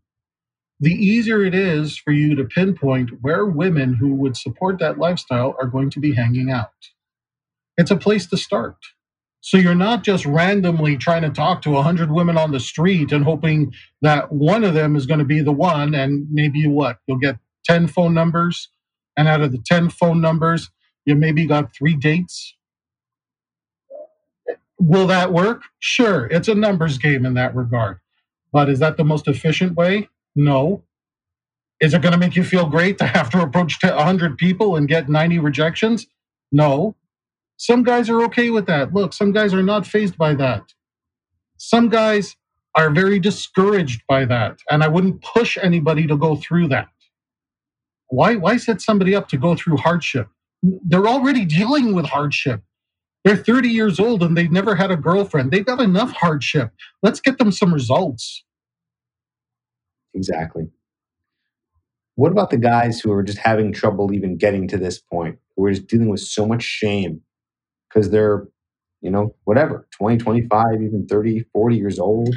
the 0.80 0.94
easier 0.94 1.44
it 1.44 1.54
is 1.54 1.98
for 1.98 2.12
you 2.12 2.36
to 2.36 2.46
pinpoint 2.46 3.12
where 3.22 3.46
women 3.46 3.96
who 3.96 4.14
would 4.16 4.38
support 4.38 4.80
that 4.80 4.98
lifestyle 4.98 5.56
are 5.60 5.68
going 5.68 5.90
to 5.92 6.00
be 6.00 6.14
hanging 6.14 6.52
out. 6.52 6.72
It's 7.78 7.92
a 7.92 7.98
place 7.98 8.28
to 8.28 8.38
start. 8.38 8.78
So 9.42 9.58
you're 9.58 9.76
not 9.76 10.04
just 10.04 10.26
randomly 10.26 10.96
trying 10.96 11.24
to 11.24 11.30
talk 11.30 11.62
to 11.64 11.72
100 11.72 12.12
women 12.12 12.38
on 12.38 12.52
the 12.52 12.62
street 12.62 13.12
and 13.12 13.26
hoping 13.26 13.74
that 14.02 14.32
one 14.32 14.64
of 14.64 14.74
them 14.74 14.96
is 14.96 15.06
going 15.06 15.20
to 15.20 15.26
be 15.26 15.42
the 15.42 15.52
one, 15.52 15.94
and 15.94 16.28
maybe 16.32 16.66
what? 16.66 17.00
You'll 17.08 17.18
get 17.18 17.40
10 17.66 17.88
phone 17.88 18.14
numbers, 18.14 18.70
and 19.18 19.28
out 19.28 19.42
of 19.42 19.52
the 19.52 19.62
10 19.66 19.90
phone 19.90 20.22
numbers, 20.22 20.70
you 21.06 21.16
maybe 21.16 21.46
got 21.46 21.76
three 21.76 21.96
dates. 21.96 22.56
Will 24.80 25.08
that 25.08 25.32
work? 25.32 25.64
Sure, 25.80 26.26
it's 26.28 26.48
a 26.48 26.56
numbers 26.56 26.98
game 26.98 27.26
in 27.26 27.34
that 27.36 27.56
regard. 27.56 28.00
But 28.52 28.70
is 28.70 28.80
that 28.80 28.98
the 28.98 29.04
most 29.04 29.28
efficient 29.28 29.76
way? 29.76 30.10
No. 30.36 30.84
Is 31.80 31.94
it 31.94 32.02
going 32.02 32.14
to 32.14 32.18
make 32.18 32.36
you 32.36 32.44
feel 32.44 32.68
great 32.68 32.98
to 33.00 33.06
have 33.06 33.30
to 33.32 33.42
approach 33.42 33.78
100 33.82 34.38
people 34.38 34.76
and 34.76 34.88
get 34.88 35.10
90 35.10 35.40
rejections? 35.40 36.08
No. 36.52 36.96
Some 37.58 37.84
guys 37.84 38.10
are 38.10 38.22
okay 38.24 38.50
with 38.50 38.66
that. 38.68 38.94
Look, 38.94 39.14
some 39.14 39.32
guys 39.32 39.54
are 39.54 39.64
not 39.64 39.88
phased 39.88 40.18
by 40.18 40.34
that. 40.36 40.64
Some 41.58 41.90
guys 41.90 42.36
are 42.76 42.90
very 42.90 43.20
discouraged 43.20 44.02
by 44.08 44.26
that. 44.26 44.60
And 44.70 44.84
I 44.84 44.88
wouldn't 44.88 45.22
push 45.22 45.58
anybody 45.62 46.08
to 46.08 46.18
go 46.18 46.36
through 46.36 46.70
that. 46.70 46.88
Why, 48.10 48.36
why 48.36 48.58
set 48.58 48.82
somebody 48.82 49.16
up 49.16 49.28
to 49.30 49.38
go 49.38 49.56
through 49.56 49.78
hardship? 49.78 50.28
They're 50.64 51.08
already 51.08 51.46
dealing 51.46 51.94
with 51.94 52.06
hardship. 52.06 52.62
They're 53.24 53.38
30 53.38 53.70
years 53.70 54.00
old 54.00 54.24
and 54.24 54.36
they've 54.38 54.52
never 54.52 54.76
had 54.76 54.92
a 54.92 54.98
girlfriend. 54.98 55.52
They've 55.52 55.66
got 55.66 55.82
enough 55.82 56.12
hardship. 56.12 56.72
Let's 57.02 57.20
get 57.22 57.38
them 57.38 57.52
some 57.52 57.74
results. 57.74 58.44
Exactly. 60.14 60.66
What 62.16 62.32
about 62.32 62.50
the 62.50 62.58
guys 62.58 63.00
who 63.00 63.12
are 63.12 63.24
just 63.24 63.40
having 63.40 63.72
trouble 63.74 64.14
even 64.14 64.38
getting 64.38 64.68
to 64.68 64.78
this 64.78 65.00
point, 65.00 65.40
who 65.56 65.66
are 65.66 65.72
just 65.72 65.88
dealing 65.88 66.10
with 66.10 66.20
so 66.20 66.46
much 66.46 66.62
shame 66.62 67.22
because 67.90 68.12
they're, 68.12 68.48
you 69.02 69.10
know, 69.10 69.36
whatever, 69.46 69.88
20, 69.98 70.18
25, 70.18 70.66
even 70.82 71.08
30, 71.08 71.46
40 71.52 71.76
years 71.76 72.00
old? 72.00 72.36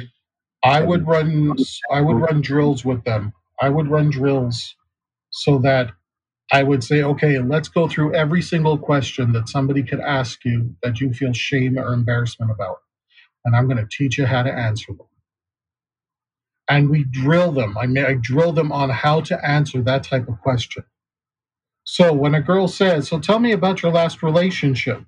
I 0.63 0.81
would 0.81 1.07
run 1.07 1.55
I 1.91 2.01
would 2.01 2.17
run 2.21 2.41
drills 2.41 2.83
with 2.83 3.03
them. 3.03 3.33
I 3.61 3.69
would 3.69 3.87
run 3.87 4.09
drills 4.09 4.75
so 5.29 5.59
that 5.59 5.91
I 6.51 6.63
would 6.63 6.83
say, 6.83 7.03
okay, 7.03 7.39
let's 7.39 7.67
go 7.69 7.87
through 7.89 8.15
every 8.15 8.41
single 8.41 8.77
question 8.77 9.33
that 9.33 9.49
somebody 9.49 9.83
could 9.83 9.99
ask 9.99 10.45
you 10.45 10.75
that 10.83 11.01
you 11.01 11.13
feel 11.13 11.33
shame 11.33 11.77
or 11.77 11.93
embarrassment 11.93 12.51
about. 12.51 12.77
And 13.45 13.55
I'm 13.55 13.67
going 13.67 13.77
to 13.77 13.89
teach 13.89 14.17
you 14.17 14.25
how 14.25 14.43
to 14.43 14.53
answer 14.53 14.93
them. 14.93 15.07
And 16.69 16.89
we 16.89 17.05
drill 17.05 17.51
them. 17.53 17.77
I 17.77 17.87
mean, 17.87 18.05
I 18.05 18.15
drill 18.15 18.53
them 18.53 18.71
on 18.71 18.89
how 18.89 19.21
to 19.21 19.45
answer 19.45 19.81
that 19.83 20.03
type 20.03 20.27
of 20.27 20.41
question. 20.41 20.83
So 21.85 22.13
when 22.13 22.35
a 22.35 22.41
girl 22.41 22.67
says, 22.67 23.09
So 23.09 23.19
tell 23.19 23.39
me 23.39 23.51
about 23.53 23.83
your 23.83 23.91
last 23.91 24.23
relationship, 24.23 25.03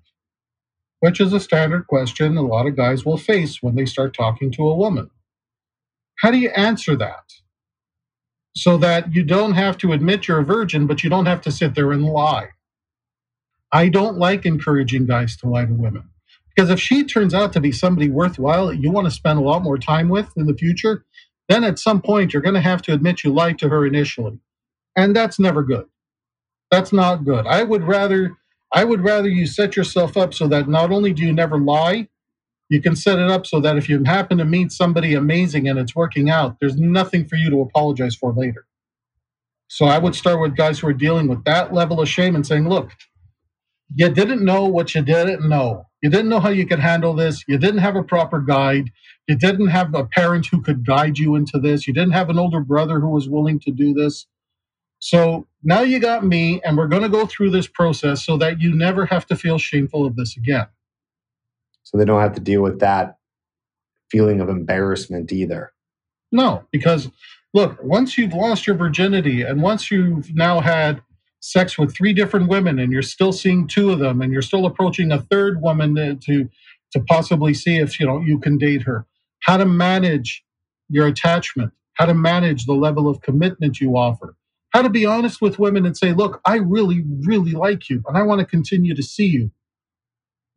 which 1.02 1.22
is 1.22 1.34
a 1.34 1.40
standard 1.40 1.88
question 1.88 2.38
a 2.38 2.42
lot 2.42 2.68
of 2.68 2.78
guys 2.78 3.06
will 3.06 3.18
face 3.18 3.62
when 3.64 3.76
they 3.76 3.86
start 3.86 4.16
talking 4.16 4.52
to 4.54 4.68
a 4.68 4.76
woman. 4.76 5.10
How 6.20 6.32
do 6.32 6.38
you 6.38 6.50
answer 6.52 6.96
that? 6.98 7.26
So 8.60 8.78
that 8.78 9.14
you 9.16 9.24
don't 9.24 9.54
have 9.54 9.78
to 9.80 9.94
admit 9.94 10.28
you're 10.28 10.40
a 10.40 10.46
virgin, 10.46 10.88
but 10.88 11.04
you 11.04 11.10
don't 11.10 11.28
have 11.28 11.42
to 11.42 11.52
sit 11.52 11.76
there 11.76 11.92
and 11.92 12.06
lie. 12.06 12.50
I 13.72 13.90
don't 13.90 14.18
like 14.18 14.46
encouraging 14.46 15.06
guys 15.08 15.38
to 15.38 15.50
lie 15.50 15.66
to 15.66 15.74
women 15.74 16.10
because 16.56 16.70
if 16.70 16.80
she 16.80 17.04
turns 17.04 17.34
out 17.34 17.54
to 17.54 17.62
be 17.62 17.72
somebody 17.72 18.10
worthwhile 18.10 18.68
that 18.68 18.80
you 18.82 18.92
want 18.92 19.06
to 19.06 19.12
spend 19.12 19.40
a 19.40 19.44
lot 19.44 19.64
more 19.64 19.78
time 19.78 20.10
with 20.10 20.32
in 20.38 20.48
the 20.48 20.56
future, 20.56 21.06
then 21.50 21.64
at 21.64 21.80
some 21.80 22.02
point 22.02 22.34
you're 22.34 22.42
going 22.42 22.56
to 22.56 22.62
have 22.62 22.82
to 22.84 22.94
admit 22.94 23.24
you 23.24 23.34
lied 23.34 23.60
to 23.60 23.70
her 23.70 23.86
initially. 23.86 24.40
And 24.96 25.16
that's 25.16 25.40
never 25.40 25.64
good. 25.64 25.86
That's 26.72 26.94
not 26.94 27.26
good. 27.26 27.48
I 27.48 27.64
would 27.64 27.84
rather 27.84 28.38
I 28.74 28.84
would 28.84 29.02
rather 29.02 29.30
you 29.30 29.48
set 29.48 29.76
yourself 29.76 30.18
up 30.18 30.34
so 30.34 30.48
that 30.50 30.68
not 30.70 30.92
only 30.92 31.14
do 31.14 31.24
you 31.24 31.34
never 31.34 31.60
lie, 31.60 32.10
you 32.70 32.82
can 32.82 32.96
set 32.96 33.18
it 33.18 33.30
up 33.30 33.48
so 33.48 33.60
that 33.60 33.78
if 33.78 33.90
you 33.90 34.04
happen 34.04 34.38
to 34.38 34.46
meet 34.46 34.72
somebody 34.72 35.16
amazing 35.16 35.68
and 35.68 35.80
it's 35.80 35.96
working 35.96 36.30
out, 36.30 36.58
there's 36.60 36.78
nothing 36.78 37.26
for 37.26 37.36
you 37.36 37.50
to 37.50 37.62
apologize 37.62 38.16
for 38.16 38.32
later. 38.32 38.66
So 39.68 39.86
I 39.86 39.98
would 39.98 40.16
start 40.16 40.40
with 40.40 40.56
guys 40.56 40.80
who 40.80 40.88
are 40.88 40.94
dealing 40.94 41.28
with 41.28 41.44
that 41.46 41.74
level 41.74 42.00
of 42.00 42.08
shame 42.08 42.36
and 42.36 42.46
saying, 42.46 42.70
look, 42.70 42.92
you 43.96 44.10
didn't 44.10 44.46
know 44.46 44.66
what 44.66 44.94
you 44.94 45.02
didn't 45.02 45.48
know. 45.50 45.86
You 46.02 46.10
didn't 46.10 46.30
know 46.30 46.40
how 46.40 46.50
you 46.50 46.66
could 46.66 46.80
handle 46.80 47.14
this. 47.14 47.44
You 47.48 47.58
didn't 47.58 47.80
have 47.80 47.96
a 47.96 48.04
proper 48.04 48.40
guide. 48.40 48.92
You 49.28 49.36
didn't 49.36 49.68
have 49.68 49.94
a 49.96 50.06
parent 50.06 50.48
who 50.48 50.62
could 50.62 50.86
guide 50.86 51.18
you 51.18 51.36
into 51.36 51.60
this. 51.60 51.88
You 51.88 51.94
didn't 51.94 52.14
have 52.14 52.30
an 52.30 52.40
older 52.40 52.62
brother 52.62 53.00
who 53.00 53.10
was 53.10 53.28
willing 53.28 53.60
to 53.62 53.72
do 53.72 53.94
this. 53.94 54.28
So 55.00 55.48
now 55.64 55.82
you 55.82 56.00
got 56.00 56.26
me, 56.26 56.62
and 56.64 56.78
we're 56.78 56.88
going 56.88 57.04
to 57.04 57.10
go 57.10 57.26
through 57.26 57.52
this 57.52 57.68
process 57.68 58.24
so 58.26 58.38
that 58.38 58.62
you 58.62 58.76
never 58.76 59.06
have 59.08 59.26
to 59.28 59.36
feel 59.36 59.58
shameful 59.58 60.06
of 60.06 60.16
this 60.16 60.38
again 60.38 60.68
so 61.90 61.98
they 61.98 62.06
don't 62.06 62.22
have 62.22 62.36
to 62.36 62.42
deal 62.42 62.62
with 62.62 62.80
that 62.80 63.18
feeling 64.12 64.42
of 64.42 64.50
embarrassment 64.50 65.32
either. 65.32 65.74
No, 66.32 66.64
because 66.72 67.10
look, 67.54 67.80
once 67.82 68.16
you've 68.16 68.34
lost 68.34 68.68
your 68.68 68.76
virginity 68.76 69.42
and 69.42 69.64
once 69.64 69.90
you've 69.90 70.36
now 70.36 70.60
had 70.60 71.02
sex 71.40 71.80
with 71.80 71.96
three 71.96 72.14
different 72.14 72.48
women 72.48 72.78
and 72.78 72.92
you're 72.92 73.02
still 73.02 73.32
seeing 73.32 73.68
two 73.68 73.92
of 73.92 73.98
them 73.98 74.22
and 74.22 74.32
you're 74.32 74.42
still 74.42 74.66
approaching 74.66 75.12
a 75.12 75.22
third 75.22 75.62
woman 75.62 75.96
to 76.20 76.48
to 76.92 77.00
possibly 77.08 77.54
see 77.54 77.78
if 77.78 78.00
you 78.00 78.06
know 78.06 78.20
you 78.20 78.38
can 78.38 78.58
date 78.58 78.82
her 78.82 79.06
how 79.44 79.56
to 79.56 79.66
manage 79.66 80.44
your 80.90 81.08
attachment 81.08 81.72
how 81.94 82.06
to 82.06 82.14
manage 82.14 82.66
the 82.66 82.74
level 82.74 83.08
of 83.08 83.22
commitment 83.22 83.80
you 83.80 83.96
offer 83.96 84.36
how 84.72 84.82
to 84.82 84.90
be 84.90 85.06
honest 85.06 85.42
with 85.42 85.60
women 85.60 85.86
and 85.86 85.96
say 85.96 86.12
look 86.12 86.42
i 86.44 86.58
really 86.58 87.06
really 87.22 87.54
like 87.54 87.90
you 87.90 88.04
and 88.10 88.18
i 88.18 88.22
want 88.22 88.40
to 88.40 88.46
continue 88.46 88.94
to 88.94 89.04
see 89.04 89.28
you 89.28 89.50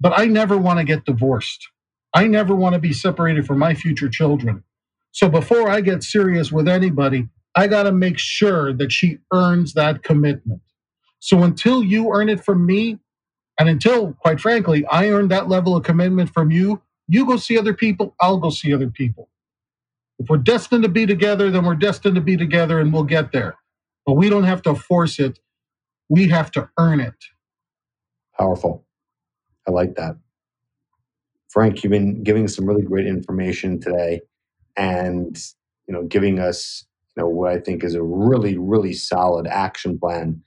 but 0.03 0.18
I 0.18 0.26
never 0.26 0.59
want 0.59 0.80
to 0.80 0.86
get 0.86 1.07
divorced. 1.07 1.70
I 2.14 2.28
never 2.28 2.57
want 2.57 2.74
to 2.74 2.80
be 2.80 2.94
separated 2.94 3.46
from 3.46 3.61
my 3.61 3.74
future 3.74 4.11
children. 4.11 4.64
So 5.12 5.30
before 5.30 5.70
I 5.70 5.82
get 5.82 6.05
serious 6.05 6.53
with 6.53 6.68
anybody, 6.68 7.28
I 7.57 7.68
got 7.68 7.84
to 7.84 7.92
make 7.92 8.18
sure 8.18 8.74
that 8.74 8.92
she 8.92 9.20
earns 9.32 9.74
that 9.74 10.05
commitment. 10.05 10.62
So 11.20 11.44
until 11.44 11.84
you 11.84 12.12
earn 12.12 12.30
it 12.30 12.44
from 12.44 12.66
me, 12.66 13.00
and 13.59 13.68
until, 13.70 14.14
quite 14.14 14.40
frankly, 14.40 14.86
I 14.86 15.11
earn 15.11 15.28
that 15.30 15.48
level 15.48 15.76
of 15.76 15.84
commitment 15.84 16.30
from 16.34 16.50
you, 16.53 16.82
you 17.09 17.26
go 17.26 17.38
see 17.38 17.59
other 17.59 17.74
people, 17.74 18.16
I'll 18.20 18.38
go 18.38 18.50
see 18.50 18.74
other 18.74 18.90
people. 18.90 19.30
If 20.18 20.28
we're 20.30 20.38
destined 20.38 20.84
to 20.84 20.90
be 20.90 21.07
together, 21.07 21.50
then 21.50 21.64
we're 21.64 21.76
destined 21.76 22.16
to 22.16 22.22
be 22.22 22.36
together 22.36 22.80
and 22.80 22.92
we'll 22.92 23.05
get 23.05 23.32
there. 23.32 23.57
But 24.07 24.14
we 24.14 24.30
don't 24.30 24.44
have 24.44 24.62
to 24.62 24.74
force 24.76 25.18
it, 25.20 25.40
we 26.09 26.28
have 26.28 26.50
to 26.53 26.70
earn 26.78 27.00
it. 27.00 27.14
Powerful. 28.38 28.86
I 29.66 29.70
like 29.70 29.94
that. 29.96 30.16
Frank, 31.50 31.82
you've 31.82 31.90
been 31.90 32.22
giving 32.22 32.48
some 32.48 32.66
really 32.66 32.82
great 32.82 33.06
information 33.06 33.80
today 33.80 34.20
and 34.76 35.36
you 35.86 35.92
know 35.92 36.04
giving 36.04 36.38
us 36.38 36.86
you 37.14 37.22
know 37.22 37.28
what 37.28 37.52
I 37.52 37.58
think 37.58 37.84
is 37.84 37.94
a 37.94 38.02
really 38.02 38.56
really 38.56 38.94
solid 38.94 39.46
action 39.46 39.98
plan 39.98 40.42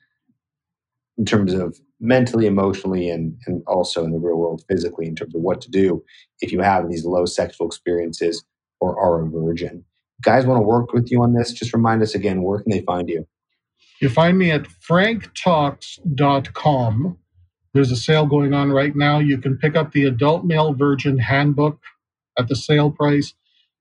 in 1.17 1.25
terms 1.25 1.53
of 1.53 1.79
mentally, 1.99 2.45
emotionally, 2.45 3.09
and 3.09 3.35
and 3.45 3.61
also 3.67 4.03
in 4.03 4.11
the 4.11 4.19
real 4.19 4.37
world 4.37 4.63
physically 4.67 5.07
in 5.07 5.15
terms 5.15 5.33
of 5.35 5.41
what 5.41 5.61
to 5.61 5.69
do 5.69 6.03
if 6.41 6.51
you 6.51 6.59
have 6.61 6.89
these 6.89 7.05
low 7.05 7.25
sexual 7.25 7.67
experiences 7.67 8.43
or 8.79 8.99
are 8.99 9.21
a 9.21 9.29
virgin. 9.29 9.85
Guys 10.21 10.45
want 10.45 10.59
to 10.59 10.65
work 10.65 10.93
with 10.93 11.11
you 11.11 11.21
on 11.21 11.33
this? 11.33 11.51
Just 11.51 11.73
remind 11.73 12.01
us 12.01 12.15
again, 12.15 12.41
where 12.41 12.61
can 12.61 12.71
they 12.71 12.79
find 12.81 13.09
you? 13.09 13.27
You 14.01 14.09
find 14.09 14.37
me 14.37 14.51
at 14.51 14.63
franktalks.com 14.63 17.17
there's 17.75 17.91
a 17.91 17.97
sale 17.97 18.25
going 18.25 18.53
on 18.53 18.71
right 18.71 18.95
now. 18.95 19.19
You 19.19 19.37
can 19.37 19.57
pick 19.57 19.75
up 19.75 19.91
the 19.91 20.05
adult 20.05 20.45
male 20.45 20.73
virgin 20.73 21.19
handbook 21.19 21.77
at 22.39 22.47
the 22.47 22.55
sale 22.55 22.89
price. 22.89 23.33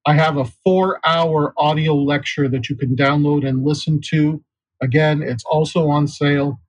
I 0.04 0.14
have 0.14 0.36
a 0.36 0.44
four 0.44 1.00
hour 1.06 1.54
audio 1.56 1.94
lecture 1.94 2.48
that 2.48 2.68
you 2.68 2.74
can 2.74 2.96
download 2.96 3.46
and 3.48 3.64
listen 3.64 4.00
to. 4.10 4.42
Again, 4.82 5.22
it's 5.22 5.44
also 5.44 5.88
on 5.88 6.08
sale. 6.08 6.60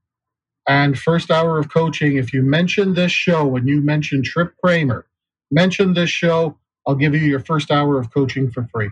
And 0.68 1.00
first 1.00 1.32
hour 1.32 1.58
of 1.58 1.74
coaching, 1.74 2.16
if 2.16 2.32
you 2.32 2.44
mention 2.44 2.94
this 2.94 3.12
show 3.12 3.56
and 3.56 3.68
you 3.68 3.82
mention 3.82 4.22
Tripp 4.22 4.54
Kramer, 4.64 5.08
mention 5.50 5.96
this 5.96 6.12
show, 6.12 6.60
I'll 6.86 6.96
give 6.96 7.16
you 7.16 7.22
your 7.22 7.40
first 7.40 7.72
hour 7.72 8.00
of 8.00 8.14
coaching 8.14 8.52
for 8.52 8.68
free. 8.72 8.92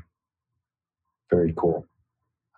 Very 1.30 1.54
cool. 1.56 1.86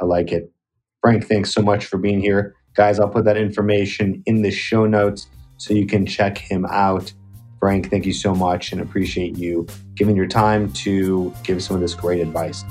I 0.01 0.05
like 0.05 0.31
it. 0.31 0.53
Frank, 1.01 1.25
thanks 1.27 1.53
so 1.53 1.61
much 1.61 1.85
for 1.85 1.97
being 1.97 2.21
here. 2.21 2.55
Guys, 2.75 2.97
I'll 2.97 3.09
put 3.09 3.25
that 3.25 3.37
information 3.37 4.23
in 4.25 4.41
the 4.41 4.51
show 4.51 4.85
notes 4.85 5.27
so 5.57 5.73
you 5.73 5.85
can 5.85 6.05
check 6.05 6.37
him 6.37 6.65
out. 6.65 7.11
Frank, 7.59 7.89
thank 7.89 8.05
you 8.05 8.13
so 8.13 8.35
much 8.35 8.71
and 8.71 8.81
appreciate 8.81 9.37
you 9.37 9.65
giving 9.95 10.15
your 10.15 10.27
time 10.27 10.71
to 10.73 11.33
give 11.43 11.63
some 11.63 11.75
of 11.75 11.81
this 11.81 11.93
great 11.93 12.21
advice. 12.21 12.63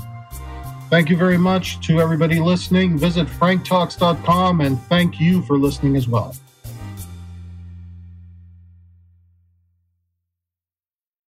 Thank 0.89 1.09
you 1.09 1.17
very 1.17 1.37
much 1.37 1.85
to 1.87 1.99
everybody 1.99 2.39
listening. 2.39 2.97
Visit 2.97 3.27
franktalks.com 3.27 4.61
and 4.61 4.81
thank 4.83 5.19
you 5.19 5.41
for 5.43 5.57
listening 5.57 5.95
as 5.95 6.07
well. 6.07 6.35